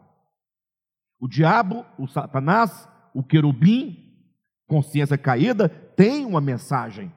O 1.20 1.28
diabo, 1.28 1.86
o 1.98 2.08
Satanás, 2.08 2.88
o 3.14 3.22
querubim, 3.22 3.98
consciência 4.68 5.18
caída, 5.18 5.68
tem 5.68 6.26
uma 6.26 6.42
mensagem. 6.42 7.12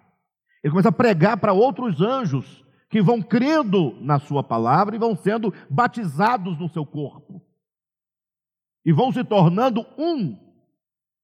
Ele 0.62 0.72
começa 0.72 0.88
a 0.88 0.92
pregar 0.92 1.36
para 1.36 1.52
outros 1.52 2.00
anjos 2.00 2.65
que 2.88 3.02
vão 3.02 3.20
crendo 3.20 3.96
na 4.00 4.18
Sua 4.18 4.42
palavra 4.42 4.94
e 4.96 4.98
vão 4.98 5.16
sendo 5.16 5.52
batizados 5.68 6.58
no 6.58 6.68
seu 6.68 6.86
corpo. 6.86 7.42
E 8.84 8.92
vão 8.92 9.12
se 9.12 9.24
tornando 9.24 9.84
um 9.98 10.38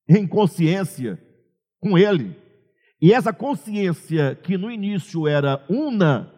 em 0.08 0.26
consciência 0.26 1.22
com 1.80 1.96
Ele. 1.96 2.36
E 3.00 3.12
essa 3.12 3.32
consciência 3.32 4.34
que 4.34 4.56
no 4.56 4.70
início 4.70 5.26
era 5.26 5.64
una 5.68 6.32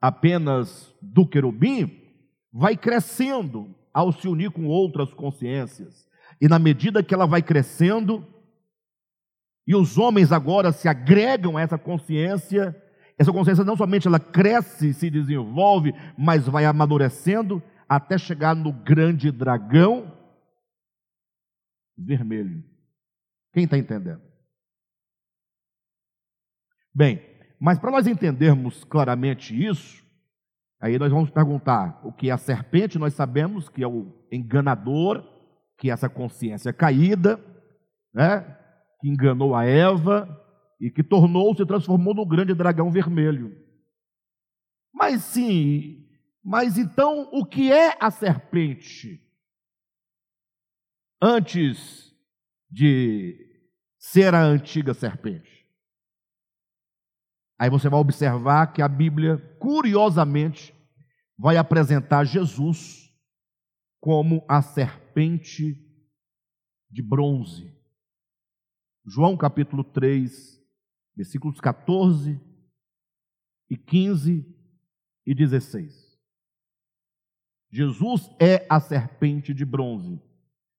apenas 0.00 0.92
do 1.00 1.24
querubim, 1.26 2.00
vai 2.52 2.76
crescendo 2.76 3.72
ao 3.94 4.10
se 4.12 4.26
unir 4.26 4.50
com 4.50 4.66
outras 4.66 5.14
consciências. 5.14 6.08
E 6.40 6.48
na 6.48 6.58
medida 6.58 7.04
que 7.04 7.14
ela 7.14 7.26
vai 7.26 7.40
crescendo, 7.40 8.26
e 9.64 9.76
os 9.76 9.96
homens 9.96 10.32
agora 10.32 10.72
se 10.72 10.88
agregam 10.88 11.56
a 11.56 11.60
essa 11.60 11.78
consciência, 11.78 12.76
essa 13.18 13.32
consciência 13.32 13.64
não 13.64 13.76
somente 13.76 14.06
ela 14.06 14.18
cresce, 14.18 14.94
se 14.94 15.10
desenvolve, 15.10 15.94
mas 16.16 16.46
vai 16.46 16.64
amadurecendo 16.64 17.62
até 17.88 18.16
chegar 18.16 18.54
no 18.54 18.72
grande 18.72 19.30
dragão 19.30 20.10
vermelho. 21.96 22.64
Quem 23.52 23.64
está 23.64 23.76
entendendo? 23.76 24.22
Bem, 26.94 27.22
mas 27.60 27.78
para 27.78 27.90
nós 27.90 28.06
entendermos 28.06 28.84
claramente 28.84 29.54
isso, 29.54 30.02
aí 30.80 30.98
nós 30.98 31.12
vamos 31.12 31.30
perguntar 31.30 32.00
o 32.04 32.12
que 32.12 32.28
é 32.28 32.32
a 32.32 32.38
serpente, 32.38 32.98
nós 32.98 33.14
sabemos 33.14 33.68
que 33.68 33.82
é 33.82 33.86
o 33.86 34.26
enganador, 34.32 35.22
que 35.78 35.90
é 35.90 35.92
essa 35.92 36.08
consciência 36.08 36.72
caída, 36.72 37.38
né, 38.12 38.40
que 39.00 39.08
enganou 39.08 39.54
a 39.54 39.64
Eva 39.64 40.41
e 40.82 40.90
que 40.90 41.04
tornou-se, 41.04 41.64
transformou 41.64 42.12
no 42.12 42.26
grande 42.26 42.52
dragão 42.52 42.90
vermelho. 42.90 43.56
Mas 44.92 45.22
sim, 45.22 46.08
mas 46.42 46.76
então 46.76 47.30
o 47.32 47.46
que 47.46 47.70
é 47.72 47.96
a 48.00 48.10
serpente? 48.10 49.24
Antes 51.22 52.12
de 52.68 53.64
ser 53.96 54.34
a 54.34 54.42
antiga 54.42 54.92
serpente. 54.92 55.64
Aí 57.56 57.70
você 57.70 57.88
vai 57.88 58.00
observar 58.00 58.72
que 58.72 58.82
a 58.82 58.88
Bíblia, 58.88 59.38
curiosamente, 59.60 60.74
vai 61.38 61.56
apresentar 61.56 62.24
Jesus 62.24 63.08
como 64.00 64.44
a 64.48 64.60
serpente 64.60 65.80
de 66.90 67.02
bronze. 67.02 67.72
João 69.06 69.36
capítulo 69.36 69.84
3, 69.84 70.61
versículos 71.16 71.60
14 71.60 72.40
e 73.70 73.76
15 73.76 74.46
e 75.26 75.34
16. 75.34 76.12
Jesus 77.70 78.30
é 78.38 78.66
a 78.68 78.78
serpente 78.80 79.54
de 79.54 79.64
bronze. 79.64 80.20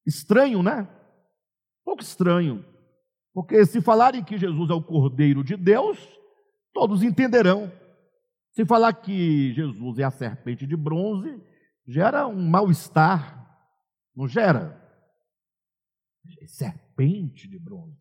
Estranho, 0.06 0.62
né? 0.62 0.88
Pouco 1.84 2.04
estranho. 2.04 2.64
Porque 3.34 3.66
se 3.66 3.82
falarem 3.82 4.24
que 4.24 4.38
Jesus 4.38 4.70
é 4.70 4.74
o 4.74 4.84
Cordeiro 4.84 5.44
de 5.44 5.58
Deus, 5.58 5.98
todos 6.72 7.02
entenderão. 7.02 7.72
Se 8.52 8.64
falar 8.64 8.94
que 8.94 9.52
Jesus 9.54 9.98
é 9.98 10.04
a 10.04 10.12
serpente 10.12 10.68
de 10.68 10.76
bronze, 10.76 11.42
gera 11.88 12.28
um 12.28 12.48
mal-estar, 12.48 13.44
não 14.16 14.28
gera? 14.28 14.80
Serpente 16.46 17.48
de 17.48 17.58
bronze. 17.58 17.98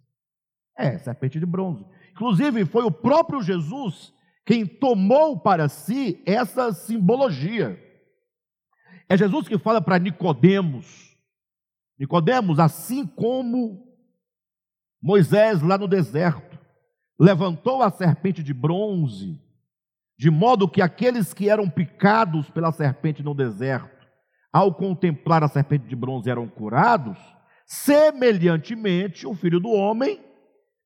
É, 0.77 0.99
serpente 0.99 1.41
de 1.41 1.47
bronze. 1.47 1.85
Inclusive, 2.13 2.65
foi 2.65 2.85
o 2.85 2.91
próprio 2.91 3.43
Jesus 3.43 4.13
quem 4.45 4.67
tomou 4.67 5.39
para 5.39 5.69
si 5.69 6.23
essa 6.27 6.73
simbologia. 6.73 7.79
É 9.09 9.17
Jesus 9.17 9.47
que 9.47 9.59
fala 9.59 9.81
para 9.81 9.99
Nicodemos. 9.99 11.17
Nicodemos, 11.99 12.59
assim 12.59 13.07
como 13.07 13.87
Moisés 15.01 15.63
lá 15.63 15.79
no 15.79 15.87
deserto, 15.87 16.59
levantou 17.19 17.83
a 17.83 17.91
serpente 17.91 18.43
de 18.43 18.53
bronze, 18.53 19.41
de 20.19 20.31
modo 20.31 20.69
que 20.69 20.83
aqueles 20.83 21.33
que 21.33 21.49
eram 21.49 21.69
picados 21.69 22.51
pela 22.51 22.73
serpente 22.73 23.23
no 23.23 23.35
deserto, 23.35 24.07
ao 24.53 24.75
contemplar 24.75 25.43
a 25.43 25.49
serpente 25.49 25.87
de 25.87 25.97
bronze, 25.97 26.31
eram 26.31 26.49
curados, 26.49 27.17
semelhantemente 27.65 29.27
o 29.27 29.35
filho 29.35 29.61
do 29.61 29.71
homem 29.71 30.21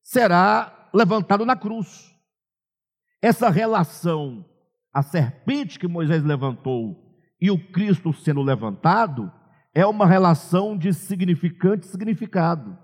será 0.02 0.85
levantado 0.96 1.44
na 1.44 1.54
cruz. 1.54 2.14
Essa 3.20 3.50
relação, 3.50 4.44
a 4.92 5.02
serpente 5.02 5.78
que 5.78 5.86
Moisés 5.86 6.24
levantou 6.24 7.14
e 7.40 7.50
o 7.50 7.70
Cristo 7.70 8.12
sendo 8.14 8.42
levantado, 8.42 9.30
é 9.74 9.84
uma 9.84 10.06
relação 10.06 10.76
de 10.76 10.94
significante 10.94 11.86
significado. 11.86 12.78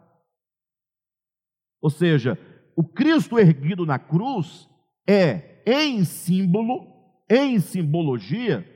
Ou 1.81 1.89
seja, 1.89 2.39
o 2.77 2.85
Cristo 2.85 3.39
erguido 3.39 3.87
na 3.87 3.99
cruz 3.99 4.69
é, 5.09 5.63
em 5.67 6.05
símbolo, 6.05 6.87
em 7.31 7.59
simbologia, 7.61 8.69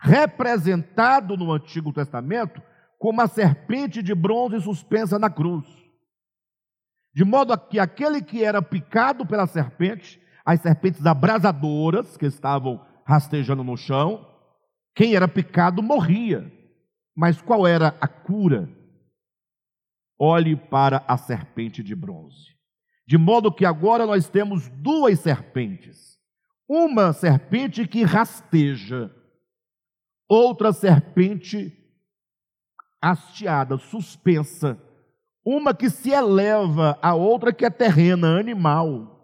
representado 0.00 1.36
no 1.36 1.52
Antigo 1.52 1.92
Testamento 1.92 2.62
como 2.98 3.20
a 3.20 3.28
serpente 3.28 4.02
de 4.02 4.14
bronze 4.14 4.60
suspensa 4.62 5.18
na 5.18 5.28
cruz. 5.28 5.79
De 7.12 7.24
modo 7.24 7.56
que 7.58 7.78
aquele 7.78 8.22
que 8.22 8.44
era 8.44 8.62
picado 8.62 9.26
pela 9.26 9.46
serpente, 9.46 10.20
as 10.44 10.60
serpentes 10.60 11.04
abrasadoras 11.04 12.16
que 12.16 12.26
estavam 12.26 12.84
rastejando 13.04 13.64
no 13.64 13.76
chão, 13.76 14.26
quem 14.94 15.14
era 15.14 15.26
picado 15.26 15.82
morria. 15.82 16.52
Mas 17.16 17.40
qual 17.42 17.66
era 17.66 17.96
a 18.00 18.06
cura? 18.06 18.68
Olhe 20.18 20.54
para 20.54 21.04
a 21.08 21.16
serpente 21.16 21.82
de 21.82 21.94
bronze. 21.94 22.56
De 23.06 23.18
modo 23.18 23.52
que 23.52 23.64
agora 23.64 24.06
nós 24.06 24.28
temos 24.28 24.68
duas 24.68 25.18
serpentes. 25.18 26.18
Uma 26.68 27.12
serpente 27.12 27.86
que 27.88 28.04
rasteja, 28.04 29.10
outra 30.28 30.72
serpente 30.72 31.76
hasteada, 33.02 33.76
suspensa. 33.78 34.80
Uma 35.44 35.74
que 35.74 35.88
se 35.88 36.10
eleva, 36.10 36.98
a 37.00 37.14
outra 37.14 37.52
que 37.52 37.64
é 37.64 37.70
terrena, 37.70 38.38
animal. 38.38 39.16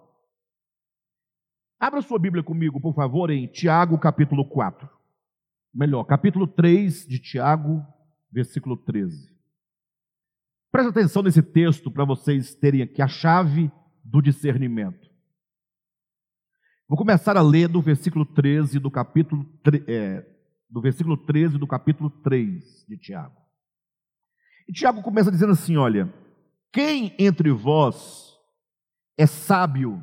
Abra 1.78 2.00
sua 2.00 2.18
Bíblia 2.18 2.42
comigo, 2.42 2.80
por 2.80 2.94
favor, 2.94 3.30
em 3.30 3.46
Tiago 3.46 3.98
capítulo 3.98 4.48
4. 4.48 4.88
Melhor, 5.74 6.04
capítulo 6.04 6.46
3 6.46 7.06
de 7.06 7.18
Tiago, 7.18 7.86
versículo 8.32 8.78
13. 8.78 9.36
Presta 10.72 10.90
atenção 10.90 11.22
nesse 11.22 11.42
texto 11.42 11.90
para 11.90 12.04
vocês 12.04 12.54
terem 12.54 12.80
aqui 12.80 13.02
a 13.02 13.08
chave 13.08 13.70
do 14.02 14.22
discernimento. 14.22 15.06
Vou 16.88 16.96
começar 16.96 17.36
a 17.36 17.42
ler 17.42 17.68
do 17.68 17.82
versículo 17.82 18.24
13 18.24 18.78
do 18.78 18.90
capítulo 18.90 19.44
é, 19.86 20.24
do 20.70 20.80
versículo 20.80 21.16
13 21.16 21.58
do 21.58 21.66
capítulo 21.66 22.08
3 22.08 22.86
de 22.88 22.96
Tiago. 22.96 23.45
E 24.68 24.72
Tiago 24.72 25.02
começa 25.02 25.30
dizendo 25.30 25.52
assim: 25.52 25.76
olha, 25.76 26.12
quem 26.72 27.14
entre 27.18 27.50
vós 27.50 28.38
é 29.16 29.26
sábio 29.26 30.02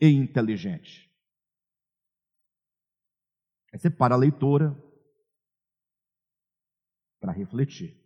e 0.00 0.08
inteligente? 0.08 1.10
Aí 3.72 3.78
você 3.78 3.90
para 3.90 4.14
a 4.14 4.18
leitora 4.18 4.76
para 7.20 7.32
refletir. 7.32 7.98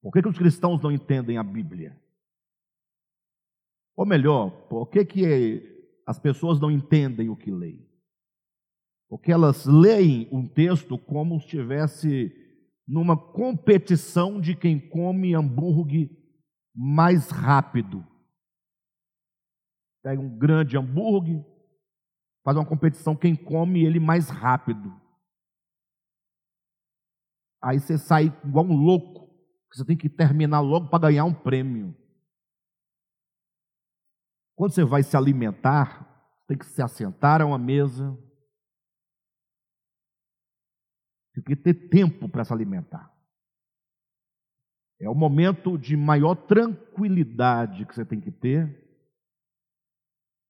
Por 0.00 0.12
que, 0.12 0.22
que 0.22 0.28
os 0.28 0.38
cristãos 0.38 0.80
não 0.80 0.90
entendem 0.90 1.38
a 1.38 1.42
Bíblia? 1.42 2.00
Ou 3.96 4.06
melhor, 4.06 4.50
por 4.68 4.86
que, 4.88 5.04
que 5.04 6.02
as 6.06 6.18
pessoas 6.18 6.60
não 6.60 6.70
entendem 6.70 7.28
o 7.28 7.36
que 7.36 7.50
leem? 7.50 7.91
Porque 9.12 9.30
elas 9.30 9.66
leem 9.66 10.26
um 10.32 10.48
texto 10.48 10.96
como 10.96 11.38
se 11.38 11.44
estivesse 11.44 12.32
numa 12.88 13.14
competição 13.14 14.40
de 14.40 14.56
quem 14.56 14.80
come 14.80 15.34
hambúrguer 15.34 16.08
mais 16.74 17.28
rápido. 17.28 18.02
Pega 20.02 20.18
um 20.18 20.38
grande 20.38 20.78
hambúrguer, 20.78 21.44
faz 22.42 22.56
uma 22.56 22.64
competição 22.64 23.14
quem 23.14 23.36
come 23.36 23.84
ele 23.84 24.00
mais 24.00 24.30
rápido. 24.30 24.98
Aí 27.62 27.78
você 27.78 27.98
sai 27.98 28.32
igual 28.42 28.64
um 28.64 28.74
louco 28.74 29.22
você 29.74 29.84
tem 29.84 29.96
que 29.96 30.08
terminar 30.08 30.60
logo 30.60 30.88
para 30.88 31.08
ganhar 31.08 31.24
um 31.24 31.32
prêmio. 31.32 31.96
Quando 34.54 34.72
você 34.72 34.84
vai 34.84 35.02
se 35.02 35.16
alimentar, 35.16 36.30
tem 36.46 36.58
que 36.58 36.66
se 36.66 36.82
assentar 36.82 37.40
a 37.40 37.46
uma 37.46 37.58
mesa. 37.58 38.16
Tem 41.34 41.42
que 41.42 41.56
ter 41.56 41.74
tempo 41.88 42.28
para 42.28 42.44
se 42.44 42.52
alimentar. 42.52 43.10
É 45.00 45.08
o 45.08 45.14
momento 45.14 45.76
de 45.76 45.96
maior 45.96 46.34
tranquilidade 46.34 47.84
que 47.86 47.94
você 47.94 48.04
tem 48.04 48.20
que 48.20 48.30
ter 48.30 48.80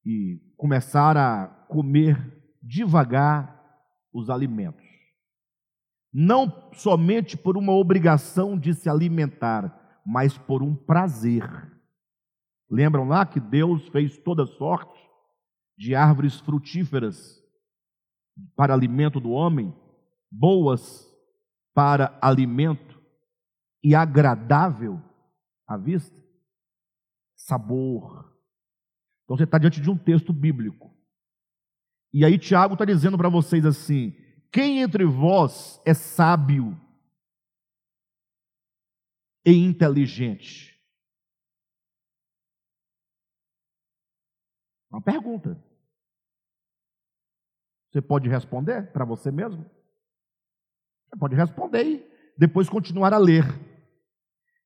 e 0.04 0.38
começar 0.56 1.16
a 1.16 1.46
comer 1.46 2.16
devagar 2.62 3.62
os 4.12 4.28
alimentos. 4.28 4.84
Não 6.12 6.70
somente 6.74 7.36
por 7.36 7.56
uma 7.56 7.72
obrigação 7.72 8.58
de 8.58 8.74
se 8.74 8.88
alimentar, 8.88 10.02
mas 10.04 10.36
por 10.36 10.62
um 10.62 10.74
prazer. 10.74 11.42
Lembram 12.70 13.08
lá 13.08 13.24
que 13.24 13.40
Deus 13.40 13.88
fez 13.88 14.18
toda 14.18 14.46
sorte 14.46 15.00
de 15.78 15.94
árvores 15.94 16.38
frutíferas 16.40 17.42
para 18.54 18.74
alimento 18.74 19.18
do 19.18 19.30
homem, 19.30 19.74
boas 20.32 21.06
para 21.74 22.18
alimento 22.22 23.00
e 23.84 23.94
agradável 23.94 25.00
à 25.66 25.76
vista? 25.76 26.16
Sabor. 27.36 28.32
Então 29.24 29.36
você 29.36 29.44
está 29.44 29.58
diante 29.58 29.80
de 29.80 29.90
um 29.90 29.98
texto 29.98 30.32
bíblico. 30.32 30.90
E 32.12 32.24
aí 32.24 32.38
Tiago 32.38 32.74
está 32.74 32.84
dizendo 32.84 33.18
para 33.18 33.28
vocês 33.28 33.66
assim: 33.66 34.12
quem 34.50 34.80
entre 34.80 35.04
vós 35.04 35.80
é 35.84 35.92
sábio 35.92 36.78
e 39.44 39.52
inteligente? 39.52 40.72
Uma 44.90 45.00
pergunta. 45.00 45.62
Você 47.90 48.00
pode 48.00 48.28
responder 48.28 48.92
para 48.92 49.04
você 49.04 49.30
mesmo? 49.30 49.68
Pode 51.18 51.37
responder 51.37 51.85
e 51.85 52.12
depois 52.38 52.68
continuar 52.68 53.12
a 53.12 53.18
ler. 53.18 53.44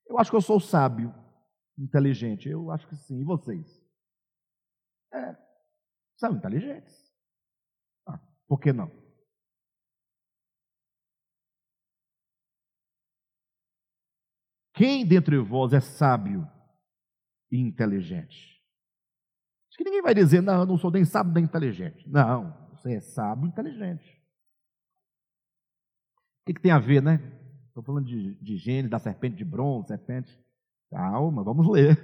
Eu 0.09 0.19
acho 0.19 0.31
que 0.31 0.37
eu 0.37 0.43
sou 0.43 0.61
sábio, 0.61 1.13
inteligente. 1.79 2.49
Eu 2.49 2.71
acho 2.71 2.87
que 2.89 2.97
sim. 2.97 3.21
E 3.21 3.25
vocês? 3.25 3.67
É, 5.13 5.37
são 6.17 6.33
inteligentes. 6.35 6.95
Ah, 8.07 8.21
por 8.47 8.61
que 8.61 8.73
não? 8.73 8.91
Quem 14.75 15.07
dentre 15.07 15.39
vós 15.39 15.73
é 15.73 15.81
sábio 15.81 16.47
e 17.51 17.59
inteligente? 17.59 18.63
Acho 19.69 19.79
que 19.79 19.85
ninguém 19.85 20.03
vai 20.03 20.15
dizer, 20.15 20.43
não, 20.43 20.61
eu 20.61 20.67
não 20.67 20.79
sou 20.79 20.91
nem 20.91 21.05
sábio 21.05 21.33
nem 21.33 21.45
inteligente. 21.45 22.07
Não, 22.09 22.53
você 22.71 22.95
é 22.95 23.01
sábio 23.01 23.47
e 23.47 23.49
inteligente. 23.49 24.15
O 26.47 26.49
que, 26.49 26.55
que 26.55 26.61
tem 26.61 26.71
a 26.71 26.79
ver, 26.79 27.03
né? 27.03 27.21
Estou 27.67 27.83
falando 27.83 28.07
de, 28.07 28.37
de 28.37 28.57
Gênesis, 28.57 28.89
da 28.89 29.01
serpente 29.01 29.35
de 29.35 29.45
bronze, 29.45 29.89
serpente. 29.89 30.39
Calma, 30.89 31.43
vamos 31.43 31.67
ler. 31.69 31.99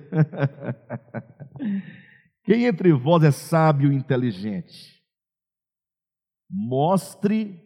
Quem 2.42 2.64
entre 2.64 2.92
vós 2.92 3.22
é 3.22 3.30
sábio 3.30 3.92
e 3.92 3.94
inteligente? 3.94 5.00
Mostre 6.50 7.62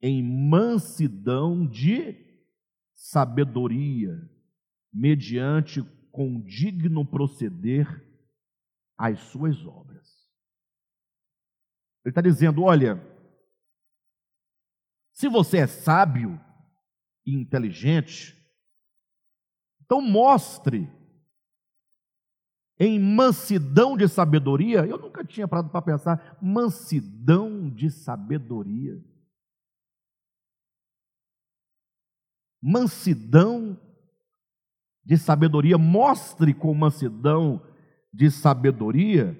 em 0.00 0.22
mansidão 0.22 1.66
de 1.66 2.14
sabedoria 2.94 4.16
mediante 4.92 5.82
com 6.12 6.40
digno 6.40 7.04
proceder 7.04 8.06
as 8.96 9.18
suas 9.18 9.66
obras. 9.66 10.30
Ele 12.04 12.12
está 12.12 12.20
dizendo: 12.20 12.62
olha, 12.62 13.02
se 15.20 15.28
você 15.28 15.58
é 15.58 15.66
sábio 15.66 16.40
e 17.26 17.34
inteligente, 17.34 18.34
então 19.84 20.00
mostre 20.00 20.90
em 22.78 22.98
mansidão 22.98 23.98
de 23.98 24.08
sabedoria. 24.08 24.86
Eu 24.86 24.96
nunca 24.96 25.22
tinha 25.22 25.46
parado 25.46 25.68
para 25.68 25.82
pensar, 25.82 26.38
mansidão 26.40 27.68
de 27.68 27.90
sabedoria. 27.90 28.98
Mansidão 32.62 33.78
de 35.04 35.18
sabedoria, 35.18 35.76
mostre 35.76 36.54
com 36.54 36.72
mansidão 36.72 37.62
de 38.10 38.30
sabedoria, 38.30 39.38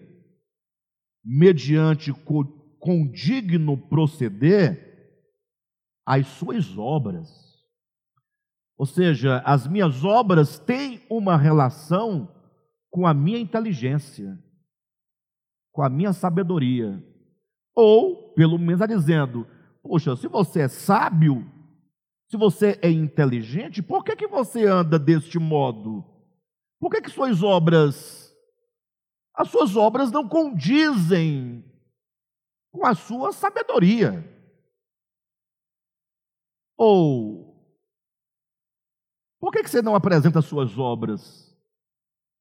mediante 1.24 2.12
com, 2.12 2.44
com 2.78 3.10
digno 3.10 3.78
proceder, 3.78 4.89
as 6.06 6.26
suas 6.26 6.76
obras. 6.76 7.28
Ou 8.76 8.86
seja, 8.86 9.42
as 9.44 9.66
minhas 9.66 10.04
obras 10.04 10.58
têm 10.58 11.04
uma 11.10 11.36
relação 11.36 12.34
com 12.90 13.06
a 13.06 13.12
minha 13.12 13.38
inteligência, 13.38 14.38
com 15.70 15.82
a 15.82 15.88
minha 15.88 16.12
sabedoria. 16.12 17.02
Ou, 17.74 18.32
pelo 18.34 18.58
menos, 18.58 18.86
dizendo: 18.88 19.46
Poxa, 19.82 20.16
se 20.16 20.26
você 20.28 20.60
é 20.60 20.68
sábio, 20.68 21.46
se 22.28 22.36
você 22.36 22.78
é 22.80 22.90
inteligente, 22.90 23.82
por 23.82 24.04
que, 24.04 24.16
que 24.16 24.26
você 24.26 24.66
anda 24.66 24.98
deste 24.98 25.38
modo? 25.38 26.04
Por 26.78 26.90
que, 26.90 27.02
que 27.02 27.10
suas 27.10 27.42
obras, 27.42 28.34
as 29.34 29.50
suas 29.50 29.76
obras 29.76 30.10
não 30.10 30.28
condizem 30.28 31.64
com 32.72 32.86
a 32.86 32.94
sua 32.94 33.32
sabedoria? 33.32 34.39
Ou, 36.82 37.54
por 39.38 39.52
que, 39.52 39.62
você 39.62 39.82
não 39.82 39.94
apresenta 39.94 40.38
as 40.38 40.46
suas 40.46 40.78
obras 40.78 41.54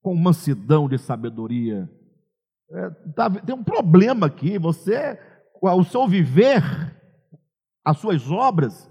com 0.01 0.15
mansidão 0.15 0.87
de 0.87 0.97
sabedoria? 0.97 1.91
É, 2.71 2.89
tá, 3.17 3.29
tem 3.29 3.53
um 3.53 3.65
problema 3.65 4.27
aqui, 4.27 4.57
você, 4.57 5.19
o 5.61 5.83
seu 5.83 6.07
viver, 6.07 6.63
as 7.83 7.97
suas 7.97 8.31
obras, 8.31 8.89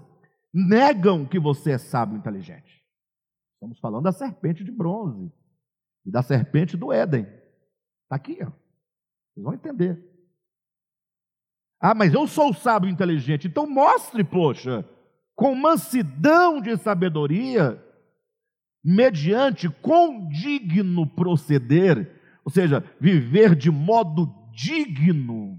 negam 0.53 1.25
que 1.25 1.39
você 1.39 1.71
é 1.71 1.77
sábio 1.79 2.15
e 2.15 2.19
inteligente. 2.19 2.85
Estamos 3.55 3.79
falando 3.79 4.03
da 4.03 4.11
serpente 4.11 4.63
de 4.63 4.71
bronze 4.71 5.33
e 6.05 6.11
da 6.11 6.21
serpente 6.21 6.77
do 6.77 6.93
Éden. 6.93 7.23
Está 8.03 8.17
aqui, 8.17 8.37
ó. 8.43 8.51
vocês 9.31 9.43
vão 9.43 9.55
entender. 9.55 9.99
Ah, 11.79 11.95
mas 11.95 12.13
eu 12.13 12.27
sou 12.27 12.53
sábio 12.53 12.87
e 12.87 12.93
inteligente, 12.93 13.47
então 13.47 13.67
mostre, 13.67 14.23
poxa, 14.23 14.87
com 15.39 15.55
mansidão 15.55 16.59
de 16.59 16.75
sabedoria, 16.75 17.81
mediante 18.83 19.69
condigno 19.69 21.07
proceder, 21.07 22.11
ou 22.43 22.51
seja, 22.51 22.83
viver 22.99 23.55
de 23.55 23.71
modo 23.71 24.29
digno 24.51 25.57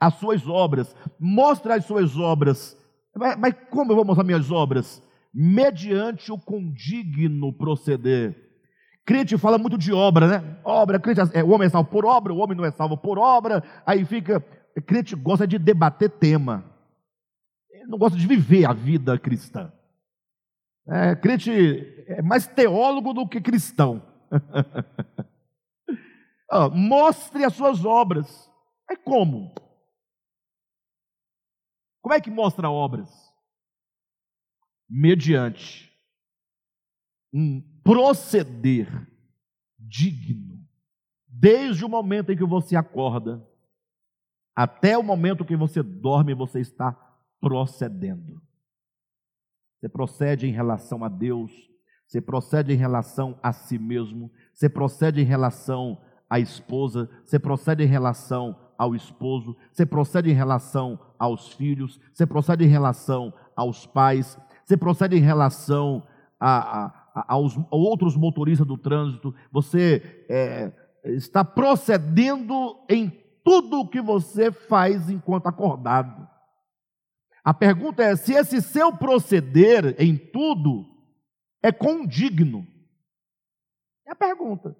as 0.00 0.14
suas 0.14 0.48
obras, 0.48 0.92
mostre 1.20 1.72
as 1.72 1.84
suas 1.84 2.16
obras 2.16 2.76
mas, 3.14 3.36
mas 3.36 3.54
como 3.70 3.92
eu 3.92 3.96
vou 3.96 4.04
mostrar 4.04 4.24
minhas 4.24 4.50
obras? 4.50 5.02
Mediante 5.32 6.32
o 6.32 6.38
condigno 6.38 7.52
proceder. 7.52 8.36
Crente 9.04 9.38
fala 9.38 9.58
muito 9.58 9.78
de 9.78 9.92
obra, 9.92 10.26
né? 10.28 10.56
Obra, 10.64 10.98
crente, 10.98 11.20
é, 11.32 11.42
o 11.42 11.50
homem 11.50 11.66
é 11.66 11.70
salvo 11.70 11.90
por 11.90 12.04
obra, 12.04 12.32
o 12.32 12.38
homem 12.38 12.56
não 12.56 12.64
é 12.64 12.70
salvo 12.70 12.96
por 12.96 13.18
obra. 13.18 13.62
Aí 13.86 14.04
fica. 14.04 14.40
Crente 14.86 15.16
gosta 15.16 15.46
de 15.46 15.58
debater 15.58 16.10
tema. 16.10 16.64
Não 17.88 17.96
gosta 17.96 18.18
de 18.18 18.26
viver 18.26 18.66
a 18.66 18.74
vida 18.74 19.18
cristã. 19.18 19.72
É, 20.86 21.16
crente 21.16 21.50
é 22.06 22.20
mais 22.20 22.46
teólogo 22.46 23.14
do 23.14 23.26
que 23.26 23.40
cristão. 23.40 24.02
ah, 26.52 26.68
mostre 26.68 27.44
as 27.44 27.54
suas 27.54 27.86
obras. 27.86 28.52
É 28.90 28.94
como? 28.94 29.54
Como 32.02 32.14
é 32.14 32.20
que 32.20 32.30
mostra 32.30 32.68
obras? 32.68 33.10
Mediante 34.86 35.90
um 37.32 37.62
proceder 37.82 39.10
digno. 39.78 40.62
Desde 41.26 41.86
o 41.86 41.88
momento 41.88 42.32
em 42.32 42.36
que 42.36 42.44
você 42.44 42.76
acorda 42.76 43.42
até 44.54 44.98
o 44.98 45.02
momento 45.02 45.44
que 45.44 45.56
você 45.56 45.82
dorme, 45.82 46.34
você 46.34 46.60
está 46.60 47.07
procedendo. 47.40 48.40
Você 49.78 49.88
procede 49.88 50.46
em 50.46 50.52
relação 50.52 51.04
a 51.04 51.08
Deus, 51.08 51.52
você 52.06 52.20
procede 52.20 52.72
em 52.72 52.76
relação 52.76 53.38
a 53.42 53.52
si 53.52 53.78
mesmo, 53.78 54.30
você 54.52 54.68
procede 54.68 55.20
em 55.20 55.24
relação 55.24 56.00
à 56.28 56.40
esposa, 56.40 57.08
você 57.24 57.38
procede 57.38 57.84
em 57.84 57.86
relação 57.86 58.58
ao 58.76 58.94
esposo, 58.94 59.56
você 59.72 59.84
procede 59.84 60.30
em 60.30 60.34
relação 60.34 60.98
aos 61.18 61.52
filhos, 61.52 62.00
você 62.12 62.26
procede 62.26 62.64
em 62.64 62.68
relação 62.68 63.32
aos 63.54 63.86
pais, 63.86 64.38
você 64.64 64.76
procede 64.76 65.16
em 65.16 65.20
relação 65.20 66.06
a, 66.40 66.84
a, 66.84 66.86
a 67.14 67.34
aos 67.34 67.58
outros 67.70 68.16
motoristas 68.16 68.66
do 68.66 68.78
trânsito, 68.78 69.34
você 69.50 70.24
é, 70.28 70.72
está 71.04 71.44
procedendo 71.44 72.78
em 72.88 73.10
tudo 73.44 73.80
o 73.80 73.88
que 73.88 74.00
você 74.00 74.52
faz 74.52 75.08
enquanto 75.08 75.46
acordado. 75.46 76.28
A 77.44 77.54
pergunta 77.54 78.02
é 78.02 78.16
se 78.16 78.32
esse 78.32 78.60
seu 78.60 78.92
proceder 78.96 79.94
em 79.98 80.16
tudo 80.16 80.84
é 81.62 81.72
condigno. 81.72 82.66
É 84.06 84.12
a 84.12 84.16
pergunta. 84.16 84.76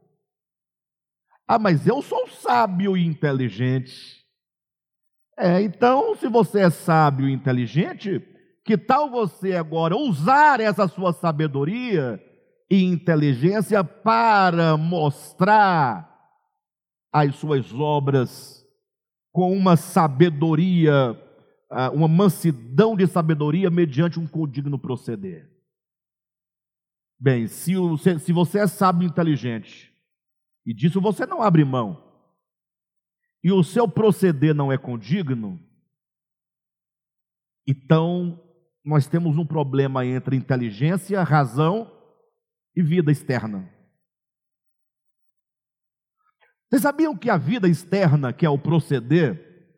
Ah, 1.46 1.58
mas 1.58 1.86
eu 1.86 2.02
sou 2.02 2.26
sábio 2.28 2.96
e 2.96 3.06
inteligente. 3.06 4.18
É, 5.36 5.62
então, 5.62 6.16
se 6.16 6.28
você 6.28 6.60
é 6.60 6.70
sábio 6.70 7.28
e 7.28 7.32
inteligente, 7.32 8.20
que 8.64 8.76
tal 8.76 9.08
você 9.08 9.56
agora 9.56 9.96
usar 9.96 10.60
essa 10.60 10.86
sua 10.88 11.12
sabedoria 11.12 12.22
e 12.70 12.84
inteligência 12.84 13.82
para 13.82 14.76
mostrar 14.76 16.06
as 17.12 17.36
suas 17.36 17.72
obras 17.72 18.62
com 19.32 19.52
uma 19.52 19.76
sabedoria, 19.76 21.18
uma 21.92 22.08
mansidão 22.08 22.96
de 22.96 23.06
sabedoria 23.06 23.70
mediante 23.70 24.18
um 24.18 24.26
condigno 24.26 24.78
proceder? 24.78 25.50
Bem, 27.20 27.46
se, 27.46 27.74
se 28.20 28.32
você 28.32 28.60
é 28.60 28.66
sábio 28.66 29.06
e 29.06 29.10
inteligente, 29.10 29.92
e 30.64 30.72
disso 30.72 31.00
você 31.00 31.26
não 31.26 31.42
abre 31.42 31.64
mão, 31.64 32.04
e 33.42 33.52
o 33.52 33.62
seu 33.62 33.88
proceder 33.88 34.54
não 34.54 34.72
é 34.72 34.78
condigno, 34.78 35.60
então 37.66 38.42
nós 38.84 39.06
temos 39.06 39.36
um 39.36 39.44
problema 39.44 40.06
entre 40.06 40.36
inteligência, 40.36 41.22
razão 41.22 41.92
e 42.74 42.82
vida 42.82 43.12
externa. 43.12 43.68
Vocês 46.68 46.82
sabiam 46.82 47.16
que 47.16 47.30
a 47.30 47.36
vida 47.36 47.68
externa, 47.68 48.32
que 48.32 48.46
é 48.46 48.50
o 48.50 48.58
proceder, 48.58 49.76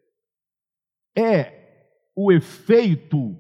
é 1.17 1.60
o 2.15 2.33
efeito 2.33 3.37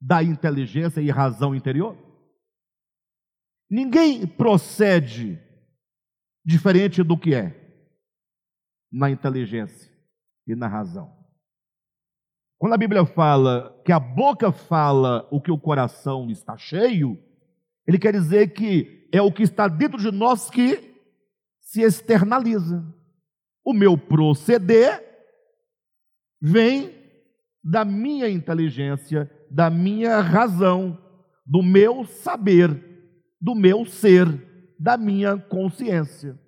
da 0.00 0.22
inteligência 0.22 1.00
e 1.00 1.10
razão 1.10 1.54
interior? 1.54 1.96
Ninguém 3.70 4.26
procede 4.26 5.40
diferente 6.44 7.02
do 7.02 7.16
que 7.18 7.34
é 7.34 7.64
na 8.92 9.10
inteligência 9.10 9.90
e 10.46 10.54
na 10.54 10.68
razão. 10.68 11.12
Quando 12.58 12.74
a 12.74 12.78
Bíblia 12.78 13.04
fala 13.04 13.82
que 13.84 13.92
a 13.92 13.98
boca 13.98 14.52
fala 14.52 15.28
o 15.30 15.40
que 15.40 15.50
o 15.50 15.58
coração 15.58 16.30
está 16.30 16.56
cheio, 16.56 17.18
ele 17.86 17.98
quer 17.98 18.12
dizer 18.12 18.54
que 18.54 19.08
é 19.12 19.20
o 19.20 19.32
que 19.32 19.42
está 19.42 19.68
dentro 19.68 19.98
de 19.98 20.10
nós 20.10 20.48
que 20.48 20.94
se 21.60 21.82
externaliza. 21.82 22.84
O 23.64 23.72
meu 23.72 23.98
proceder 23.98 25.02
vem 26.40 27.03
da 27.64 27.84
minha 27.84 28.28
inteligência, 28.28 29.30
da 29.50 29.70
minha 29.70 30.20
razão, 30.20 30.98
do 31.46 31.62
meu 31.62 32.04
saber, 32.04 32.78
do 33.40 33.54
meu 33.54 33.86
ser, 33.86 34.26
da 34.78 34.98
minha 34.98 35.38
consciência. 35.38 36.38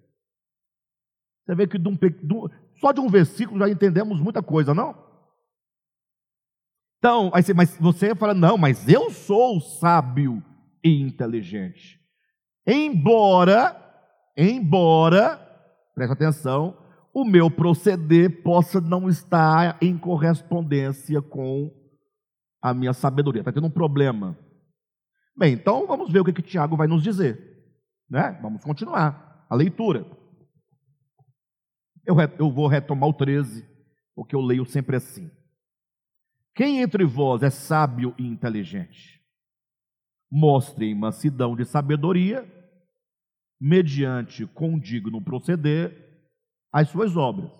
Você 1.44 1.54
vê 1.54 1.66
que 1.66 1.78
de 1.78 1.88
um, 1.88 1.96
só 2.80 2.92
de 2.92 3.00
um 3.00 3.08
versículo 3.08 3.60
já 3.60 3.68
entendemos 3.70 4.20
muita 4.20 4.42
coisa, 4.42 4.74
não? 4.74 5.06
Então, 6.98 7.30
mas 7.54 7.76
você 7.78 8.14
fala, 8.14 8.34
não, 8.34 8.58
mas 8.58 8.88
eu 8.88 9.10
sou 9.10 9.60
sábio 9.60 10.42
e 10.82 11.00
inteligente. 11.00 12.00
Embora, 12.66 13.76
embora, 14.36 15.36
presta 15.94 16.14
atenção, 16.14 16.76
o 17.16 17.24
meu 17.24 17.50
proceder 17.50 18.42
possa 18.42 18.78
não 18.78 19.08
estar 19.08 19.78
em 19.80 19.96
correspondência 19.96 21.22
com 21.22 21.74
a 22.60 22.74
minha 22.74 22.92
sabedoria. 22.92 23.40
Está 23.40 23.50
tendo 23.50 23.68
um 23.68 23.70
problema. 23.70 24.38
Bem, 25.34 25.54
então 25.54 25.86
vamos 25.86 26.12
ver 26.12 26.20
o 26.20 26.24
que, 26.26 26.32
que 26.34 26.42
Tiago 26.42 26.76
vai 26.76 26.86
nos 26.86 27.02
dizer. 27.02 27.72
Né? 28.06 28.38
Vamos 28.42 28.62
continuar 28.62 29.46
a 29.48 29.54
leitura. 29.54 30.04
Eu, 32.04 32.16
eu 32.38 32.50
vou 32.50 32.66
retomar 32.66 33.08
o 33.08 33.14
13, 33.14 33.66
porque 34.14 34.36
eu 34.36 34.42
leio 34.42 34.66
sempre 34.66 34.96
assim. 34.96 35.30
Quem 36.54 36.82
entre 36.82 37.06
vós 37.06 37.42
é 37.42 37.48
sábio 37.48 38.14
e 38.18 38.26
inteligente? 38.26 39.22
Mostre 40.30 40.94
mansidão 40.94 41.56
de 41.56 41.64
sabedoria, 41.64 42.46
mediante 43.58 44.46
condigno 44.48 45.24
proceder, 45.24 46.05
as 46.76 46.90
suas 46.90 47.16
obras. 47.16 47.50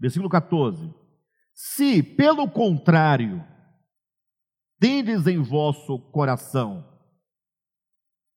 Versículo 0.00 0.28
14. 0.28 0.92
Se, 1.54 2.02
pelo 2.02 2.50
contrário, 2.50 3.46
tendes 4.80 5.28
em 5.28 5.40
vosso 5.40 6.00
coração 6.10 6.84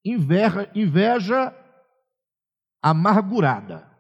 inveja, 0.06 0.72
inveja 0.76 1.52
amargurada, 2.80 3.92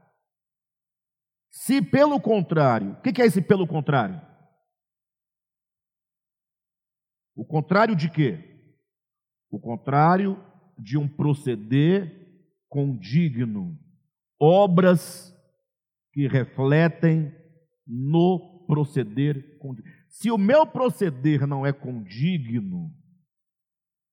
se 1.50 1.82
pelo 1.82 2.22
contrário, 2.22 2.92
o 2.92 3.02
que 3.02 3.20
é 3.20 3.26
esse 3.26 3.42
pelo 3.42 3.66
contrário? 3.66 4.22
O 7.36 7.44
contrário 7.44 7.96
de 7.96 8.08
quê? 8.12 8.78
O 9.50 9.60
contrário 9.60 10.38
de 10.78 10.96
um 10.96 11.08
proceder 11.08 12.54
condigno, 12.70 13.80
obras 14.40 15.35
que 16.16 16.30
refletem 16.30 17.30
no 17.86 18.66
proceder 18.66 19.58
condigno. 19.60 19.92
Se 20.08 20.32
o 20.32 20.38
meu 20.38 20.66
proceder 20.66 21.46
não 21.46 21.66
é 21.66 21.74
condigno, 21.74 22.90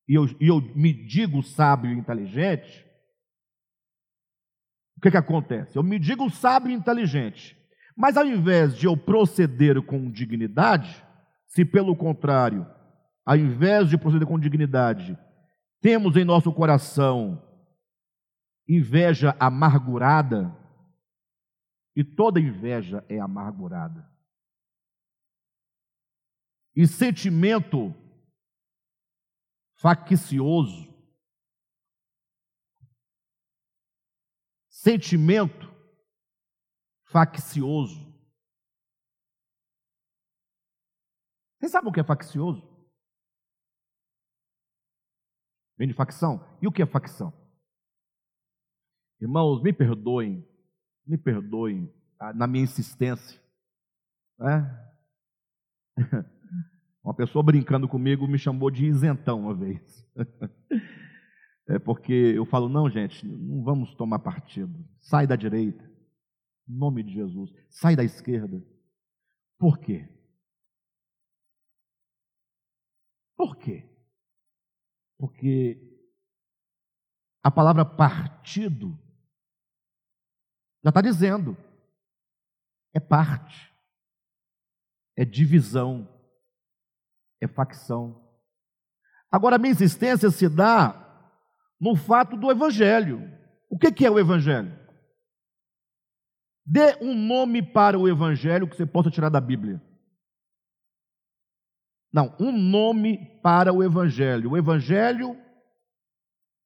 e 0.09 0.15
eu, 0.17 0.27
e 0.41 0.49
eu 0.49 0.61
me 0.75 0.93
digo 0.93 1.45
sábio 1.45 1.93
e 1.93 1.97
inteligente, 1.97 2.85
o 4.97 5.01
que, 5.01 5.13
que 5.13 5.17
acontece? 5.17 5.77
Eu 5.79 5.85
me 5.85 5.97
digo 5.97 6.29
sábio 6.29 6.73
e 6.73 6.75
inteligente, 6.75 7.57
mas 7.97 8.17
ao 8.17 8.27
invés 8.27 8.77
de 8.77 8.87
eu 8.87 8.97
proceder 8.97 9.81
com 9.83 10.11
dignidade, 10.11 11.07
se 11.47 11.65
pelo 11.65 11.95
contrário, 11.95 12.67
ao 13.25 13.37
invés 13.37 13.89
de 13.89 13.97
proceder 13.97 14.27
com 14.27 14.41
dignidade, 14.41 15.17
temos 15.81 16.17
em 16.17 16.25
nosso 16.25 16.53
coração 16.53 17.41
inveja 18.69 19.37
amargurada, 19.39 20.62
e 21.95 22.05
toda 22.05 22.41
inveja 22.41 23.05
é 23.09 23.19
amargurada, 23.19 24.11
e 26.75 26.87
sentimento 26.87 27.93
faccioso, 29.75 30.91
sentimento 34.69 35.71
faccioso. 37.05 38.11
Você 41.59 41.69
sabe 41.69 41.89
o 41.89 41.93
que 41.93 42.01
é 42.01 42.05
faccioso? 42.05 42.73
Vem 45.79 45.89
de 45.89 45.95
facção. 45.95 46.41
E 46.61 46.67
o 46.67 46.73
que 46.73 46.83
é 46.83 46.87
facção? 46.87 47.33
Irmãos, 49.21 49.63
me 49.63 49.73
perdoem, 49.73 50.43
me 51.07 51.19
perdoem 51.19 51.93
ah, 52.19 52.33
na 52.33 52.47
minha 52.47 52.65
insistência. 52.65 53.41
Né? 54.39 54.89
Uma 57.03 57.15
pessoa 57.15 57.43
brincando 57.43 57.89
comigo 57.89 58.29
me 58.29 58.39
chamou 58.39 58.71
de 58.71 58.87
isentão 58.87 59.41
uma 59.41 59.55
vez. 59.55 60.07
É 61.69 61.79
porque 61.79 62.13
eu 62.13 62.45
falo, 62.45 62.69
não, 62.69 62.91
gente, 62.91 63.27
não 63.27 63.63
vamos 63.63 63.95
tomar 63.95 64.19
partido. 64.19 64.85
Sai 65.01 65.27
da 65.27 65.37
direita. 65.37 65.85
Em 66.69 66.77
nome 66.77 67.03
de 67.03 67.13
Jesus. 67.13 67.53
Sai 67.71 67.95
da 67.95 68.03
esquerda. 68.03 68.63
Por 69.59 69.79
quê? 69.79 70.09
Por 73.37 73.57
quê? 73.57 73.89
Porque 75.19 75.81
a 77.43 77.51
palavra 77.51 77.85
partido 77.85 78.99
já 80.83 80.89
está 80.89 81.01
dizendo, 81.01 81.57
é 82.95 83.01
parte, 83.01 83.73
é 85.17 85.25
divisão, 85.25 86.09
é 87.41 87.47
facção. 87.47 88.21
Agora, 89.31 89.57
a 89.57 89.59
minha 89.59 89.73
existência 89.73 90.31
se 90.31 90.49
dá 90.49 90.99
no 91.81 91.97
fato 91.97 92.37
do 92.37 92.51
Evangelho. 92.51 93.31
O 93.71 93.79
que 93.79 94.05
é 94.05 94.11
o 94.11 94.19
Evangelho? 94.19 94.79
Dê 96.65 96.97
um 97.01 97.15
nome 97.15 97.63
para 97.63 97.99
o 97.99 98.09
Evangelho 98.09 98.69
que 98.69 98.77
você 98.77 98.87
possa 98.87 99.11
tirar 99.11 99.31
da 99.31 99.41
Bíblia. 99.41 99.83
Não, 102.13 102.37
um 102.39 102.53
nome 102.53 103.41
para 103.43 103.73
o 103.73 103.83
Evangelho. 103.83 104.51
O 104.51 104.57
Evangelho 104.57 105.37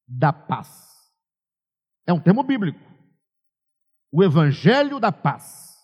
da 0.06 0.32
paz. 0.32 1.12
É 2.06 2.12
um 2.12 2.20
termo 2.20 2.42
bíblico. 2.42 2.78
O 4.10 4.22
Evangelho 4.22 4.98
da 4.98 5.12
paz. 5.12 5.76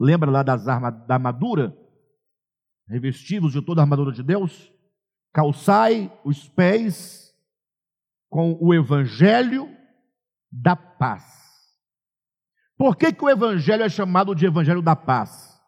Lembra 0.00 0.30
lá 0.30 0.42
das 0.42 0.66
armas 0.66 1.06
da 1.06 1.14
armadura? 1.14 1.76
Revestivos 2.88 3.52
de 3.52 3.62
toda 3.62 3.80
a 3.80 3.84
armadura 3.84 4.12
de 4.12 4.22
Deus? 4.22 4.72
Calçai 5.32 6.12
os 6.24 6.48
pés 6.48 7.32
com 8.28 8.58
o 8.60 8.74
evangelho 8.74 9.68
da 10.50 10.74
paz. 10.74 11.22
Por 12.76 12.96
que, 12.96 13.12
que 13.12 13.24
o 13.24 13.30
Evangelho 13.30 13.84
é 13.84 13.88
chamado 13.88 14.34
de 14.34 14.44
Evangelho 14.44 14.82
da 14.82 14.96
paz? 14.96 15.60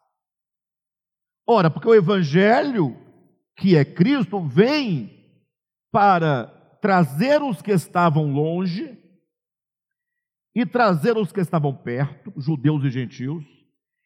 Ora, 1.47 1.69
porque 1.69 1.87
o 1.87 1.95
Evangelho, 1.95 2.97
que 3.55 3.77
é 3.77 3.85
Cristo, 3.85 4.45
vem 4.45 5.41
para 5.91 6.47
trazer 6.81 7.41
os 7.41 7.61
que 7.61 7.71
estavam 7.71 8.33
longe 8.33 9.01
e 10.55 10.65
trazer 10.65 11.17
os 11.17 11.31
que 11.31 11.41
estavam 11.41 11.75
perto, 11.75 12.33
judeus 12.37 12.83
e 12.85 12.89
gentios, 12.89 13.43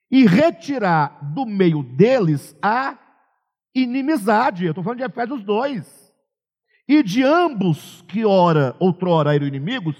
e 0.09 0.25
retirar 0.25 1.33
do 1.33 1.45
meio 1.45 1.83
deles 1.83 2.57
a 2.61 2.97
inimizade. 3.75 4.65
Eu 4.65 4.71
estou 4.71 4.83
falando 4.83 4.97
de 4.97 5.05
Efésios 5.05 5.43
2. 5.43 6.09
E 6.87 7.03
de 7.03 7.23
ambos 7.23 8.01
que 8.07 8.25
ora, 8.25 8.75
outrora 8.79 9.35
eram 9.35 9.45
inimigos, 9.45 9.95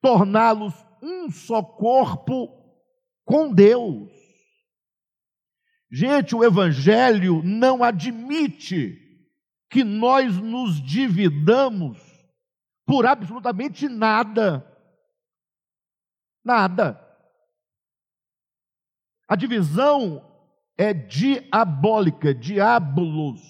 torná-los 0.00 0.72
um 1.02 1.28
só 1.30 1.60
corpo 1.60 2.48
com 3.24 3.52
Deus. 3.52 4.12
Gente, 5.90 6.36
o 6.36 6.44
Evangelho 6.44 7.42
não 7.42 7.82
admite 7.82 8.96
que 9.68 9.82
nós 9.82 10.36
nos 10.36 10.80
dividamos 10.80 11.98
por 12.86 13.04
absolutamente 13.04 13.88
nada. 13.88 14.64
Nada. 16.44 16.98
A 19.28 19.36
divisão 19.36 20.24
é 20.76 20.94
diabólica, 20.94 22.34
diabolos, 22.34 23.40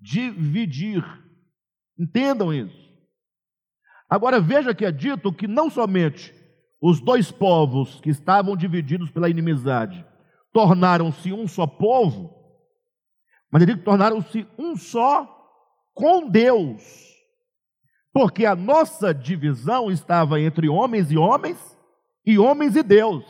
dividir. 0.00 1.04
Entendam 1.98 2.52
isso. 2.52 2.90
Agora 4.08 4.40
veja 4.40 4.74
que 4.74 4.84
é 4.84 4.90
dito 4.90 5.32
que 5.32 5.46
não 5.46 5.70
somente 5.70 6.34
os 6.80 7.00
dois 7.00 7.30
povos 7.30 8.00
que 8.00 8.10
estavam 8.10 8.56
divididos 8.56 9.10
pela 9.10 9.28
inimizade 9.28 10.04
tornaram-se 10.52 11.32
um 11.32 11.46
só 11.46 11.66
povo, 11.66 12.34
mas 13.52 13.62
ele 13.62 13.76
tornaram-se 13.76 14.46
um 14.58 14.76
só 14.76 15.28
com 15.94 16.28
Deus. 16.28 16.82
Porque 18.12 18.44
a 18.44 18.56
nossa 18.56 19.14
divisão 19.14 19.90
estava 19.90 20.40
entre 20.40 20.68
homens 20.68 21.12
e 21.12 21.16
homens 21.16 21.78
e 22.24 22.38
homens 22.38 22.76
e 22.76 22.82
Deus. 22.82 23.24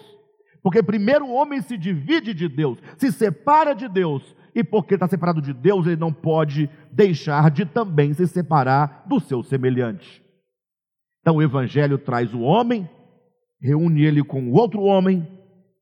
Porque 0.62 0.82
primeiro 0.82 1.26
o 1.26 1.32
homem 1.32 1.62
se 1.62 1.76
divide 1.76 2.34
de 2.34 2.49
Deus, 2.49 2.78
se 2.99 3.11
separa 3.11 3.74
de 3.74 3.88
Deus, 3.88 4.36
e 4.55 4.62
porque 4.62 4.95
está 4.95 5.09
separado 5.09 5.41
de 5.41 5.53
Deus, 5.53 5.86
ele 5.86 5.97
não 5.97 6.12
pode 6.12 6.68
deixar 6.93 7.51
de 7.51 7.64
também 7.64 8.12
se 8.12 8.26
separar 8.26 9.05
do 9.09 9.20
seu 9.20 9.43
semelhante. 9.43 10.22
Então 11.20 11.36
o 11.36 11.43
Evangelho 11.43 11.99
traz 11.99 12.34
o 12.34 12.41
homem, 12.41 12.88
reúne 13.61 14.05
ele 14.05 14.22
com 14.22 14.43
o 14.49 14.53
outro 14.55 14.82
homem 14.82 15.26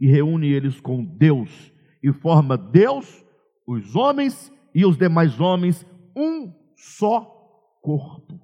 e 0.00 0.06
reúne 0.06 0.48
eles 0.48 0.80
com 0.80 1.04
Deus, 1.04 1.72
e 2.02 2.12
forma 2.12 2.56
Deus, 2.56 3.24
os 3.66 3.96
homens 3.96 4.52
e 4.74 4.84
os 4.84 4.96
demais 4.96 5.40
homens, 5.40 5.84
um 6.16 6.52
só 6.76 7.20
corpo. 7.82 8.38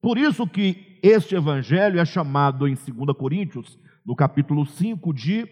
Por 0.00 0.16
isso 0.16 0.46
que 0.46 0.87
este 1.02 1.34
evangelho 1.34 1.98
é 1.98 2.04
chamado 2.04 2.66
em 2.66 2.74
2 2.74 3.16
Coríntios, 3.16 3.78
no 4.04 4.16
capítulo 4.16 4.66
5, 4.66 5.12
de 5.12 5.46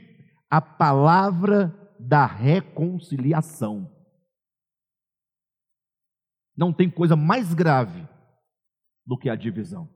a 0.51 0.61
palavra 0.61 1.75
da 1.99 2.27
reconciliação. 2.27 3.93
Não 6.57 6.73
tem 6.73 6.91
coisa 6.91 7.17
mais 7.17 7.53
grave 7.53 8.09
do 9.05 9.19
que 9.19 9.29
a 9.29 9.37
divisão. 9.37 9.95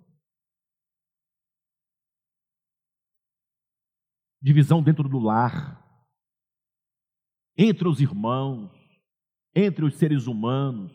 Divisão 4.42 4.82
dentro 4.82 5.08
do 5.08 5.18
lar, 5.18 5.80
entre 7.56 7.86
os 7.88 8.00
irmãos, 8.00 8.70
entre 9.54 9.84
os 9.84 9.96
seres 9.96 10.26
humanos. 10.26 10.92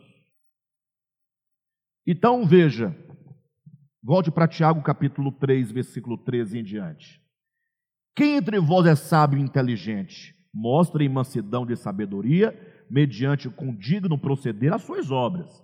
Então 2.06 2.46
veja, 2.46 2.90
volte 4.06 4.30
para 4.30 4.46
Tiago 4.46 4.80
capítulo 4.82 5.32
3, 5.32 5.72
versículo 5.72 6.16
13 6.16 6.60
em 6.60 6.62
diante. 6.62 7.20
Quem 8.14 8.36
entre 8.36 8.60
vós 8.60 8.86
é 8.86 8.94
sábio 8.94 9.36
e 9.36 9.42
inteligente? 9.42 10.32
Mostre 10.54 11.08
mansidão 11.08 11.66
de 11.66 11.74
sabedoria, 11.74 12.56
mediante 12.88 13.50
com 13.50 13.74
digno 13.74 14.16
proceder 14.16 14.72
as 14.72 14.82
suas 14.82 15.10
obras. 15.10 15.60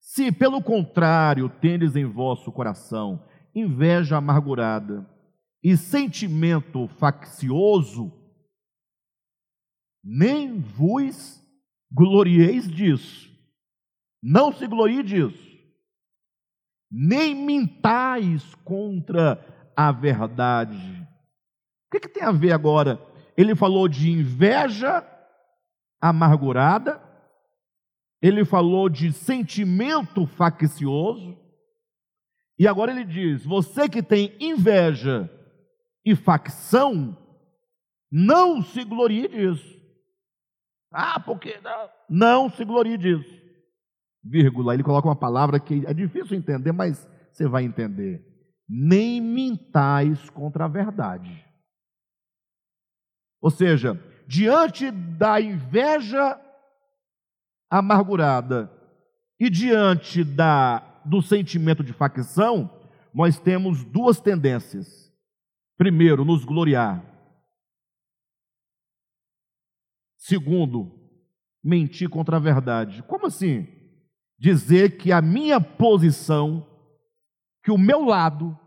Se, 0.00 0.32
pelo 0.32 0.60
contrário, 0.60 1.48
tendes 1.48 1.94
em 1.94 2.04
vosso 2.04 2.50
coração 2.50 3.24
inveja 3.54 4.16
amargurada 4.16 5.08
e 5.62 5.76
sentimento 5.76 6.88
faccioso, 6.98 8.12
nem 10.02 10.58
vos 10.58 11.40
glorieis 11.90 12.68
disso. 12.68 13.30
Não 14.20 14.52
se 14.52 14.66
glorie 14.66 15.04
disso. 15.04 15.55
Nem 16.90 17.34
mintais 17.34 18.54
contra 18.64 19.44
a 19.76 19.92
verdade. 19.92 21.06
O 21.86 21.90
que, 21.90 22.00
que 22.00 22.08
tem 22.08 22.22
a 22.22 22.32
ver 22.32 22.52
agora? 22.52 23.00
Ele 23.36 23.54
falou 23.54 23.88
de 23.88 24.10
inveja 24.10 25.04
amargurada, 26.00 27.00
ele 28.22 28.44
falou 28.44 28.88
de 28.88 29.12
sentimento 29.12 30.26
faccioso, 30.26 31.36
e 32.58 32.66
agora 32.66 32.90
ele 32.90 33.04
diz: 33.04 33.44
você 33.44 33.88
que 33.88 34.02
tem 34.02 34.34
inveja 34.40 35.30
e 36.04 36.14
facção, 36.14 37.16
não 38.10 38.62
se 38.62 38.84
glorie 38.84 39.28
disso. 39.28 39.76
Ah, 40.90 41.20
porque 41.20 41.60
não, 41.60 41.90
não 42.08 42.50
se 42.50 42.64
glorie 42.64 42.96
disso. 42.96 43.45
Vírgula, 44.28 44.74
ele 44.74 44.82
coloca 44.82 45.08
uma 45.08 45.16
palavra 45.16 45.60
que 45.60 45.84
é 45.86 45.94
difícil 45.94 46.36
entender, 46.36 46.72
mas 46.72 47.08
você 47.32 47.46
vai 47.46 47.64
entender. 47.64 48.24
Nem 48.68 49.20
mintais 49.20 50.28
contra 50.30 50.64
a 50.64 50.68
verdade. 50.68 51.44
Ou 53.40 53.50
seja, 53.50 54.00
diante 54.26 54.90
da 54.90 55.40
inveja 55.40 56.40
amargurada 57.70 58.70
e 59.38 59.48
diante 59.48 60.24
da, 60.24 60.78
do 61.04 61.22
sentimento 61.22 61.84
de 61.84 61.92
facção, 61.92 62.70
nós 63.14 63.38
temos 63.38 63.84
duas 63.84 64.20
tendências. 64.20 65.12
Primeiro, 65.76 66.24
nos 66.24 66.44
gloriar. 66.44 67.04
Segundo, 70.16 70.90
mentir 71.62 72.08
contra 72.08 72.36
a 72.36 72.40
verdade. 72.40 73.02
Como 73.04 73.26
assim? 73.26 73.75
Dizer 74.38 74.98
que 74.98 75.12
a 75.12 75.22
minha 75.22 75.60
posição, 75.60 76.66
que 77.62 77.70
o 77.70 77.78
meu 77.78 78.04
lado, 78.04 78.58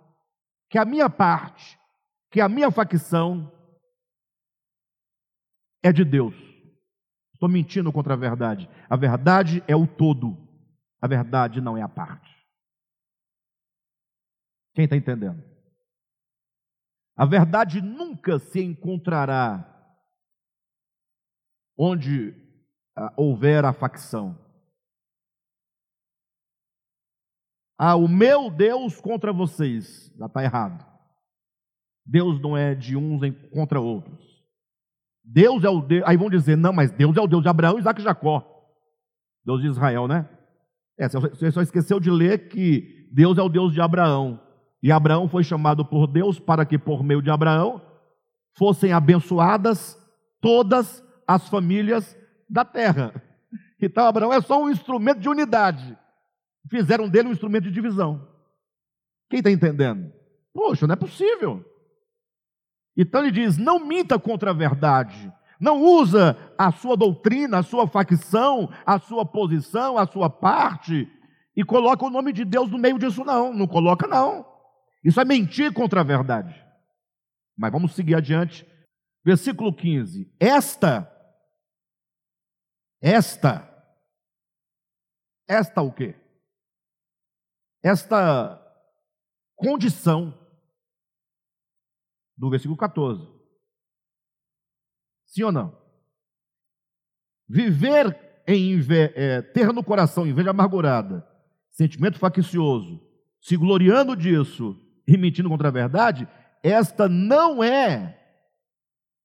que 0.69 0.77
a 0.77 0.85
minha 0.85 1.09
parte, 1.09 1.79
que 2.31 2.41
a 2.41 2.49
minha 2.49 2.71
facção 2.71 3.51
é 5.83 5.91
de 5.91 6.03
Deus. 6.03 6.35
Estou 7.33 7.47
mentindo 7.47 7.91
contra 7.91 8.13
a 8.13 8.17
verdade. 8.17 8.69
A 8.89 8.95
verdade 8.95 9.63
é 9.67 9.75
o 9.75 9.87
todo. 9.87 10.37
A 11.01 11.07
verdade 11.07 11.61
não 11.61 11.77
é 11.77 11.81
a 11.81 11.87
parte. 11.87 12.35
Quem 14.73 14.85
está 14.85 14.95
entendendo? 14.95 15.43
A 17.15 17.25
verdade 17.25 17.81
nunca 17.81 18.39
se 18.39 18.61
encontrará 18.61 19.65
onde 21.77 22.33
ah, 22.95 23.13
houver 23.17 23.63
a 23.65 23.73
facção. 23.73 24.37
Ah, 27.81 27.95
o 27.95 28.09
meu 28.09 28.51
Deus 28.51 28.99
contra 28.99 29.31
vocês. 29.31 30.13
Já 30.19 30.25
está 30.25 30.43
errado. 30.43 30.85
Deus 32.05 32.41
não 32.41 32.57
é 32.57 32.75
de 32.75 32.97
uns 32.97 33.21
contra 33.53 33.79
outros. 33.79 34.19
Deus 35.23 35.63
é 35.63 35.69
o 35.69 35.79
Deus. 35.79 36.03
Aí 36.05 36.17
vão 36.17 36.29
dizer, 36.29 36.57
não, 36.57 36.73
mas 36.73 36.91
Deus 36.91 37.15
é 37.15 37.21
o 37.21 37.27
Deus 37.27 37.41
de 37.41 37.47
Abraão, 37.47 37.79
Isaac 37.79 38.01
e 38.01 38.03
Jacó. 38.03 38.45
Deus 39.45 39.61
de 39.61 39.67
Israel, 39.67 40.09
né? 40.09 40.27
É, 40.97 41.07
você 41.07 41.49
só 41.51 41.61
esqueceu 41.61 42.01
de 42.01 42.11
ler 42.11 42.49
que 42.49 43.07
Deus 43.13 43.37
é 43.37 43.41
o 43.41 43.47
Deus 43.47 43.73
de 43.73 43.79
Abraão. 43.79 44.41
E 44.83 44.91
Abraão 44.91 45.29
foi 45.29 45.45
chamado 45.45 45.85
por 45.85 46.05
Deus 46.05 46.37
para 46.37 46.65
que, 46.65 46.77
por 46.77 47.01
meio 47.01 47.21
de 47.21 47.29
Abraão, 47.29 47.81
fossem 48.57 48.91
abençoadas 48.91 49.97
todas 50.41 51.01
as 51.25 51.47
famílias 51.47 52.17
da 52.49 52.65
terra. 52.65 53.13
Então, 53.81 54.05
Abraão 54.05 54.33
é 54.33 54.41
só 54.41 54.61
um 54.61 54.69
instrumento 54.69 55.21
de 55.21 55.29
unidade. 55.29 55.97
Fizeram 56.67 57.07
dele 57.07 57.29
um 57.29 57.31
instrumento 57.31 57.65
de 57.65 57.71
divisão. 57.71 58.27
Quem 59.29 59.39
está 59.39 59.51
entendendo? 59.51 60.11
Poxa, 60.53 60.87
não 60.87 60.93
é 60.93 60.97
possível. 60.97 61.63
Então 62.97 63.21
ele 63.21 63.31
diz: 63.31 63.57
não 63.57 63.79
minta 63.79 64.19
contra 64.19 64.51
a 64.51 64.53
verdade. 64.53 65.31
Não 65.59 65.81
usa 65.81 66.37
a 66.57 66.71
sua 66.71 66.95
doutrina, 66.95 67.59
a 67.59 67.63
sua 67.63 67.85
facção, 67.85 68.71
a 68.85 68.97
sua 68.97 69.25
posição, 69.25 69.97
a 69.97 70.07
sua 70.07 70.29
parte 70.29 71.07
e 71.59 71.63
coloca 71.65 72.05
o 72.05 72.09
nome 72.09 72.31
de 72.31 72.45
Deus 72.45 72.71
no 72.71 72.77
meio 72.77 72.97
disso, 72.97 73.25
não. 73.25 73.53
Não 73.53 73.67
coloca, 73.67 74.07
não. 74.07 74.45
Isso 75.03 75.19
é 75.19 75.25
mentir 75.25 75.73
contra 75.73 75.99
a 75.99 76.05
verdade. 76.05 76.55
Mas 77.57 77.69
vamos 77.69 77.93
seguir 77.93 78.15
adiante. 78.15 78.65
Versículo 79.25 79.75
15. 79.75 80.33
Esta, 80.39 81.11
esta, 83.01 83.67
esta 85.45 85.81
o 85.81 85.91
quê? 85.91 86.15
Esta 87.83 88.59
condição 89.55 90.37
do 92.37 92.49
versículo 92.49 92.77
14. 92.77 93.27
Sim 95.25 95.43
ou 95.43 95.51
não? 95.51 95.77
Viver 97.47 98.43
em 98.47 98.79
é, 99.15 99.41
ter 99.41 99.71
no 99.71 99.83
coração 99.83 100.25
inveja 100.25 100.49
amargurada, 100.49 101.27
sentimento 101.69 102.17
faccioso, 102.17 102.99
se 103.41 103.55
gloriando 103.55 104.15
disso 104.15 104.75
e 105.07 105.17
mentindo 105.17 105.49
contra 105.49 105.67
a 105.67 105.71
verdade, 105.71 106.27
esta 106.63 107.07
não 107.07 107.63
é 107.63 108.17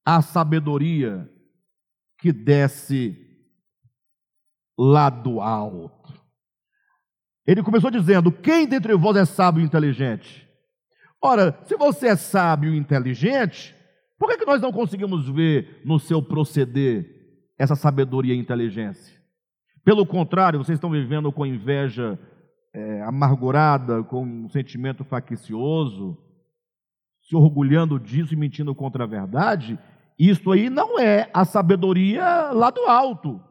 a 0.05 0.21
sabedoria 0.21 1.31
que 2.19 2.33
desce 2.33 3.17
lá 4.79 5.09
do 5.09 5.41
alto. 5.41 6.04
Ele 7.47 7.63
começou 7.63 7.91
dizendo: 7.91 8.33
Quem 8.33 8.67
dentre 8.67 8.95
vós 8.97 9.17
é 9.17 9.25
sábio 9.25 9.63
e 9.63 9.65
inteligente? 9.65 10.49
Ora, 11.23 11.59
se 11.65 11.77
você 11.77 12.09
é 12.09 12.17
sábio 12.17 12.75
e 12.75 12.77
inteligente, 12.77 13.75
por 14.19 14.29
que, 14.29 14.39
que 14.39 14.47
nós 14.47 14.61
não 14.61 14.73
conseguimos 14.73 15.29
ver 15.29 15.81
no 15.85 15.99
seu 15.99 16.23
proceder 16.23 17.07
essa 17.59 17.75
sabedoria 17.75 18.35
e 18.35 18.39
inteligência? 18.39 19.19
Pelo 19.85 20.07
contrário, 20.07 20.59
vocês 20.59 20.77
estão 20.77 20.91
vivendo 20.91 21.31
com 21.33 21.47
inveja 21.47 22.19
é, 22.75 23.03
amargurada, 23.03 24.03
com 24.03 24.25
um 24.25 24.49
sentimento 24.49 25.05
faccioso, 25.05 26.19
se 27.23 27.37
orgulhando 27.37 27.99
disso 27.99 28.35
e 28.35 28.37
mentindo 28.37 28.75
contra 28.75 29.05
a 29.05 29.07
verdade, 29.07 29.79
isto 30.19 30.53
aí 30.53 30.69
não 30.69 30.99
é 30.99 31.31
a 31.33 31.45
sabedoria 31.45 32.51
lá 32.53 32.71
do 32.71 32.83
alto. 32.83 33.43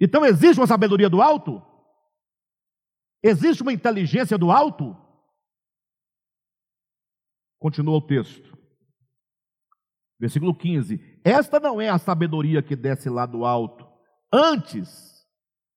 Então 0.00 0.24
existe 0.24 0.60
uma 0.60 0.66
sabedoria 0.66 1.08
do 1.08 1.22
alto? 1.22 1.62
Existe 3.26 3.62
uma 3.62 3.72
inteligência 3.72 4.36
do 4.36 4.50
alto? 4.52 4.94
Continua 7.58 7.96
o 7.96 8.06
texto. 8.06 8.54
Versículo 10.20 10.54
15: 10.54 11.20
Esta 11.24 11.58
não 11.58 11.80
é 11.80 11.88
a 11.88 11.98
sabedoria 11.98 12.62
que 12.62 12.76
desce 12.76 13.08
lá 13.08 13.24
do 13.24 13.46
alto, 13.46 13.90
antes 14.30 15.26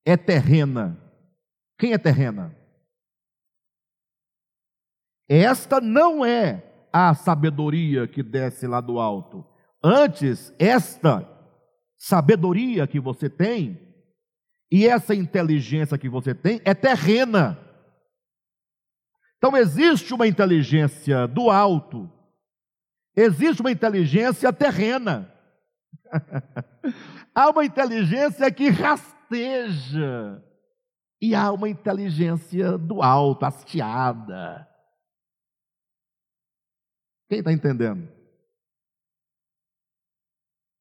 é 0.06 0.18
terrena. 0.18 1.02
Quem 1.80 1.93
é 1.93 1.98
terrena? 1.98 2.54
Esta 5.30 5.80
não 5.80 6.26
é 6.26 6.89
a 6.91 7.14
sabedoria 7.14 8.10
que 8.10 8.22
desce 8.22 8.68
lá 8.68 8.82
do 8.82 9.00
alto. 9.00 9.45
Antes, 9.82 10.54
esta 10.60 11.26
sabedoria 11.98 12.86
que 12.88 13.00
você 13.00 13.30
tem 13.30 13.87
e 14.72 14.88
essa 14.88 15.15
inteligência 15.15 15.97
que 15.97 16.09
você 16.09 16.34
tem 16.34 16.61
é 16.65 16.74
terrena. 16.74 17.57
Então 19.38 19.55
existe 19.55 20.13
uma 20.13 20.28
inteligência 20.28 21.28
do 21.28 21.49
alto, 21.49 22.11
existe 23.15 23.61
uma 23.61 23.72
inteligência 23.72 24.51
terrena. 24.51 25.34
há 27.34 27.49
uma 27.49 27.63
inteligência 27.63 28.51
que 28.51 28.70
rasteja, 28.70 30.43
e 31.22 31.34
há 31.34 31.51
uma 31.51 31.70
inteligência 31.70 32.78
do 32.78 33.01
alto, 33.01 33.45
hasteada. 33.45 34.68
Quem 37.30 37.39
está 37.39 37.51
entendendo? 37.51 38.16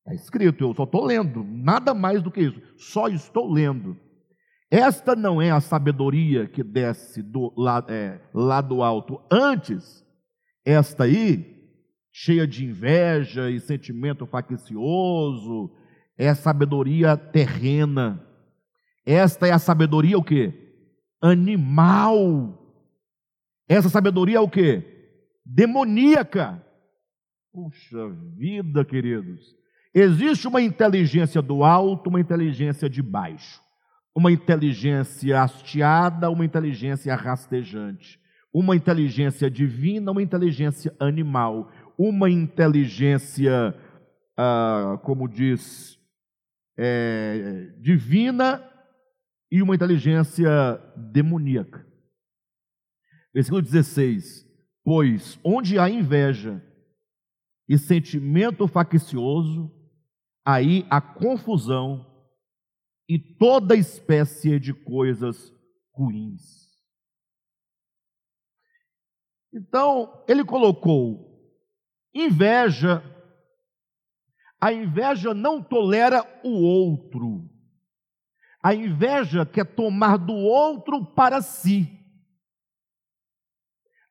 Está 0.07 0.15
escrito, 0.15 0.63
eu 0.63 0.75
só 0.75 0.85
estou 0.85 1.05
lendo, 1.05 1.43
nada 1.45 1.93
mais 1.93 2.23
do 2.23 2.31
que 2.31 2.41
isso, 2.41 2.61
só 2.77 3.09
estou 3.09 3.51
lendo. 3.51 3.97
Esta 4.71 5.17
não 5.17 5.43
é 5.43 5.51
a 5.51 5.61
sabedoria 5.61 6.47
que 6.47 6.63
desce 6.63 7.23
do, 7.23 7.53
lá, 7.57 7.85
é, 7.89 8.21
lá 8.33 8.61
do 8.61 8.83
alto. 8.83 9.21
Antes, 9.31 10.05
esta 10.65 11.05
aí, 11.05 11.57
cheia 12.13 12.47
de 12.47 12.65
inveja 12.65 13.51
e 13.51 13.61
sentimento 13.61 14.27
faccioso, 14.27 15.71
é 16.17 16.33
sabedoria 16.35 17.17
terrena. 17.17 18.25
Esta 19.05 19.47
é 19.47 19.53
a 19.53 19.59
sabedoria 19.59 20.19
o 20.19 20.25
quê? 20.25 20.53
Animal. 21.21 22.57
Essa 23.69 23.89
sabedoria 23.89 24.39
é 24.39 24.41
o 24.41 24.49
quê? 24.49 24.97
demoníaca. 25.47 26.63
Puxa 27.53 28.09
vida, 28.37 28.85
queridos. 28.85 29.55
Existe 29.99 30.47
uma 30.47 30.61
inteligência 30.61 31.41
do 31.41 31.65
alto, 31.65 32.11
uma 32.11 32.21
inteligência 32.21 32.87
de 32.87 33.01
baixo. 33.01 33.63
Uma 34.15 34.31
inteligência 34.31 35.43
hasteada, 35.43 36.29
uma 36.29 36.45
inteligência 36.45 37.15
rastejante. 37.15 38.21
Uma 38.53 38.77
inteligência 38.77 39.51
divina, 39.51 40.13
uma 40.13 40.23
inteligência 40.23 40.95
animal. 41.01 41.73
Uma 41.97 42.29
inteligência, 42.29 43.75
ah, 44.37 45.01
como 45.03 45.27
diz, 45.27 45.99
é, 46.77 47.73
divina 47.81 48.63
e 49.51 49.63
uma 49.63 49.75
inteligência 49.75 50.79
demoníaca. 50.95 51.87
Versículo 53.33 53.63
16: 53.63 54.47
Pois 54.85 55.39
onde 55.43 55.79
há 55.79 55.89
inveja 55.89 56.63
e 57.67 57.79
sentimento 57.79 58.69
faccioso, 58.69 59.73
aí 60.47 60.87
há 60.89 61.01
confusão 61.01 62.07
e 63.09 63.19
toda 63.19 63.75
espécie 63.75 64.61
de 64.61 64.73
coisas 64.73 65.53
ruins. 65.93 66.67
Então, 69.53 70.25
ele 70.29 70.45
colocou 70.45 71.51
inveja. 72.15 73.03
A 74.61 74.73
inveja 74.73 75.35
não 75.35 75.63
tolera 75.63 76.25
o 76.45 76.51
outro. 76.51 77.51
A 78.63 78.75
inveja 78.75 79.45
quer 79.45 79.65
tomar 79.65 80.17
do 80.17 80.35
outro 80.35 81.05
para 81.05 81.43
si. 81.43 81.93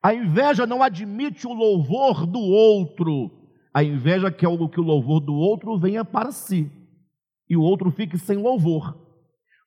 A 0.04 0.14
inveja 0.14 0.68
não 0.68 0.84
admite 0.84 1.48
o 1.48 1.54
louvor 1.54 2.26
do 2.26 2.40
outro. 2.40 3.45
A 3.76 3.84
inveja 3.84 4.32
quer 4.32 4.48
que 4.70 4.80
o 4.80 4.84
louvor 4.84 5.20
do 5.20 5.34
outro 5.34 5.78
venha 5.78 6.06
para 6.06 6.32
si 6.32 6.72
e 7.50 7.58
o 7.58 7.62
outro 7.62 7.92
fique 7.92 8.18
sem 8.18 8.38
louvor. 8.38 8.98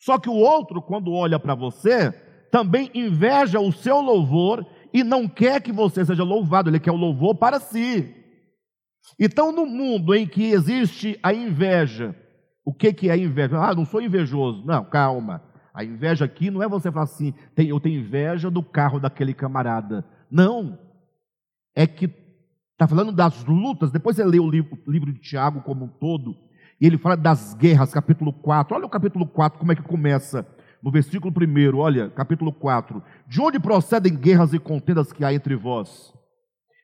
Só 0.01 0.19
que 0.19 0.31
o 0.31 0.35
outro, 0.35 0.81
quando 0.81 1.13
olha 1.13 1.39
para 1.39 1.55
você, 1.55 2.11
também 2.51 2.91
inveja 2.95 3.61
o 3.61 3.71
seu 3.71 4.01
louvor 4.01 4.67
e 4.95 5.05
não 5.05 5.29
quer 5.29 5.61
que 5.61 5.71
você 5.71 6.07
seja 6.07 6.25
louvado, 6.25 6.71
ele 6.71 6.81
quer 6.81 6.91
o 6.91 6.97
louvor 6.97 7.35
para 7.35 7.61
si. 7.61 8.17
Então, 9.21 9.53
no 9.53 9.67
mundo 9.67 10.15
em 10.15 10.27
que 10.27 10.53
existe 10.53 11.19
a 11.23 11.35
inveja, 11.35 12.17
o 12.65 12.73
que, 12.73 12.95
que 12.95 13.11
é 13.11 13.17
inveja? 13.19 13.59
Ah, 13.59 13.75
não 13.75 13.85
sou 13.85 14.01
invejoso. 14.01 14.65
Não, 14.65 14.87
calma. 14.87 15.43
A 15.75 15.85
inveja 15.85 16.25
aqui 16.25 16.51
não 16.51 16.63
é 16.63 16.69
você 16.69 16.91
falar 16.91 17.05
assim, 17.05 17.35
eu 17.59 17.79
tenho 17.79 18.01
inveja 18.01 18.51
do 18.51 18.63
carro 18.63 18.99
daquele 18.99 19.35
camarada. 19.35 20.03
Não. 20.31 20.79
É 21.77 21.87
que 21.87 22.09
está 22.79 22.87
falando 22.87 23.11
das 23.11 23.45
lutas. 23.45 23.91
Depois 23.91 24.15
você 24.15 24.25
lê 24.25 24.39
o 24.39 24.49
livro, 24.49 24.79
livro 24.87 25.13
de 25.13 25.19
Tiago 25.19 25.61
como 25.63 25.87
um 25.87 25.89
todo. 25.89 26.37
E 26.81 26.87
ele 26.87 26.97
fala 26.97 27.17
das 27.17 27.53
guerras, 27.55 27.93
capítulo 27.93 28.33
4. 28.33 28.77
Olha 28.77 28.87
o 28.87 28.89
capítulo 28.89 29.27
4, 29.27 29.59
como 29.59 29.73
é 29.73 29.75
que 29.75 29.83
começa. 29.83 30.47
No 30.81 30.93
versículo 30.93 31.35
1, 31.37 31.77
olha, 31.77 32.09
capítulo 32.11 32.53
4. 32.53 33.03
De 33.27 33.41
onde 33.41 33.59
procedem 33.59 34.15
guerras 34.15 34.55
e 34.55 34.61
contendas 34.61 35.13
que 35.13 35.25
há 35.25 35.35
entre 35.35 35.57
vós? 35.57 36.15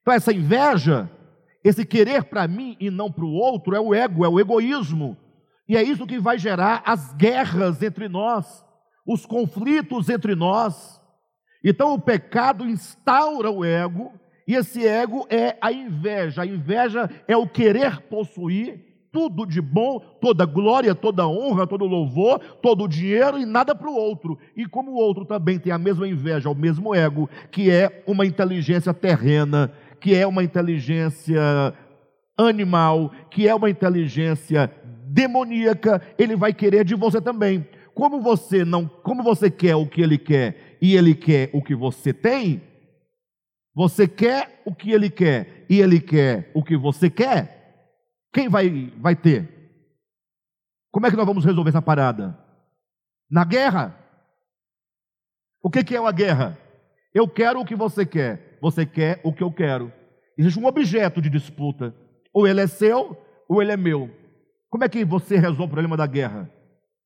Então, 0.03 0.13
essa 0.13 0.33
inveja, 0.33 1.09
esse 1.63 1.87
querer 1.87 2.25
para 2.25 2.49
mim 2.49 2.77
e 2.81 2.91
não 2.91 3.11
para 3.11 3.25
o 3.25 3.33
outro, 3.33 3.77
é 3.77 3.81
o 3.81 3.95
ego, 3.95 4.25
é 4.25 4.29
o 4.29 4.41
egoísmo. 4.41 5.17
E 5.69 5.77
é 5.77 5.83
isso 5.83 6.09
que 6.09 6.19
vai 6.19 6.39
gerar 6.39 6.83
as 6.85 7.13
guerras 7.13 7.81
entre 7.81 8.09
nós, 8.09 8.65
os 9.07 9.25
conflitos 9.25 10.09
entre 10.09 10.35
nós. 10.35 11.01
Então 11.65 11.95
o 11.95 12.01
pecado 12.01 12.69
instaura 12.69 13.49
o 13.49 13.65
ego, 13.65 14.13
e 14.47 14.55
esse 14.55 14.87
ego 14.87 15.27
é 15.31 15.57
a 15.61 15.73
inveja. 15.73 16.43
A 16.43 16.47
inveja 16.47 17.11
é 17.27 17.37
o 17.37 17.47
querer 17.47 18.01
possuir 18.03 18.81
tudo 19.11 19.47
de 19.47 19.61
bom, 19.61 20.01
toda 20.21 20.45
glória, 20.45 20.93
toda 20.93 21.29
honra, 21.29 21.69
todo 21.69 21.87
louvor, 21.87 22.41
todo 22.61 22.89
dinheiro 22.89 23.39
e 23.39 23.47
nada 23.47 23.73
para 23.73 23.89
o 23.89 23.95
outro. 23.95 24.37
E 24.57 24.67
como 24.67 24.91
o 24.91 24.97
outro 24.97 25.25
também 25.25 25.57
tem 25.57 25.73
a 25.73 25.79
mesma 25.79 26.09
inveja, 26.09 26.51
o 26.51 26.55
mesmo 26.55 26.93
ego, 26.93 27.31
que 27.51 27.71
é 27.71 28.03
uma 28.09 28.27
inteligência 28.27 28.93
terrena, 28.93 29.73
que 30.01 30.17
é 30.17 30.27
uma 30.27 30.43
inteligência 30.43 31.41
animal, 32.37 33.13
que 33.31 33.47
é 33.47 33.55
uma 33.55 33.71
inteligência 33.71 34.69
demoníaca, 35.07 36.03
ele 36.19 36.35
vai 36.35 36.53
querer 36.53 36.85
de 36.85 36.97
você 36.97 37.21
também. 37.21 37.65
Como 37.95 38.21
você 38.21 38.65
não, 38.65 38.89
como 39.05 39.23
você 39.23 39.49
quer 39.49 39.77
o 39.77 39.87
que 39.87 40.03
ele 40.03 40.19
quer 40.19 40.77
e 40.83 40.97
ele 40.97 41.15
quer 41.15 41.51
o 41.53 41.63
que 41.63 41.77
você 41.77 42.13
tem, 42.13 42.61
você 43.75 44.07
quer 44.07 44.63
o 44.65 44.75
que 44.75 44.93
ele 44.93 45.11
quer 45.11 45.67
e 45.69 45.81
ele 45.81 46.01
quer 46.01 46.51
o 46.55 46.63
que 46.63 46.77
você 46.77 47.11
quer, 47.11 47.55
quem 48.33 48.49
vai, 48.49 48.93
vai 48.99 49.17
ter? 49.17 49.49
Como 50.93 51.07
é 51.07 51.11
que 51.11 51.17
nós 51.17 51.27
vamos 51.27 51.45
resolver 51.45 51.71
essa 51.71 51.83
parada? 51.83 52.39
Na 53.29 53.45
guerra. 53.45 53.99
O 55.63 55.69
que, 55.71 55.83
que 55.83 55.97
é 55.97 56.01
uma 56.01 56.13
guerra? 56.13 56.57
Eu 57.13 57.29
quero 57.29 57.61
o 57.61 57.65
que 57.65 57.75
você 57.75 58.07
quer, 58.07 58.59
você 58.61 58.87
quer 58.87 59.21
o 59.25 59.33
que 59.33 59.43
eu 59.43 59.53
quero. 59.53 59.93
Existe 60.39 60.59
um 60.59 60.67
objeto 60.67 61.21
de 61.21 61.31
disputa. 61.31 61.95
Ou 62.33 62.47
ele 62.47 62.61
é 62.61 62.67
seu, 62.67 63.17
ou 63.49 63.63
ele 63.63 63.73
é 63.73 63.77
meu. 63.77 64.11
Como 64.69 64.85
é 64.85 64.89
que 64.89 65.05
você 65.05 65.37
resolve 65.37 65.65
o 65.65 65.69
problema 65.69 65.97
da 65.97 66.07
guerra? 66.07 66.51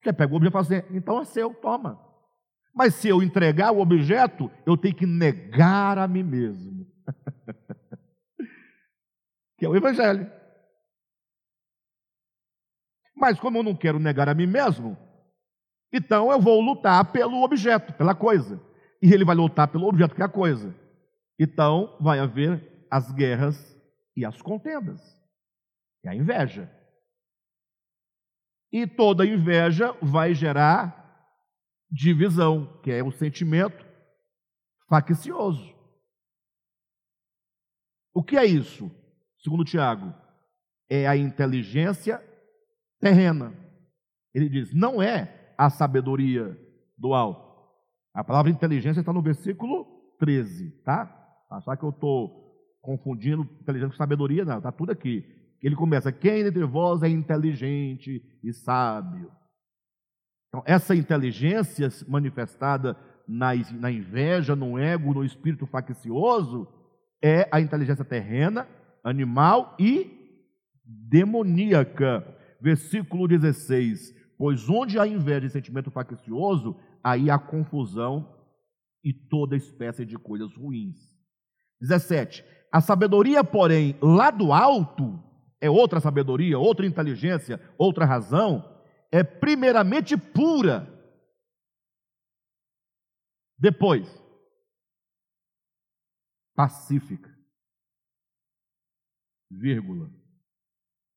Você 0.02 0.12
pega 0.12 0.32
o 0.32 0.36
objeto 0.36 0.50
e 0.50 0.52
fala 0.52 0.64
assim, 0.64 0.96
então 0.96 1.20
é 1.20 1.24
seu, 1.24 1.52
toma. 1.54 2.07
Mas 2.78 2.94
se 2.94 3.08
eu 3.08 3.20
entregar 3.20 3.72
o 3.72 3.80
objeto, 3.80 4.48
eu 4.64 4.76
tenho 4.76 4.94
que 4.94 5.04
negar 5.04 5.98
a 5.98 6.06
mim 6.06 6.22
mesmo. 6.22 6.86
que 9.58 9.66
é 9.66 9.68
o 9.68 9.74
Evangelho. 9.74 10.30
Mas 13.16 13.40
como 13.40 13.58
eu 13.58 13.64
não 13.64 13.74
quero 13.74 13.98
negar 13.98 14.28
a 14.28 14.34
mim 14.34 14.46
mesmo, 14.46 14.96
então 15.92 16.30
eu 16.30 16.40
vou 16.40 16.60
lutar 16.60 17.10
pelo 17.10 17.42
objeto, 17.42 17.92
pela 17.94 18.14
coisa. 18.14 18.62
E 19.02 19.12
ele 19.12 19.24
vai 19.24 19.34
lutar 19.34 19.66
pelo 19.66 19.88
objeto, 19.88 20.14
que 20.14 20.22
é 20.22 20.26
a 20.26 20.28
coisa. 20.28 20.72
Então 21.36 21.96
vai 22.00 22.20
haver 22.20 22.86
as 22.88 23.10
guerras 23.10 23.76
e 24.16 24.24
as 24.24 24.40
contendas. 24.40 25.00
E 26.04 26.08
a 26.08 26.14
inveja. 26.14 26.72
E 28.72 28.86
toda 28.86 29.26
inveja 29.26 29.96
vai 30.00 30.32
gerar 30.32 30.97
divisão, 31.90 32.80
que 32.82 32.90
é 32.90 33.02
o 33.02 33.10
sentimento 33.10 33.84
faccioso. 34.88 35.74
O 38.14 38.22
que 38.22 38.36
é 38.36 38.44
isso? 38.44 38.90
Segundo 39.38 39.64
Tiago, 39.64 40.12
é 40.88 41.06
a 41.06 41.16
inteligência 41.16 42.22
terrena. 43.00 43.54
Ele 44.34 44.48
diz: 44.48 44.74
não 44.74 45.00
é 45.00 45.54
a 45.56 45.70
sabedoria 45.70 46.58
do 46.96 47.14
alto. 47.14 47.48
A 48.14 48.24
palavra 48.24 48.50
inteligência 48.50 49.00
está 49.00 49.12
no 49.12 49.22
versículo 49.22 49.84
13, 50.18 50.70
tá? 50.82 51.14
Achar 51.50 51.76
que 51.76 51.84
eu 51.84 51.90
estou 51.90 52.48
confundindo 52.80 53.42
inteligência 53.60 53.92
com 53.92 53.96
sabedoria, 53.96 54.44
não, 54.44 54.58
está 54.58 54.72
tudo 54.72 54.90
aqui. 54.90 55.24
Ele 55.62 55.76
começa: 55.76 56.12
quem 56.12 56.40
entre 56.40 56.64
vós 56.64 57.02
é 57.02 57.08
inteligente 57.08 58.22
e 58.42 58.52
sábio? 58.52 59.30
Então, 60.48 60.62
essa 60.66 60.94
inteligência 60.94 61.88
manifestada 62.06 62.96
na, 63.26 63.54
inveja, 63.54 64.56
no 64.56 64.78
ego, 64.78 65.12
no 65.12 65.24
espírito 65.24 65.66
faccioso, 65.66 66.66
é 67.22 67.46
a 67.52 67.60
inteligência 67.60 68.04
terrena, 68.04 68.66
animal 69.04 69.76
e 69.78 70.10
demoníaca. 70.84 72.26
Versículo 72.60 73.28
16: 73.28 74.14
Pois 74.38 74.68
onde 74.68 74.98
há 74.98 75.06
inveja 75.06 75.46
e 75.46 75.50
sentimento 75.50 75.90
faccioso, 75.90 76.76
aí 77.04 77.30
há 77.30 77.38
confusão 77.38 78.34
e 79.04 79.12
toda 79.12 79.56
espécie 79.56 80.04
de 80.04 80.16
coisas 80.16 80.54
ruins. 80.56 80.96
17. 81.80 82.44
A 82.72 82.80
sabedoria, 82.80 83.44
porém, 83.44 83.96
lá 84.00 84.30
do 84.30 84.52
alto, 84.52 85.22
é 85.60 85.70
outra 85.70 86.00
sabedoria, 86.00 86.58
outra 86.58 86.86
inteligência, 86.86 87.60
outra 87.76 88.04
razão, 88.04 88.64
é 89.10 89.22
primeiramente 89.22 90.16
pura. 90.16 90.86
Depois, 93.58 94.06
pacífica, 96.54 97.28
vírgula, 99.50 100.12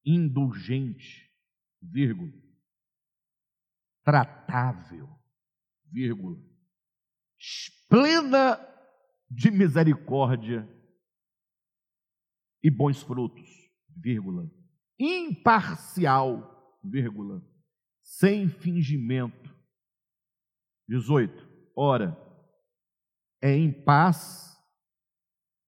indulgente, 0.06 1.32
vírgula, 1.82 2.34
tratável, 4.04 5.08
vírgula, 5.84 6.40
plena 7.90 8.58
de 9.30 9.52
misericórdia 9.52 10.68
e 12.64 12.70
bons 12.72 13.02
frutos, 13.04 13.50
vírgula, 13.88 14.50
imparcial, 14.98 16.80
vírgula, 16.84 17.51
sem 18.12 18.50
fingimento. 18.50 19.56
18. 20.90 21.50
Ora, 21.76 22.18
é 23.42 23.56
em 23.56 23.72
paz 23.72 24.60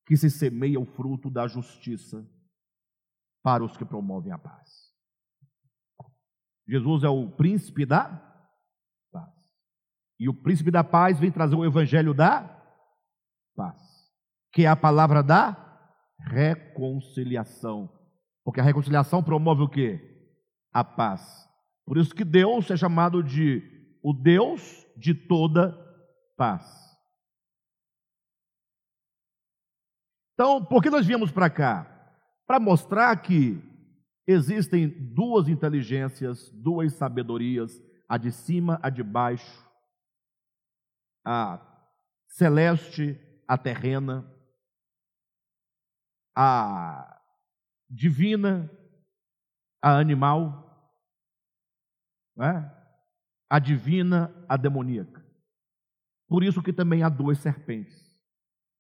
que 0.06 0.18
se 0.18 0.30
semeia 0.30 0.80
o 0.80 0.86
fruto 0.86 1.30
da 1.30 1.48
justiça 1.48 2.28
para 3.42 3.64
os 3.64 3.78
que 3.78 3.86
promovem 3.86 4.34
a 4.34 4.38
paz. 4.38 4.94
Jesus 6.68 7.04
é 7.04 7.10
o 7.10 7.32
príncipe 7.32 7.86
da 7.86 8.10
paz. 9.12 9.34
E 10.20 10.28
o 10.28 10.34
príncipe 10.34 10.70
da 10.70 10.84
paz 10.84 11.20
vem 11.20 11.32
trazer 11.32 11.56
o 11.56 11.66
evangelho 11.66 12.14
da 12.14 12.44
paz, 13.56 13.82
que 14.52 14.64
é 14.64 14.68
a 14.68 14.76
palavra 14.76 15.24
da 15.24 15.56
reconciliação. 16.20 17.90
Porque 18.44 18.60
a 18.60 18.64
reconciliação 18.64 19.24
promove 19.24 19.62
o 19.62 19.70
quê? 19.70 20.30
A 20.74 20.84
paz. 20.84 21.53
Por 21.86 21.98
isso 21.98 22.16
que 22.16 22.24
Deus 22.24 22.70
é 22.72 22.78
chamado 22.78 23.22
de 23.22 23.62
o 24.02 24.14
Deus 24.14 24.86
de 24.98 25.14
toda 25.14 25.72
paz. 26.36 26.84
Então, 30.34 30.64
por 30.64 30.82
que 30.82 30.90
nós 30.90 31.06
viemos 31.06 31.32
para 31.32 31.50
cá? 31.50 31.90
Para 32.46 32.60
mostrar 32.60 33.16
que 33.22 33.62
existem 34.28 34.90
duas 35.14 35.48
inteligências, 35.48 36.50
duas 36.50 36.94
sabedorias, 36.94 37.72
a 38.10 38.18
de 38.18 38.32
cima, 38.32 38.80
a 38.82 38.90
de 38.90 39.04
baixo, 39.04 39.64
a 41.26 41.62
celeste, 42.28 43.18
a 43.48 43.58
terrena, 43.58 44.30
a 46.36 47.22
divina, 47.90 48.70
a 49.82 49.98
animal 49.98 50.63
né? 52.36 52.72
a 53.50 53.60
divina, 53.60 54.34
a 54.48 54.58
demoníaca. 54.58 55.24
Por 56.28 56.44
isso 56.44 56.64
que 56.64 56.74
também 56.74 57.04
há 57.04 57.10
duas 57.10 57.38
serpentes: 57.40 58.20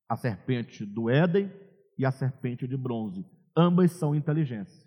a 0.10 0.16
serpente 0.16 0.86
do 0.86 1.10
Éden 1.10 1.52
e 1.98 2.06
a 2.06 2.12
serpente 2.12 2.68
de 2.68 2.76
bronze. 2.76 3.26
Ambas 3.56 3.92
são 3.92 4.16
inteligência. 4.16 4.84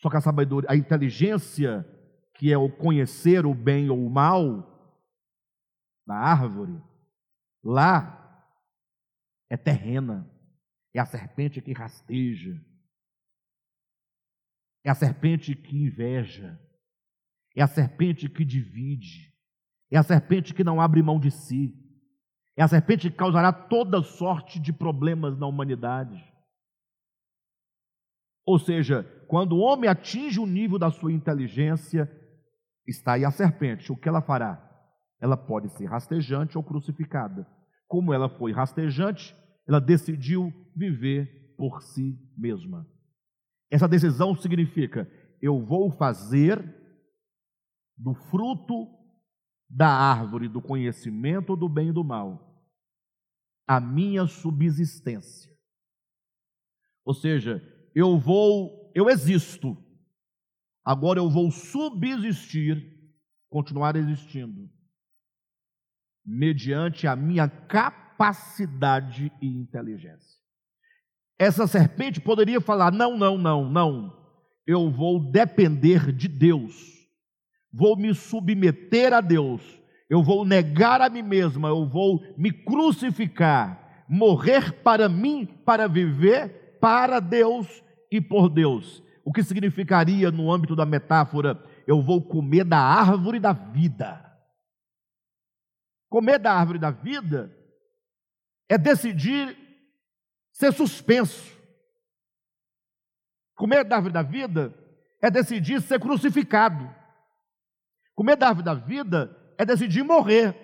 Só 0.00 0.10
que 0.10 0.16
a 0.16 0.20
sabedoria, 0.20 0.70
a 0.70 0.76
inteligência, 0.76 1.86
que 2.34 2.52
é 2.52 2.58
o 2.58 2.70
conhecer 2.70 3.46
o 3.46 3.54
bem 3.54 3.88
ou 3.90 4.04
o 4.04 4.10
mal 4.10 4.68
da 6.06 6.14
árvore, 6.14 6.80
lá 7.62 8.46
é 9.48 9.56
terrena. 9.56 10.28
É 10.94 11.00
a 11.00 11.06
serpente 11.06 11.62
que 11.62 11.72
rasteja, 11.72 12.60
é 14.84 14.90
a 14.90 14.94
serpente 14.94 15.54
que 15.54 15.76
inveja, 15.76 16.58
é 17.56 17.62
a 17.62 17.66
serpente 17.66 18.28
que 18.28 18.44
divide, 18.44 19.32
é 19.90 19.98
a 19.98 20.02
serpente 20.02 20.54
que 20.54 20.64
não 20.64 20.80
abre 20.80 21.02
mão 21.02 21.20
de 21.20 21.30
si, 21.30 21.74
é 22.56 22.62
a 22.62 22.68
serpente 22.68 23.10
que 23.10 23.16
causará 23.16 23.52
toda 23.52 24.02
sorte 24.02 24.58
de 24.60 24.72
problemas 24.72 25.38
na 25.38 25.46
humanidade. 25.46 26.22
Ou 28.44 28.58
seja, 28.58 29.04
quando 29.28 29.52
o 29.52 29.60
homem 29.60 29.88
atinge 29.88 30.40
o 30.40 30.46
nível 30.46 30.78
da 30.78 30.90
sua 30.90 31.12
inteligência, 31.12 32.10
está 32.86 33.12
aí 33.12 33.24
a 33.24 33.30
serpente. 33.30 33.92
O 33.92 33.96
que 33.96 34.08
ela 34.08 34.20
fará? 34.20 34.68
Ela 35.20 35.36
pode 35.36 35.68
ser 35.70 35.86
rastejante 35.86 36.58
ou 36.58 36.64
crucificada. 36.64 37.46
Como 37.86 38.12
ela 38.12 38.28
foi 38.28 38.52
rastejante, 38.52 39.36
ela 39.66 39.80
decidiu 39.80 40.52
viver 40.74 41.54
por 41.56 41.80
si 41.82 42.18
mesma. 42.36 42.86
Essa 43.72 43.88
decisão 43.88 44.36
significa: 44.36 45.10
eu 45.40 45.64
vou 45.64 45.90
fazer 45.90 46.62
do 47.96 48.12
fruto 48.12 48.86
da 49.68 49.88
árvore 49.88 50.46
do 50.46 50.60
conhecimento 50.60 51.56
do 51.56 51.70
bem 51.70 51.88
e 51.88 51.92
do 51.92 52.04
mal 52.04 52.50
a 53.66 53.80
minha 53.80 54.26
subsistência. 54.26 55.50
Ou 57.06 57.14
seja, 57.14 57.62
eu 57.94 58.18
vou, 58.18 58.92
eu 58.94 59.08
existo. 59.08 59.74
Agora 60.84 61.18
eu 61.18 61.30
vou 61.30 61.50
subsistir, 61.50 63.16
continuar 63.48 63.96
existindo, 63.96 64.68
mediante 66.22 67.06
a 67.06 67.16
minha 67.16 67.48
capacidade 67.48 69.32
e 69.40 69.46
inteligência. 69.46 70.41
Essa 71.42 71.66
serpente 71.66 72.20
poderia 72.20 72.60
falar: 72.60 72.92
não, 72.92 73.18
não, 73.18 73.36
não, 73.36 73.68
não, 73.68 74.16
eu 74.64 74.88
vou 74.88 75.18
depender 75.18 76.12
de 76.12 76.28
Deus, 76.28 76.72
vou 77.72 77.96
me 77.96 78.14
submeter 78.14 79.12
a 79.12 79.20
Deus, 79.20 79.60
eu 80.08 80.22
vou 80.22 80.44
negar 80.44 81.00
a 81.00 81.10
mim 81.10 81.22
mesma, 81.22 81.68
eu 81.70 81.84
vou 81.84 82.22
me 82.38 82.52
crucificar, 82.52 84.04
morrer 84.08 84.72
para 84.84 85.08
mim, 85.08 85.44
para 85.44 85.88
viver 85.88 86.78
para 86.80 87.18
Deus 87.18 87.66
e 88.08 88.20
por 88.20 88.48
Deus. 88.48 89.02
O 89.24 89.32
que 89.32 89.42
significaria, 89.42 90.30
no 90.30 90.52
âmbito 90.52 90.76
da 90.76 90.86
metáfora, 90.86 91.60
eu 91.88 92.00
vou 92.00 92.22
comer 92.22 92.62
da 92.62 92.78
árvore 92.78 93.40
da 93.40 93.52
vida. 93.52 94.32
Comer 96.08 96.38
da 96.38 96.52
árvore 96.52 96.78
da 96.78 96.92
vida 96.92 97.52
é 98.68 98.78
decidir 98.78 99.61
ser 100.52 100.72
suspenso. 100.72 101.52
Comer 103.54 103.84
da 103.84 103.96
árvore 103.96 104.12
da 104.12 104.22
vida 104.22 104.74
é 105.20 105.30
decidir 105.30 105.80
ser 105.80 106.00
crucificado. 106.00 106.88
Comer 108.14 108.36
da 108.36 108.48
árvore 108.48 108.64
da 108.64 108.74
vida 108.74 109.36
é 109.56 109.64
decidir 109.64 110.02
morrer. 110.02 110.54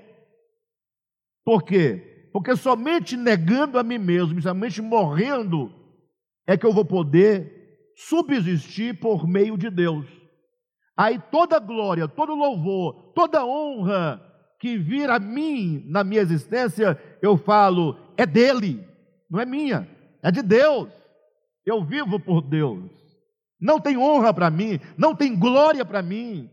Por 1.44 1.62
quê? 1.62 2.28
Porque 2.32 2.54
somente 2.56 3.16
negando 3.16 3.78
a 3.78 3.82
mim 3.82 3.98
mesmo, 3.98 4.40
somente 4.42 4.82
morrendo, 4.82 5.72
é 6.46 6.56
que 6.56 6.66
eu 6.66 6.72
vou 6.72 6.84
poder 6.84 7.92
subsistir 7.96 8.98
por 8.98 9.26
meio 9.26 9.56
de 9.56 9.70
Deus. 9.70 10.06
Aí 10.96 11.18
toda 11.30 11.58
glória, 11.58 12.08
todo 12.08 12.34
louvor, 12.34 13.12
toda 13.14 13.44
honra 13.44 14.20
que 14.58 14.76
vir 14.76 15.08
a 15.08 15.18
mim 15.18 15.84
na 15.86 16.02
minha 16.02 16.20
existência, 16.20 17.00
eu 17.22 17.36
falo, 17.36 17.96
é 18.16 18.26
dele, 18.26 18.84
não 19.30 19.40
é 19.40 19.46
minha, 19.46 19.88
é 20.22 20.30
de 20.30 20.42
Deus. 20.42 20.90
Eu 21.64 21.84
vivo 21.84 22.18
por 22.18 22.40
Deus. 22.40 22.90
Não 23.60 23.80
tem 23.80 23.98
honra 23.98 24.32
para 24.32 24.50
mim, 24.50 24.80
não 24.96 25.14
tem 25.14 25.38
glória 25.38 25.84
para 25.84 26.02
mim. 26.02 26.50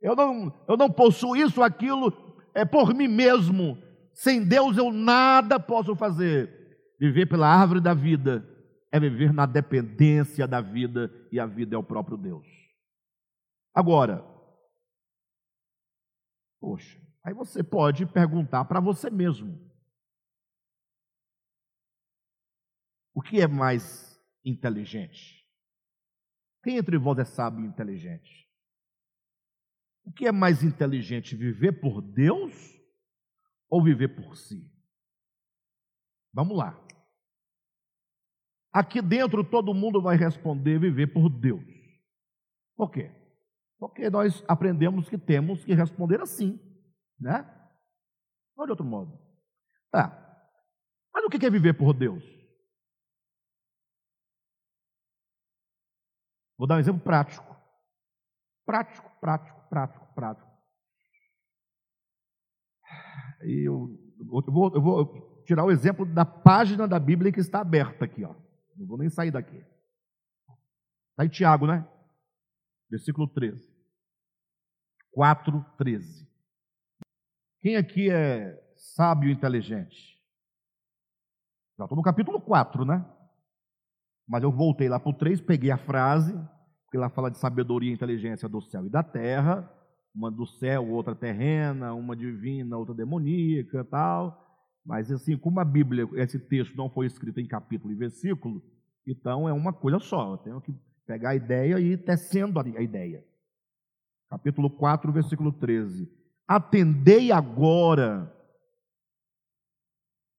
Eu 0.00 0.16
não, 0.16 0.52
eu 0.68 0.76
não 0.76 0.90
possuo 0.90 1.36
isso, 1.36 1.62
aquilo, 1.62 2.12
é 2.54 2.64
por 2.64 2.94
mim 2.94 3.06
mesmo. 3.06 3.78
Sem 4.12 4.42
Deus 4.46 4.76
eu 4.76 4.90
nada 4.90 5.60
posso 5.60 5.94
fazer. 5.94 6.50
Viver 6.98 7.26
pela 7.26 7.48
árvore 7.48 7.80
da 7.80 7.94
vida 7.94 8.48
é 8.90 9.00
viver 9.00 9.32
na 9.32 9.46
dependência 9.46 10.46
da 10.46 10.60
vida, 10.60 11.10
e 11.32 11.40
a 11.40 11.46
vida 11.46 11.74
é 11.74 11.78
o 11.78 11.82
próprio 11.82 12.16
Deus. 12.16 12.46
Agora, 13.74 14.22
poxa, 16.60 17.00
aí 17.24 17.32
você 17.32 17.62
pode 17.62 18.04
perguntar 18.04 18.66
para 18.66 18.80
você 18.80 19.08
mesmo: 19.08 19.58
o 23.14 23.20
que 23.20 23.40
é 23.40 23.46
mais 23.46 24.18
inteligente? 24.44 25.42
Quem 26.62 26.76
entre 26.76 26.96
vós 26.96 27.18
é 27.18 27.24
sábio 27.24 27.64
e 27.64 27.68
inteligente? 27.68 28.48
O 30.04 30.12
que 30.12 30.26
é 30.26 30.32
mais 30.32 30.62
inteligente, 30.62 31.36
viver 31.36 31.80
por 31.80 32.00
Deus 32.00 32.52
ou 33.68 33.82
viver 33.82 34.08
por 34.08 34.36
si? 34.36 34.70
Vamos 36.32 36.56
lá. 36.56 36.78
Aqui 38.72 39.02
dentro 39.02 39.44
todo 39.44 39.74
mundo 39.74 40.00
vai 40.00 40.16
responder 40.16 40.78
viver 40.78 41.08
por 41.08 41.28
Deus. 41.28 41.62
Por 42.74 42.90
quê? 42.90 43.10
Porque 43.78 44.08
nós 44.08 44.42
aprendemos 44.48 45.08
que 45.08 45.18
temos 45.18 45.64
que 45.64 45.74
responder 45.74 46.20
assim, 46.20 46.58
né? 47.20 47.44
Não 48.56 48.64
de 48.64 48.70
outro 48.70 48.86
modo. 48.86 49.18
Tá. 49.90 50.18
Mas 51.12 51.24
o 51.24 51.28
que 51.28 51.44
é 51.44 51.50
viver 51.50 51.74
por 51.74 51.92
Deus? 51.92 52.24
Vou 56.62 56.68
dar 56.68 56.76
um 56.76 56.78
exemplo 56.78 57.02
prático. 57.02 57.56
Prático, 58.64 59.10
prático 59.20 59.62
prático, 59.72 60.06
prático. 60.14 60.48
E 63.42 63.66
eu, 63.66 63.98
eu, 64.20 64.52
vou, 64.52 64.74
eu 64.74 64.82
vou 64.82 65.42
tirar 65.44 65.64
o 65.64 65.70
exemplo 65.70 66.04
da 66.04 66.26
página 66.26 66.86
da 66.86 67.00
Bíblia 67.00 67.32
que 67.32 67.40
está 67.40 67.62
aberta 67.62 68.04
aqui, 68.04 68.22
ó. 68.22 68.34
Não 68.76 68.86
vou 68.86 68.98
nem 68.98 69.08
sair 69.08 69.30
daqui. 69.30 69.64
Está 71.10 71.24
em 71.24 71.30
Tiago, 71.30 71.66
né? 71.66 71.88
Versículo 72.90 73.26
13. 73.26 73.74
4, 75.10 75.66
13. 75.78 76.30
Quem 77.62 77.76
aqui 77.76 78.10
é 78.10 78.62
sábio 78.76 79.30
e 79.30 79.32
inteligente? 79.32 80.22
Já 81.78 81.86
estou 81.86 81.96
no 81.96 82.02
capítulo 82.02 82.40
4, 82.40 82.84
né? 82.84 83.11
Mas 84.28 84.42
eu 84.42 84.52
voltei 84.52 84.88
lá 84.88 84.98
para 84.98 85.10
o 85.10 85.14
3, 85.14 85.40
peguei 85.40 85.70
a 85.70 85.78
frase, 85.78 86.32
porque 86.84 86.98
lá 86.98 87.08
fala 87.08 87.30
de 87.30 87.38
sabedoria 87.38 87.90
e 87.90 87.94
inteligência 87.94 88.48
do 88.48 88.60
céu 88.60 88.86
e 88.86 88.90
da 88.90 89.02
terra, 89.02 89.68
uma 90.14 90.30
do 90.30 90.46
céu, 90.46 90.88
outra 90.88 91.14
terrena, 91.14 91.94
uma 91.94 92.14
divina, 92.14 92.76
outra 92.76 92.94
demoníaca, 92.94 93.84
tal. 93.84 94.38
Mas 94.84 95.10
assim, 95.10 95.36
como 95.36 95.60
a 95.60 95.64
Bíblia, 95.64 96.08
esse 96.14 96.38
texto 96.38 96.76
não 96.76 96.90
foi 96.90 97.06
escrito 97.06 97.40
em 97.40 97.46
capítulo 97.46 97.92
e 97.92 97.96
versículo, 97.96 98.62
então 99.06 99.48
é 99.48 99.52
uma 99.52 99.72
coisa 99.72 99.98
só. 99.98 100.32
Eu 100.32 100.38
tenho 100.38 100.60
que 100.60 100.74
pegar 101.06 101.30
a 101.30 101.34
ideia 101.34 101.78
e 101.78 101.92
ir 101.92 102.04
tecendo 102.04 102.58
a 102.58 102.80
ideia. 102.80 103.24
Capítulo 104.28 104.70
4, 104.70 105.12
versículo 105.12 105.52
13. 105.52 106.10
Atendei 106.46 107.30
agora, 107.30 108.32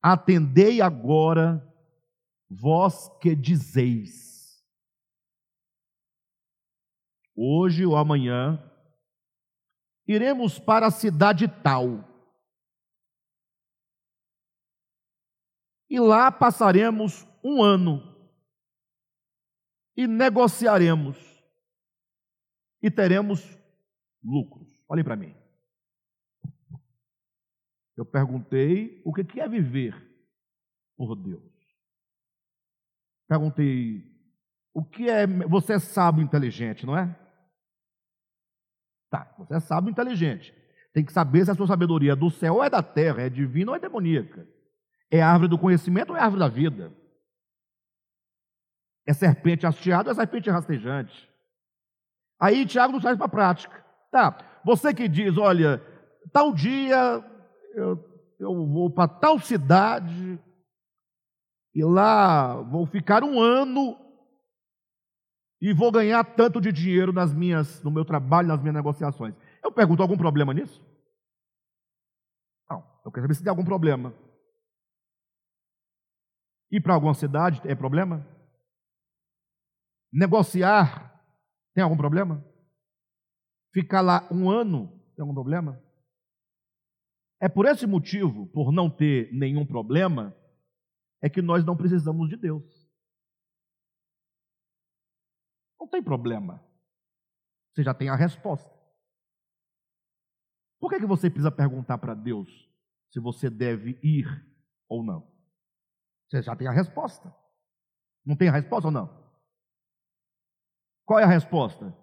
atendei 0.02 0.82
agora, 0.82 1.64
vós 2.50 3.10
que 3.20 3.36
dizeis 3.36 4.34
hoje 7.36 7.86
ou 7.86 7.96
amanhã, 7.96 8.60
iremos 10.08 10.60
para 10.60 10.88
a 10.88 10.92
cidade 10.92 11.48
tal. 11.48 12.10
E 15.90 16.00
lá 16.00 16.32
passaremos 16.32 17.28
um 17.44 17.62
ano 17.62 18.02
e 19.96 20.08
negociaremos 20.08 21.18
e 22.82 22.90
teremos 22.90 23.58
lucros. 24.24 24.82
Olhem 24.88 25.04
para 25.04 25.16
mim. 25.16 25.36
Eu 27.96 28.06
perguntei 28.06 29.02
o 29.06 29.14
que 29.14 29.40
é 29.40 29.48
viver 29.48 29.94
por 30.98 31.16
Deus. 31.16 31.53
Perguntei 33.34 34.04
o 34.76 34.86
que 34.86 35.10
é. 35.10 35.26
Você 35.26 35.74
é 35.74 35.80
sábio 35.80 36.24
inteligente, 36.24 36.86
não 36.86 36.96
é? 36.96 37.10
Tá, 39.10 39.34
você 39.40 39.56
é 39.56 39.60
sábio 39.60 39.90
inteligente. 39.90 40.54
Tem 40.94 41.04
que 41.04 41.12
saber 41.12 41.44
se 41.44 41.50
a 41.50 41.56
sua 41.56 41.66
sabedoria 41.66 42.12
é 42.12 42.16
do 42.16 42.30
céu 42.30 42.56
ou 42.56 42.64
é 42.64 42.70
da 42.70 42.84
terra, 42.84 43.24
é 43.24 43.30
divina 43.32 43.72
ou 43.72 43.76
é 43.76 43.80
demoníaca. 43.80 44.48
É 45.10 45.20
árvore 45.20 45.50
do 45.50 45.58
conhecimento 45.58 46.12
ou 46.12 46.16
é 46.16 46.20
árvore 46.20 46.42
da 46.42 46.48
vida? 46.48 46.94
É 49.04 49.14
serpente 49.14 49.66
hasteada 49.66 50.10
ou 50.10 50.12
é 50.12 50.16
serpente 50.16 50.52
rastejante? 50.52 51.28
Aí 52.40 52.68
Tiago 52.68 52.94
nos 52.94 53.02
traz 53.02 53.18
para 53.18 53.26
a 53.26 53.30
prática. 53.30 53.84
Tá, 54.12 54.62
você 54.64 54.94
que 54.94 55.08
diz, 55.08 55.40
olha, 55.40 55.82
tal 56.32 56.54
dia 56.54 57.26
eu, 57.74 57.98
eu 58.40 58.68
vou 58.68 58.92
para 58.92 59.08
tal 59.08 59.40
cidade 59.40 60.40
e 61.74 61.84
lá 61.84 62.62
vou 62.62 62.86
ficar 62.86 63.24
um 63.24 63.40
ano 63.40 63.98
e 65.62 65.74
vou 65.74 65.92
ganhar 65.92 66.24
tanto 66.36 66.60
de 66.60 66.72
dinheiro 66.72 67.14
nas 67.14 67.34
minhas, 67.34 67.82
no 67.84 67.90
meu 67.90 68.04
trabalho, 68.04 68.50
nas 68.50 68.60
minhas 68.60 68.76
negociações. 68.76 69.34
Eu 69.64 69.72
pergunto, 69.72 70.02
algum 70.02 70.18
problema 70.18 70.54
nisso? 70.54 70.84
Não, 72.70 72.84
eu 73.06 73.12
quero 73.12 73.24
saber 73.24 73.36
se 73.36 73.44
tem 73.44 73.50
algum 73.50 73.64
problema. 73.64 74.14
Ir 76.70 76.82
para 76.82 76.94
alguma 76.94 77.14
cidade 77.14 77.62
é 77.66 77.74
problema? 77.74 78.28
Negociar 80.12 81.18
tem 81.74 81.84
algum 81.84 81.98
problema? 81.98 82.44
Ficar 83.74 84.02
lá 84.02 84.28
um 84.32 84.52
ano 84.52 84.88
tem 85.16 85.22
algum 85.22 85.34
problema? 85.34 85.82
É 87.42 87.48
por 87.48 87.66
esse 87.66 87.88
motivo, 87.88 88.48
por 88.48 88.72
não 88.72 88.90
ter 88.90 89.32
nenhum 89.34 89.66
problema, 89.66 90.36
é 91.24 91.30
que 91.30 91.42
nós 91.42 91.64
não 91.64 91.78
precisamos 91.78 92.28
de 92.28 92.36
Deus. 92.36 92.92
Não 95.80 95.88
tem 95.88 96.04
problema. 96.04 96.62
Você 97.72 97.82
já 97.82 97.94
tem 97.94 98.10
a 98.10 98.16
resposta. 98.16 98.70
Por 100.82 100.90
que, 100.90 101.00
que 101.00 101.06
você 101.06 101.30
precisa 101.30 101.50
perguntar 101.50 101.98
para 101.98 102.14
Deus 102.14 102.70
se 103.10 103.22
você 103.22 103.50
deve 103.50 103.98
ir 104.04 104.28
ou 104.90 105.02
não? 105.02 105.32
Você 106.28 106.42
já 106.42 106.58
tem 106.58 106.68
a 106.68 106.72
resposta. 106.72 107.34
Não 108.26 108.36
tem 108.36 108.50
a 108.50 108.52
resposta 108.52 108.90
ou 108.90 108.92
não? 108.92 109.24
Qual 111.06 111.20
é 111.20 111.24
a 111.24 111.28
resposta? 111.28 111.98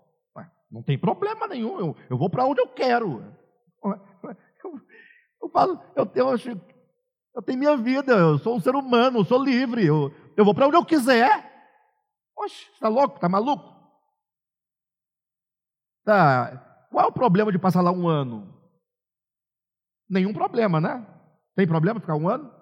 Não 0.70 0.82
tem 0.82 0.96
problema 0.98 1.48
nenhum, 1.48 1.78
eu, 1.80 1.96
eu 2.08 2.16
vou 2.16 2.30
para 2.30 2.46
onde 2.46 2.60
eu 2.60 2.68
quero. 2.68 3.24
Eu, 3.82 4.80
eu, 5.42 5.48
falo, 5.50 5.82
eu, 5.96 6.10
eu, 6.14 6.28
eu 6.30 6.60
tenho 7.44 7.58
minha 7.58 7.76
vida, 7.76 8.12
eu 8.12 8.38
sou 8.38 8.56
um 8.56 8.60
ser 8.60 8.74
humano, 8.74 9.20
eu 9.20 9.24
sou 9.24 9.42
livre, 9.42 9.86
eu, 9.86 10.10
eu 10.36 10.44
vou 10.44 10.54
para 10.54 10.66
onde 10.66 10.76
eu 10.76 10.84
quiser. 10.84 11.48
Oxe, 12.36 12.70
está 12.72 12.88
louco? 12.88 13.16
Está 13.16 13.28
maluco? 13.28 13.64
Tá. 16.04 16.86
Qual 16.90 17.04
é 17.04 17.08
o 17.08 17.12
problema 17.12 17.52
de 17.52 17.58
passar 17.58 17.82
lá 17.82 17.92
um 17.92 18.08
ano? 18.08 18.58
Nenhum 20.08 20.32
problema, 20.32 20.80
né? 20.80 21.06
Tem 21.54 21.66
problema 21.66 22.00
ficar 22.00 22.16
um 22.16 22.28
ano? 22.28 22.52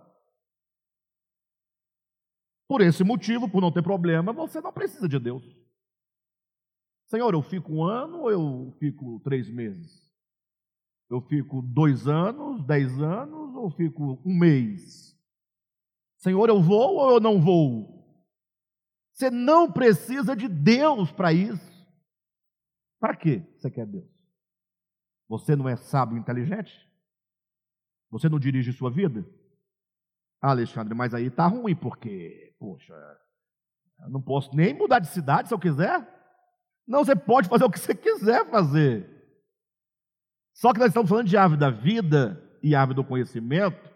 Por 2.69 2.83
esse 2.83 3.03
motivo, 3.03 3.51
por 3.51 3.63
não 3.63 3.73
ter 3.73 3.83
problema, 3.83 4.33
você 4.33 4.61
não 4.61 4.73
precisa 4.73 5.09
de 5.09 5.19
Deus. 5.19 5.43
Senhor, 7.07 7.33
eu 7.33 7.41
fico 7.41 7.73
um 7.73 7.83
ano 7.83 8.21
ou 8.21 8.31
eu 8.31 8.77
fico 8.79 9.19
três 9.21 9.49
meses? 9.49 10.08
Eu 11.11 11.21
fico 11.23 11.63
dois 11.63 12.07
anos, 12.07 12.65
dez 12.65 13.01
anos 13.01 13.55
ou 13.55 13.71
fico 13.71 14.21
um 14.25 14.35
mês? 14.35 15.17
Senhor, 16.19 16.49
eu 16.49 16.61
vou 16.61 16.97
ou 16.97 17.11
eu 17.13 17.21
não 17.21 17.41
vou? 17.41 17.99
Você 19.13 19.31
não 19.31 19.73
precisa 19.73 20.37
de 20.37 20.49
Deus 20.49 21.11
para 21.11 21.33
isso. 21.33 21.87
Para 23.01 23.17
que 23.17 23.39
você 23.57 23.71
quer 23.71 23.87
Deus? 23.87 24.09
Você 25.29 25.57
não 25.57 25.69
é 25.69 25.77
sábio 25.77 26.17
e 26.17 26.21
inteligente? 26.21 26.89
Você 28.11 28.29
não 28.29 28.39
dirige 28.39 28.73
sua 28.73 28.91
vida? 28.91 29.25
Ah, 30.41 30.51
Alexandre, 30.51 30.95
mas 30.95 31.15
aí 31.15 31.31
tá 31.31 31.47
ruim, 31.47 31.75
porque, 31.75 32.55
poxa, 32.59 32.95
eu 34.01 34.11
não 34.11 34.23
posso 34.23 34.55
nem 34.55 34.73
mudar 34.73 35.01
de 35.01 35.09
cidade 35.09 35.49
se 35.49 35.55
eu 35.55 35.59
quiser. 35.59 36.07
Não, 36.87 37.05
você 37.05 37.15
pode 37.15 37.49
fazer 37.49 37.65
o 37.65 37.71
que 37.71 37.79
você 37.79 37.95
quiser 37.95 38.49
fazer. 38.49 39.18
Só 40.59 40.73
que 40.73 40.81
nós 40.81 40.89
estamos 40.89 41.09
falando 41.09 41.29
de 41.29 41.37
árvore 41.37 41.61
da 41.61 41.71
vida 41.71 42.43
e 42.61 42.75
árvore 42.75 42.97
do 42.97 43.05
conhecimento, 43.05 43.89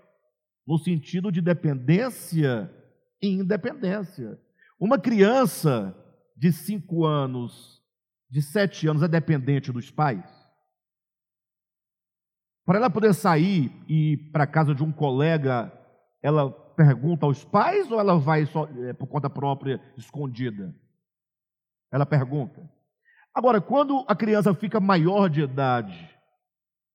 no 0.64 0.78
sentido 0.78 1.32
de 1.32 1.40
dependência 1.40 2.72
e 3.20 3.30
independência. 3.30 4.40
Uma 4.78 4.96
criança 4.96 5.92
de 6.36 6.52
cinco 6.52 7.04
anos, 7.04 7.82
de 8.30 8.40
sete 8.40 8.86
anos, 8.86 9.02
é 9.02 9.08
dependente 9.08 9.72
dos 9.72 9.90
pais? 9.90 10.24
Para 12.64 12.78
ela 12.78 12.88
poder 12.88 13.12
sair 13.12 13.72
e 13.88 14.12
ir 14.12 14.30
para 14.30 14.44
a 14.44 14.46
casa 14.46 14.72
de 14.72 14.84
um 14.84 14.92
colega, 14.92 15.72
ela 16.22 16.48
pergunta 16.76 17.26
aos 17.26 17.44
pais 17.44 17.90
ou 17.90 17.98
ela 17.98 18.16
vai 18.20 18.46
só, 18.46 18.68
é, 18.84 18.92
por 18.92 19.08
conta 19.08 19.28
própria, 19.28 19.82
escondida? 19.96 20.72
Ela 21.90 22.06
pergunta. 22.06 22.70
Agora, 23.34 23.60
quando 23.60 24.04
a 24.06 24.14
criança 24.14 24.54
fica 24.54 24.78
maior 24.78 25.28
de 25.28 25.40
idade, 25.40 26.11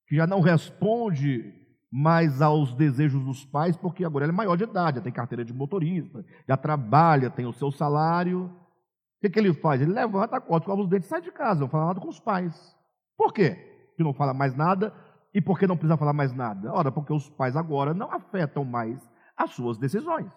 que 0.08 0.16
já 0.16 0.26
não 0.26 0.42
responde 0.42 1.54
mais 1.92 2.42
aos 2.42 2.74
desejos 2.74 3.24
dos 3.24 3.46
pais, 3.46 3.78
porque 3.78 4.04
agora 4.04 4.26
ele 4.26 4.32
é 4.32 4.36
maior 4.36 4.56
de 4.56 4.64
idade, 4.64 4.98
já 4.98 5.04
tem 5.04 5.12
carteira 5.12 5.44
de 5.44 5.54
motorista, 5.54 6.26
já 6.48 6.58
trabalha, 6.58 7.30
tem 7.30 7.46
o 7.46 7.54
seu 7.54 7.72
salário. 7.72 8.46
O 8.46 9.20
que, 9.22 9.30
que 9.30 9.40
ele 9.40 9.54
faz? 9.54 9.82
Ele 9.82 9.92
levanta, 9.92 10.40
corta, 10.40 10.66
escova 10.66 10.82
os 10.82 10.90
dentes 10.90 11.08
e 11.08 11.10
sai 11.10 11.22
de 11.22 11.32
casa, 11.32 11.62
não 11.62 11.70
fala 11.70 11.88
nada 11.88 12.00
com 12.00 12.08
os 12.08 12.20
pais. 12.20 12.76
Por 13.18 13.34
quê? 13.34 13.56
Que 13.96 14.04
não 14.04 14.14
fala 14.14 14.34
mais 14.34 14.56
nada. 14.56 14.94
E 15.34 15.42
por 15.42 15.60
que 15.60 15.68
não 15.68 15.78
precisa 15.78 15.98
falar 15.98 16.14
mais 16.14 16.34
nada? 16.34 16.72
Ora, 16.74 16.92
porque 16.92 17.14
os 17.14 17.30
pais 17.30 17.56
agora 17.56 17.94
não 17.94 18.12
afetam 18.12 18.64
mais 18.64 19.00
as 19.36 19.52
suas 19.52 19.78
decisões. 19.78 20.32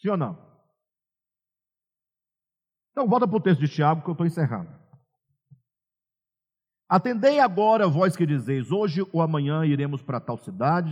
Sim 0.00 0.10
ou 0.10 0.16
não? 0.16 0.38
Então, 2.92 3.08
volta 3.08 3.26
para 3.26 3.36
o 3.36 3.40
texto 3.40 3.60
de 3.60 3.68
Tiago 3.68 4.02
que 4.02 4.08
eu 4.08 4.12
estou 4.12 4.26
encerrando. 4.26 4.70
Atendei 6.88 7.38
agora, 7.38 7.86
vós 7.86 8.16
que 8.16 8.24
dizeis: 8.24 8.72
hoje 8.72 9.02
ou 9.12 9.20
amanhã 9.20 9.64
iremos 9.66 10.02
para 10.02 10.20
tal 10.20 10.38
cidade, 10.38 10.90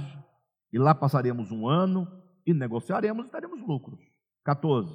e 0.72 0.78
lá 0.78 0.94
passaremos 0.94 1.50
um 1.50 1.66
ano, 1.66 2.06
e 2.44 2.52
negociaremos 2.52 3.26
e 3.26 3.30
teremos 3.30 3.66
lucros. 3.66 3.98
14. 4.44 4.94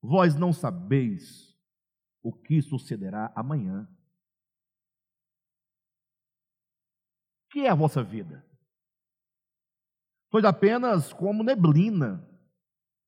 Vós 0.00 0.36
não 0.36 0.52
sabeis 0.52 1.58
o 2.22 2.32
que 2.32 2.62
sucederá 2.62 3.32
amanhã. 3.34 3.88
O 7.46 7.52
que 7.52 7.60
é 7.60 7.70
a 7.70 7.74
vossa 7.74 8.02
vida? 8.02 8.44
Sois 10.30 10.44
apenas 10.44 11.12
como 11.12 11.42
neblina, 11.42 12.28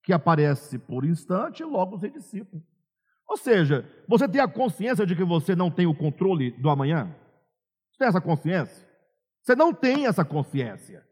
que 0.03 0.13
aparece 0.13 0.79
por 0.79 1.05
instante 1.05 1.63
e 1.63 1.67
logo 1.67 1.99
se 1.99 2.11
dissipa. 2.11 2.63
Ou 3.29 3.37
seja, 3.37 3.89
você 4.09 4.29
tem 4.29 4.41
a 4.41 4.49
consciência 4.49 5.05
de 5.05 5.17
que 5.17 5.25
você 5.25 5.57
não 5.57 5.71
tem 5.71 5.87
o 5.87 5.95
controle 5.95 6.53
do 6.53 6.71
amanhã? 6.71 7.15
Você 7.91 7.99
tem 7.99 8.09
essa 8.09 8.21
consciência? 8.21 8.87
Você 9.43 9.55
não 9.55 9.73
tem 9.73 10.07
essa 10.07 10.25
consciência. 10.25 11.05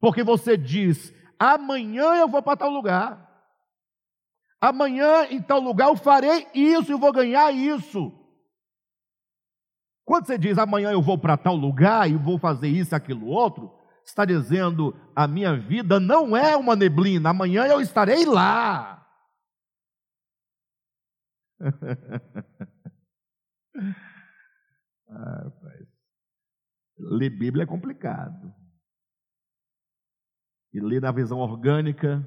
Porque 0.00 0.22
você 0.22 0.56
diz: 0.56 1.12
amanhã 1.38 2.14
eu 2.16 2.28
vou 2.28 2.42
para 2.42 2.56
tal 2.56 2.70
lugar. 2.70 3.26
Amanhã 4.60 5.26
em 5.30 5.40
tal 5.40 5.60
lugar 5.60 5.88
eu 5.88 5.96
farei 5.96 6.46
isso 6.54 6.92
e 6.92 6.98
vou 6.98 7.12
ganhar 7.12 7.52
isso. 7.52 8.12
Quando 10.04 10.26
você 10.26 10.38
diz 10.38 10.56
amanhã 10.58 10.90
eu 10.90 11.02
vou 11.02 11.18
para 11.18 11.36
tal 11.36 11.54
lugar 11.54 12.10
e 12.10 12.14
vou 12.14 12.38
fazer 12.38 12.68
isso, 12.68 12.96
aquilo, 12.96 13.26
outro, 13.26 13.70
está 14.04 14.24
dizendo 14.24 14.96
a 15.14 15.28
minha 15.28 15.54
vida 15.54 16.00
não 16.00 16.36
é 16.36 16.56
uma 16.56 16.74
neblina, 16.74 17.30
amanhã 17.30 17.66
eu 17.66 17.80
estarei 17.80 18.24
lá. 18.24 19.06
ah, 25.08 25.42
rapaz. 25.44 25.88
Ler 26.98 27.30
Bíblia 27.30 27.62
é 27.62 27.66
complicado. 27.66 28.52
E 30.72 30.80
ler 30.80 31.00
na 31.00 31.12
visão 31.12 31.38
orgânica. 31.38 32.26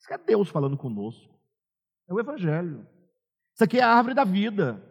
Isso 0.00 0.12
é 0.12 0.18
Deus 0.18 0.48
falando 0.48 0.76
conosco. 0.76 1.38
É 2.08 2.14
o 2.14 2.20
Evangelho. 2.20 2.86
Isso 3.54 3.64
aqui 3.64 3.78
é 3.78 3.82
a 3.82 3.92
árvore 3.92 4.14
da 4.14 4.24
vida. 4.24 4.82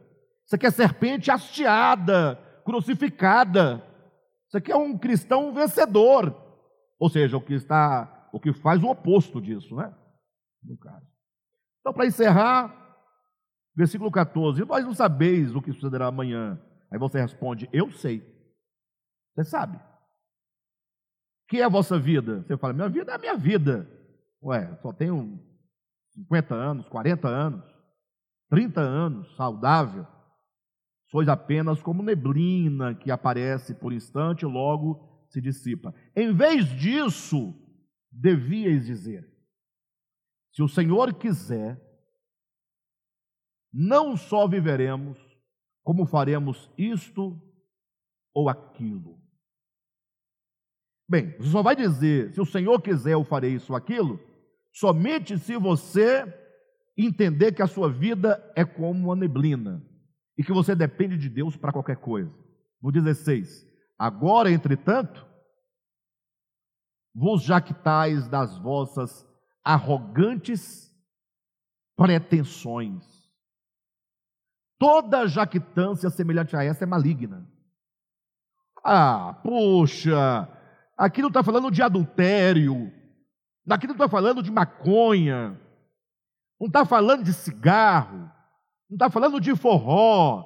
Isso 0.46 0.56
aqui 0.56 0.66
é 0.66 0.72
serpente 0.72 1.32
hasteada, 1.32 2.36
crucificada. 2.64 3.84
Isso 4.48 4.58
aqui 4.58 4.72
é 4.72 4.78
um 4.78 4.98
cristão 4.98 5.54
vencedor. 5.54 6.36
Ou 7.00 7.10
seja, 7.10 7.38
o 7.38 7.42
que 7.42 7.54
está, 7.54 8.30
o 8.32 8.40
que 8.40 8.54
faz 8.54 8.82
o 8.82 8.88
oposto 8.88 9.42
disso, 9.42 9.76
né? 9.76 9.94
No 10.64 10.78
caso. 10.78 11.06
Então, 11.80 11.94
para 11.94 12.06
encerrar, 12.06 12.87
Versículo 13.78 14.12
14: 14.12 14.64
Vós 14.64 14.84
não 14.84 14.96
sabeis 14.96 15.54
o 15.56 15.62
que 15.62 15.72
sucederá 15.72 16.08
amanhã. 16.08 16.60
Aí 16.92 16.98
você 16.98 17.22
responde: 17.22 17.70
Eu 17.72 17.92
sei. 17.92 18.26
Você 19.36 19.44
sabe. 19.44 19.80
Que 21.48 21.62
é 21.62 21.64
a 21.64 21.70
vossa 21.70 22.00
vida? 22.00 22.42
Você 22.42 22.58
fala: 22.58 22.74
Minha 22.74 22.90
vida 22.90 23.12
é 23.12 23.16
a 23.16 23.20
minha 23.20 23.38
vida. 23.38 23.88
Ué, 24.42 24.76
só 24.82 24.92
tenho 24.92 25.40
50 26.14 26.56
anos, 26.56 26.90
40 26.90 27.28
anos, 27.28 27.64
30 28.50 28.82
anos, 28.82 29.36
saudável. 29.36 30.08
Sois 31.12 31.30
apenas 31.30 31.82
como 31.82 32.02
neblina 32.02 32.96
que 32.96 33.12
aparece 33.12 33.76
por 33.76 33.94
instante 33.94 34.42
e 34.42 34.48
logo 34.48 35.28
se 35.30 35.40
dissipa. 35.40 35.94
Em 36.16 36.34
vez 36.34 36.66
disso, 36.66 37.54
devíeis 38.12 38.88
dizer: 38.88 39.24
Se 40.52 40.64
o 40.64 40.68
Senhor 40.68 41.14
quiser, 41.14 41.87
não 43.72 44.16
só 44.16 44.48
viveremos, 44.48 45.18
como 45.84 46.06
faremos 46.06 46.72
isto 46.78 47.40
ou 48.34 48.50
aquilo. 48.50 49.20
Bem, 51.10 51.38
você 51.38 51.50
só 51.50 51.64
vai 51.64 51.76
dizer, 51.76 52.34
se 52.34 52.42
o 52.42 52.46
Senhor 52.46 52.82
quiser, 52.82 53.14
eu 53.14 53.24
farei 53.24 53.54
isso 53.56 53.72
ou 53.72 53.78
aquilo, 53.78 54.20
somente 54.74 55.38
se 55.40 55.58
você 55.58 56.26
entender 56.98 57.54
que 57.54 57.62
a 57.62 57.68
sua 57.68 57.92
vida 57.92 58.52
é 58.56 58.66
como 58.66 59.06
uma 59.06 59.16
neblina 59.16 59.86
e 60.38 60.44
que 60.44 60.52
você 60.52 60.76
depende 60.76 61.18
de 61.18 61.30
Deus 61.30 61.56
para 61.56 61.72
qualquer 61.72 61.98
coisa. 61.98 62.34
No 62.82 62.92
16: 62.92 63.66
Agora, 63.98 64.52
entretanto, 64.52 65.26
vos 67.16 67.42
jactais 67.42 68.28
das 68.28 68.58
vossas 68.60 69.26
arrogantes 69.64 70.94
pretensões. 71.96 73.17
Toda 74.80 75.28
jactância 75.28 76.10
semelhante 76.10 76.56
a 76.56 76.64
essa 76.64 76.84
é 76.84 76.88
maligna. 76.88 77.48
Ah, 78.84 79.40
poxa, 79.44 80.48
aqui 80.98 81.22
não 81.22 81.30
está 81.30 81.44
falando 81.44 81.72
de 81.72 81.82
adultério, 81.82 82.92
aqui 83.70 83.88
não 83.88 83.96
está 83.96 84.08
falando 84.08 84.42
de 84.42 84.52
maconha, 84.52 85.60
não 86.60 86.68
está 86.68 86.86
falando 86.86 87.24
de 87.24 87.34
cigarro, 87.34 88.32
não 88.90 88.96
está 88.96 89.10
falando 89.10 89.42
de 89.42 89.56
forró, 89.56 90.46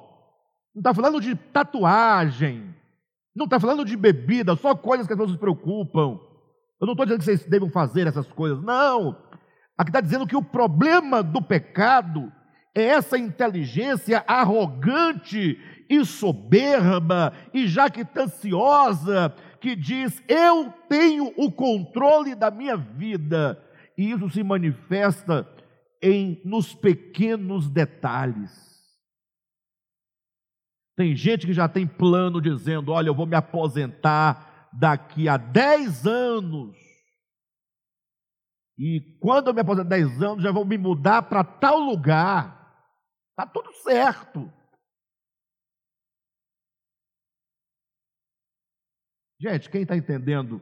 não 0.73 0.79
está 0.79 0.93
falando 0.93 1.19
de 1.19 1.35
tatuagem, 1.35 2.73
não 3.35 3.45
está 3.45 3.59
falando 3.59 3.85
de 3.85 3.95
bebida, 3.97 4.55
só 4.55 4.73
coisas 4.73 5.05
que 5.05 5.13
as 5.13 5.19
pessoas 5.19 5.35
se 5.35 5.39
preocupam. 5.39 6.19
Eu 6.79 6.87
não 6.87 6.93
estou 6.93 7.05
dizendo 7.05 7.19
que 7.19 7.25
vocês 7.25 7.45
devem 7.45 7.69
fazer 7.69 8.07
essas 8.07 8.27
coisas, 8.31 8.63
não. 8.63 9.15
Aqui 9.77 9.89
está 9.89 10.01
dizendo 10.01 10.25
que 10.25 10.35
o 10.35 10.43
problema 10.43 11.21
do 11.21 11.41
pecado 11.41 12.31
é 12.73 12.83
essa 12.83 13.17
inteligência 13.17 14.23
arrogante 14.27 15.59
e 15.89 16.05
soberba 16.05 17.33
e 17.53 17.67
jactanciosa 17.67 19.35
que 19.59 19.75
diz: 19.75 20.23
Eu 20.27 20.71
tenho 20.87 21.33
o 21.37 21.51
controle 21.51 22.33
da 22.33 22.49
minha 22.49 22.77
vida. 22.77 23.61
E 23.97 24.11
isso 24.11 24.29
se 24.29 24.41
manifesta 24.41 25.47
em 26.01 26.41
nos 26.45 26.73
pequenos 26.73 27.69
detalhes. 27.69 28.71
Tem 30.95 31.15
gente 31.15 31.45
que 31.45 31.53
já 31.53 31.67
tem 31.67 31.85
plano 31.85 32.41
dizendo: 32.41 32.91
Olha, 32.91 33.07
eu 33.07 33.15
vou 33.15 33.25
me 33.25 33.35
aposentar 33.35 34.69
daqui 34.71 35.27
a 35.27 35.35
10 35.35 36.07
anos. 36.07 36.77
E 38.77 39.01
quando 39.19 39.47
eu 39.47 39.53
me 39.53 39.59
aposentar 39.59 39.89
10 39.89 40.23
anos, 40.23 40.43
já 40.43 40.51
vou 40.51 40.65
me 40.65 40.77
mudar 40.77 41.23
para 41.23 41.43
tal 41.43 41.79
lugar. 41.79 42.60
Está 43.41 43.51
tudo 43.51 43.73
certo. 43.73 44.53
Gente, 49.39 49.67
quem 49.71 49.81
está 49.81 49.97
entendendo 49.97 50.61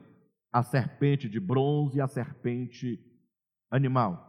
a 0.50 0.62
serpente 0.62 1.28
de 1.28 1.38
bronze 1.38 1.98
e 1.98 2.00
a 2.00 2.08
serpente 2.08 2.98
animal? 3.70 4.26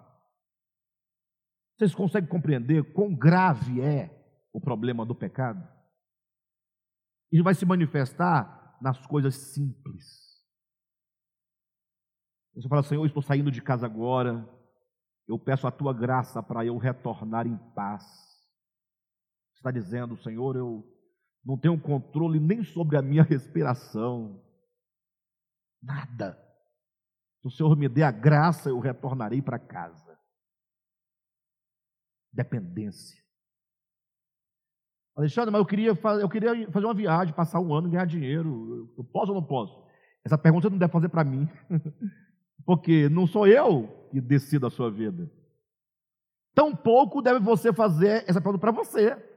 Vocês 1.77 1.95
conseguem 1.95 2.29
compreender 2.29 2.91
quão 2.91 3.15
grave 3.15 3.79
é 3.79 4.09
o 4.51 4.59
problema 4.59 5.05
do 5.05 5.15
pecado? 5.15 5.65
E 7.31 7.41
vai 7.41 7.55
se 7.55 7.65
manifestar 7.65 8.77
nas 8.81 9.05
coisas 9.07 9.33
simples. 9.33 10.43
Você 12.53 12.67
fala, 12.67 12.83
Senhor, 12.83 13.01
eu 13.01 13.07
estou 13.07 13.23
saindo 13.23 13.49
de 13.49 13.61
casa 13.61 13.85
agora, 13.85 14.45
eu 15.25 15.39
peço 15.39 15.65
a 15.65 15.71
tua 15.71 15.93
graça 15.93 16.43
para 16.43 16.65
eu 16.65 16.77
retornar 16.77 17.47
em 17.47 17.57
paz. 17.73 18.30
Está 19.61 19.69
dizendo, 19.69 20.17
Senhor, 20.17 20.55
eu 20.55 20.83
não 21.45 21.55
tenho 21.55 21.79
controle 21.79 22.39
nem 22.39 22.63
sobre 22.63 22.97
a 22.97 23.01
minha 23.01 23.21
respiração, 23.21 24.43
nada. 25.79 26.35
Se 27.41 27.47
o 27.47 27.51
Senhor 27.51 27.77
me 27.77 27.87
der 27.87 28.05
a 28.05 28.11
graça, 28.11 28.69
eu 28.69 28.79
retornarei 28.79 29.39
para 29.39 29.59
casa. 29.59 30.17
Dependência. 32.33 33.21
Alexandre, 35.15 35.51
mas 35.51 35.59
eu 35.59 35.65
queria, 35.67 35.95
fazer, 35.95 36.23
eu 36.23 36.29
queria 36.29 36.71
fazer 36.71 36.85
uma 36.87 36.95
viagem, 36.95 37.31
passar 37.31 37.59
um 37.59 37.71
ano, 37.71 37.87
ganhar 37.87 38.05
dinheiro. 38.05 38.91
Eu 38.97 39.03
posso 39.03 39.31
ou 39.31 39.39
não 39.39 39.45
posso? 39.45 39.79
Essa 40.25 40.39
pergunta 40.39 40.63
você 40.63 40.71
não 40.71 40.79
deve 40.79 40.91
fazer 40.91 41.09
para 41.09 41.23
mim. 41.23 41.47
Porque 42.65 43.07
não 43.09 43.27
sou 43.27 43.45
eu 43.45 44.09
que 44.09 44.19
decido 44.19 44.65
a 44.65 44.71
sua 44.71 44.89
vida. 44.89 45.31
Tampouco 46.55 47.21
deve 47.21 47.39
você 47.39 47.71
fazer 47.71 48.23
essa 48.27 48.41
pergunta 48.41 48.59
para 48.59 48.71
você. 48.71 49.30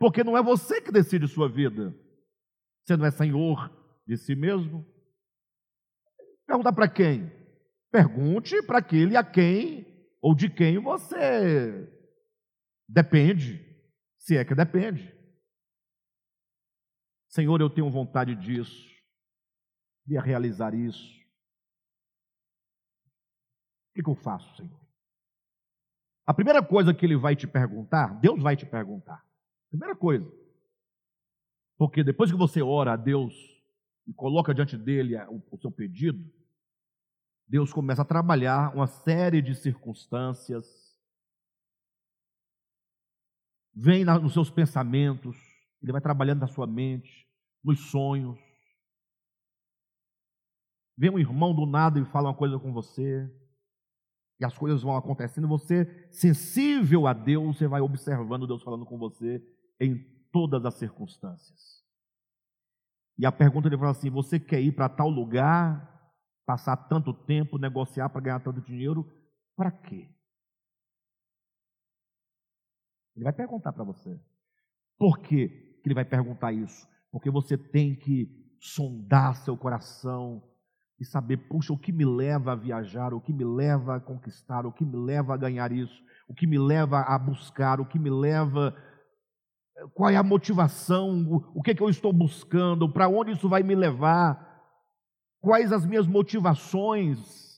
Porque 0.00 0.24
não 0.24 0.34
é 0.34 0.42
você 0.42 0.80
que 0.80 0.90
decide 0.90 1.28
sua 1.28 1.46
vida. 1.46 1.94
Você 2.82 2.96
não 2.96 3.04
é 3.04 3.10
senhor 3.10 3.70
de 4.06 4.16
si 4.16 4.34
mesmo. 4.34 4.82
Perguntar 6.46 6.72
para 6.72 6.88
quem? 6.88 7.30
Pergunte 7.92 8.62
para 8.62 8.78
aquele 8.78 9.14
a 9.14 9.22
quem 9.22 9.86
ou 10.22 10.34
de 10.34 10.48
quem 10.48 10.78
você 10.78 11.86
depende, 12.88 13.60
se 14.18 14.38
é 14.38 14.44
que 14.44 14.54
depende. 14.54 15.14
Senhor, 17.28 17.60
eu 17.60 17.68
tenho 17.68 17.90
vontade 17.90 18.34
disso, 18.34 18.88
de 20.06 20.18
realizar 20.18 20.74
isso. 20.74 21.20
O 23.90 23.94
que, 23.94 24.02
que 24.02 24.10
eu 24.10 24.16
faço, 24.16 24.56
Senhor? 24.56 24.80
A 26.26 26.32
primeira 26.32 26.64
coisa 26.64 26.94
que 26.94 27.04
ele 27.04 27.16
vai 27.16 27.36
te 27.36 27.46
perguntar, 27.46 28.18
Deus 28.18 28.42
vai 28.42 28.56
te 28.56 28.64
perguntar. 28.64 29.29
Primeira 29.70 29.94
coisa. 29.94 30.30
Porque 31.78 32.04
depois 32.04 32.30
que 32.30 32.36
você 32.36 32.60
ora 32.60 32.92
a 32.92 32.96
Deus 32.96 33.34
e 34.06 34.12
coloca 34.12 34.52
diante 34.52 34.76
dele 34.76 35.16
o 35.50 35.56
seu 35.58 35.70
pedido, 35.70 36.30
Deus 37.48 37.72
começa 37.72 38.02
a 38.02 38.04
trabalhar 38.04 38.74
uma 38.74 38.86
série 38.86 39.40
de 39.40 39.54
circunstâncias, 39.54 40.66
vem 43.72 44.04
nos 44.04 44.32
seus 44.32 44.50
pensamentos, 44.50 45.36
ele 45.82 45.92
vai 45.92 46.00
trabalhando 46.00 46.40
na 46.40 46.46
sua 46.48 46.66
mente, 46.66 47.26
nos 47.64 47.90
sonhos. 47.90 48.38
Vem 50.96 51.10
um 51.10 51.18
irmão 51.18 51.54
do 51.54 51.64
nada 51.64 51.98
e 51.98 52.04
fala 52.04 52.28
uma 52.28 52.36
coisa 52.36 52.58
com 52.58 52.72
você, 52.72 53.28
e 54.38 54.44
as 54.44 54.56
coisas 54.56 54.82
vão 54.82 54.96
acontecendo, 54.96 55.48
você, 55.48 55.86
sensível 56.10 57.06
a 57.06 57.12
Deus, 57.12 57.56
você 57.56 57.66
vai 57.66 57.80
observando 57.80 58.46
Deus 58.46 58.62
falando 58.62 58.84
com 58.84 58.98
você 58.98 59.42
em 59.80 59.96
todas 60.30 60.64
as 60.64 60.74
circunstâncias. 60.74 61.84
E 63.18 63.26
a 63.26 63.32
pergunta 63.32 63.68
ele 63.68 63.78
fala 63.78 63.90
assim: 63.90 64.10
você 64.10 64.38
quer 64.38 64.60
ir 64.60 64.72
para 64.72 64.88
tal 64.88 65.08
lugar, 65.08 66.12
passar 66.46 66.76
tanto 66.76 67.12
tempo, 67.12 67.58
negociar 67.58 68.08
para 68.08 68.20
ganhar 68.20 68.40
tanto 68.40 68.60
dinheiro, 68.60 69.10
para 69.56 69.70
quê? 69.70 70.08
Ele 73.16 73.24
vai 73.24 73.32
perguntar 73.32 73.72
para 73.72 73.84
você. 73.84 74.20
Por 74.98 75.18
que 75.18 75.80
ele 75.84 75.94
vai 75.94 76.04
perguntar 76.04 76.52
isso? 76.52 76.86
Porque 77.10 77.30
você 77.30 77.56
tem 77.58 77.96
que 77.96 78.28
sondar 78.60 79.36
seu 79.36 79.56
coração, 79.56 80.42
e 81.00 81.04
saber, 81.04 81.38
puxa, 81.38 81.72
o 81.72 81.78
que 81.78 81.90
me 81.90 82.04
leva 82.04 82.52
a 82.52 82.54
viajar, 82.54 83.14
o 83.14 83.20
que 83.20 83.32
me 83.32 83.42
leva 83.42 83.96
a 83.96 84.00
conquistar, 84.00 84.66
o 84.66 84.72
que 84.72 84.84
me 84.84 84.96
leva 84.96 85.32
a 85.32 85.36
ganhar 85.36 85.72
isso, 85.72 86.04
o 86.28 86.34
que 86.34 86.46
me 86.46 86.58
leva 86.58 87.00
a 87.00 87.18
buscar, 87.18 87.80
o 87.80 87.86
que 87.86 87.98
me 87.98 88.10
leva. 88.10 88.76
Qual 89.94 90.10
é 90.10 90.16
a 90.16 90.22
motivação, 90.22 91.44
o 91.54 91.62
que, 91.62 91.70
é 91.70 91.74
que 91.74 91.82
eu 91.82 91.88
estou 91.88 92.12
buscando, 92.12 92.92
para 92.92 93.08
onde 93.08 93.32
isso 93.32 93.48
vai 93.48 93.62
me 93.62 93.74
levar, 93.74 94.50
quais 95.40 95.72
as 95.72 95.84
minhas 95.84 96.06
motivações. 96.06 97.50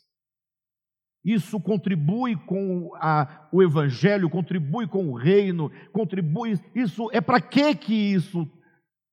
Isso 1.24 1.60
contribui 1.60 2.36
com 2.36 2.90
a, 2.96 3.48
o 3.52 3.62
Evangelho, 3.62 4.28
contribui 4.28 4.88
com 4.88 5.08
o 5.08 5.14
reino, 5.14 5.70
contribui. 5.92 6.60
Isso 6.74 7.08
é 7.12 7.20
para 7.20 7.40
que 7.40 7.74
que 7.76 7.94
isso? 7.94 8.48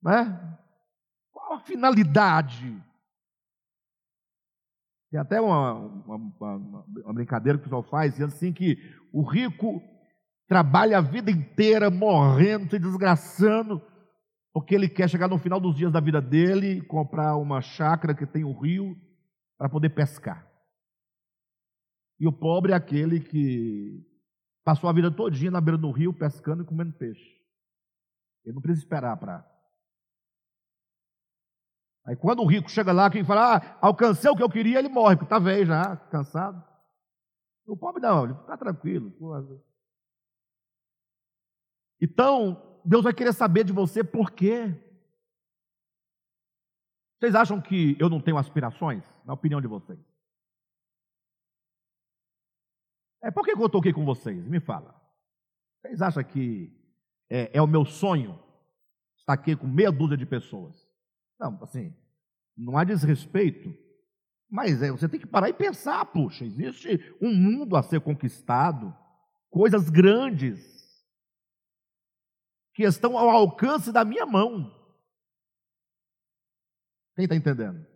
Né? 0.02 0.58
Qual 1.32 1.54
a 1.54 1.60
finalidade? 1.60 2.76
Tem 5.10 5.20
até 5.20 5.40
uma, 5.40 5.72
uma, 5.72 6.16
uma, 6.16 6.84
uma 7.04 7.14
brincadeira 7.14 7.58
que 7.58 7.62
o 7.62 7.64
pessoal 7.64 7.82
faz, 7.82 8.12
dizendo 8.12 8.32
assim 8.32 8.52
que 8.52 8.76
o 9.12 9.22
rico 9.22 9.82
trabalha 10.50 10.98
a 10.98 11.00
vida 11.00 11.30
inteira 11.30 11.88
morrendo, 11.92 12.68
se 12.68 12.76
desgraçando, 12.76 13.80
porque 14.52 14.74
ele 14.74 14.88
quer 14.88 15.08
chegar 15.08 15.28
no 15.28 15.38
final 15.38 15.60
dos 15.60 15.76
dias 15.76 15.92
da 15.92 16.00
vida 16.00 16.20
dele, 16.20 16.82
comprar 16.86 17.36
uma 17.36 17.62
chácara 17.62 18.16
que 18.16 18.26
tem 18.26 18.42
um 18.42 18.58
rio 18.58 19.00
para 19.56 19.68
poder 19.68 19.90
pescar. 19.90 20.44
E 22.18 22.26
o 22.26 22.32
pobre 22.32 22.72
é 22.72 22.74
aquele 22.74 23.20
que 23.20 24.04
passou 24.64 24.90
a 24.90 24.92
vida 24.92 25.08
todinha 25.08 25.52
na 25.52 25.60
beira 25.60 25.78
do 25.78 25.92
rio 25.92 26.12
pescando 26.12 26.64
e 26.64 26.66
comendo 26.66 26.94
peixe. 26.94 27.38
Ele 28.44 28.56
não 28.56 28.60
precisa 28.60 28.84
esperar 28.84 29.16
para 29.18 29.48
Aí 32.04 32.16
quando 32.16 32.42
o 32.42 32.46
rico 32.46 32.68
chega 32.68 32.90
lá, 32.90 33.08
quem 33.08 33.22
fala, 33.22 33.58
ah, 33.58 33.78
alcancei 33.80 34.28
o 34.28 34.34
que 34.34 34.42
eu 34.42 34.50
queria, 34.50 34.80
ele 34.80 34.88
morre, 34.88 35.14
porque 35.14 35.26
está 35.26 35.38
velho 35.38 35.66
já, 35.66 35.96
cansado. 36.10 36.60
O 37.68 37.76
pobre 37.76 38.02
não, 38.02 38.24
ele 38.24 38.32
está 38.32 38.56
tranquilo. 38.56 39.12
Então, 42.00 42.80
Deus 42.84 43.04
vai 43.04 43.12
querer 43.12 43.32
saber 43.32 43.64
de 43.64 43.72
você 43.72 44.02
por 44.02 44.30
quê. 44.30 44.74
Vocês 47.18 47.34
acham 47.34 47.60
que 47.60 47.96
eu 48.00 48.08
não 48.08 48.20
tenho 48.20 48.38
aspirações? 48.38 49.04
Na 49.24 49.34
opinião 49.34 49.60
de 49.60 49.66
vocês. 49.66 49.98
É, 53.22 53.30
por 53.30 53.44
que 53.44 53.52
eu 53.52 53.66
estou 53.66 53.80
aqui 53.80 53.92
com 53.92 54.04
vocês? 54.04 54.46
Me 54.46 54.60
fala. 54.60 54.98
Vocês 55.80 56.00
acham 56.00 56.24
que 56.24 56.74
é, 57.28 57.58
é 57.58 57.60
o 57.60 57.66
meu 57.66 57.84
sonho 57.84 58.42
estar 59.18 59.34
aqui 59.34 59.54
com 59.54 59.66
meia 59.66 59.92
dúzia 59.92 60.16
de 60.16 60.24
pessoas? 60.24 60.74
Não, 61.38 61.62
assim, 61.62 61.94
não 62.56 62.78
há 62.78 62.84
desrespeito, 62.84 63.74
mas 64.50 64.82
é, 64.82 64.90
você 64.90 65.08
tem 65.08 65.20
que 65.20 65.26
parar 65.26 65.48
e 65.48 65.54
pensar, 65.54 66.04
puxa, 66.06 66.44
existe 66.44 67.16
um 67.20 67.34
mundo 67.34 67.76
a 67.76 67.82
ser 67.82 68.00
conquistado, 68.00 68.94
coisas 69.50 69.88
grandes 69.88 70.80
que 72.80 72.86
estão 72.86 73.18
ao 73.18 73.28
alcance 73.28 73.92
da 73.92 74.06
minha 74.06 74.24
mão. 74.24 74.74
Quem 77.14 77.24
está 77.24 77.36
entendendo? 77.36 77.86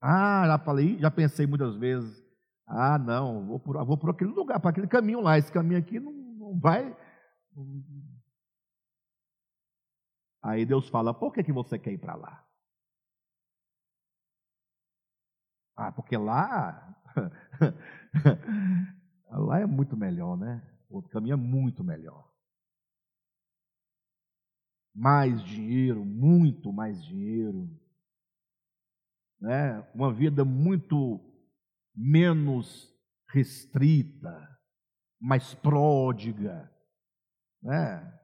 Ah, 0.00 0.44
já 0.46 0.58
falei, 0.58 0.98
já 0.98 1.10
pensei 1.10 1.46
muitas 1.46 1.76
vezes. 1.76 2.24
Ah, 2.66 2.98
não, 2.98 3.46
vou 3.46 3.60
por, 3.60 3.84
vou 3.84 3.98
por 3.98 4.10
aquele 4.10 4.30
lugar, 4.30 4.58
para 4.58 4.70
aquele 4.70 4.86
caminho 4.86 5.20
lá. 5.20 5.36
Esse 5.36 5.52
caminho 5.52 5.78
aqui 5.78 6.00
não, 6.00 6.12
não 6.12 6.58
vai, 6.58 6.96
Aí 10.42 10.64
Deus 10.64 10.88
fala: 10.88 11.12
por 11.12 11.34
que, 11.34 11.44
que 11.44 11.52
você 11.52 11.78
quer 11.78 11.92
ir 11.92 11.98
para 11.98 12.14
lá? 12.14 12.46
Ah, 15.76 15.92
porque 15.92 16.16
lá. 16.16 16.96
lá 19.28 19.60
é 19.60 19.66
muito 19.66 19.96
melhor, 19.96 20.38
né? 20.38 20.75
O 20.88 20.96
outro 20.96 21.10
caminho 21.10 21.34
é 21.34 21.36
muito 21.36 21.82
melhor. 21.84 22.32
Mais 24.94 25.42
dinheiro, 25.44 26.04
muito 26.04 26.72
mais 26.72 27.04
dinheiro. 27.04 27.68
Né? 29.40 29.80
Uma 29.94 30.12
vida 30.12 30.44
muito 30.44 31.20
menos 31.94 32.94
restrita, 33.28 34.58
mais 35.20 35.54
pródiga. 35.54 36.72
Né? 37.62 38.16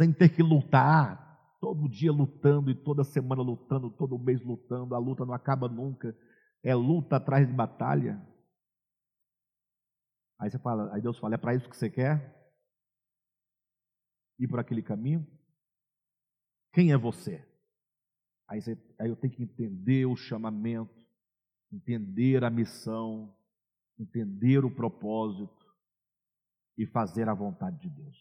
sem 0.00 0.14
ter 0.14 0.30
que 0.30 0.42
lutar, 0.42 1.58
todo 1.60 1.86
dia 1.86 2.10
lutando 2.10 2.70
e 2.70 2.74
toda 2.74 3.04
semana 3.04 3.42
lutando, 3.42 3.90
todo 3.90 4.18
mês 4.18 4.42
lutando, 4.42 4.94
a 4.94 4.98
luta 4.98 5.26
não 5.26 5.34
acaba 5.34 5.68
nunca, 5.68 6.16
é 6.62 6.74
luta 6.74 7.16
atrás 7.16 7.46
de 7.46 7.52
batalha. 7.52 8.20
Aí 10.38 10.50
você 10.50 10.58
fala, 10.58 10.94
aí 10.94 11.00
Deus 11.02 11.18
fala, 11.18 11.34
é 11.34 11.38
para 11.38 11.54
isso 11.54 11.68
que 11.68 11.76
você 11.76 11.90
quer? 11.90 12.36
Ir 14.38 14.48
por 14.48 14.58
aquele 14.58 14.82
caminho? 14.82 15.26
Quem 16.72 16.92
é 16.92 16.96
você? 16.96 17.46
Aí, 18.48 18.60
você, 18.60 18.76
aí 18.98 19.08
eu 19.08 19.16
tenho 19.16 19.32
que 19.32 19.42
entender 19.42 20.06
o 20.06 20.16
chamamento, 20.16 21.06
entender 21.72 22.42
a 22.42 22.50
missão, 22.50 23.36
entender 23.98 24.64
o 24.64 24.74
propósito 24.74 25.66
e 26.76 26.86
fazer 26.86 27.28
a 27.28 27.34
vontade 27.34 27.78
de 27.78 27.90
Deus. 27.90 28.18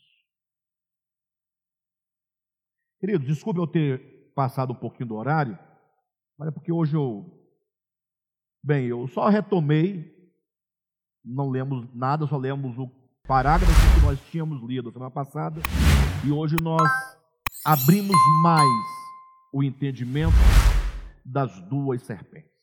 Queridos, 2.99 3.25
desculpe 3.25 3.59
eu 3.59 3.67
ter 3.67 4.33
passado 4.33 4.73
um 4.73 4.75
pouquinho 4.75 5.07
do 5.07 5.15
horário, 5.15 5.57
mas 6.37 6.49
é 6.49 6.51
porque 6.51 6.71
hoje 6.71 6.95
eu. 6.95 7.38
Bem, 8.61 8.87
eu 8.87 9.07
só 9.07 9.29
retomei, 9.29 10.13
não 11.23 11.49
lemos 11.49 11.87
nada, 11.93 12.27
só 12.27 12.35
lemos 12.35 12.77
o 12.77 12.91
parágrafo 13.25 13.71
que 13.95 14.05
nós 14.05 14.19
tínhamos 14.29 14.61
lido 14.67 14.91
semana 14.91 15.09
passada, 15.09 15.61
e 16.25 16.31
hoje 16.31 16.57
nós 16.61 16.89
abrimos 17.65 18.17
mais 18.43 18.67
o 19.53 19.63
entendimento 19.63 20.35
das 21.23 21.57
duas 21.69 22.01
serpentes. 22.01 22.58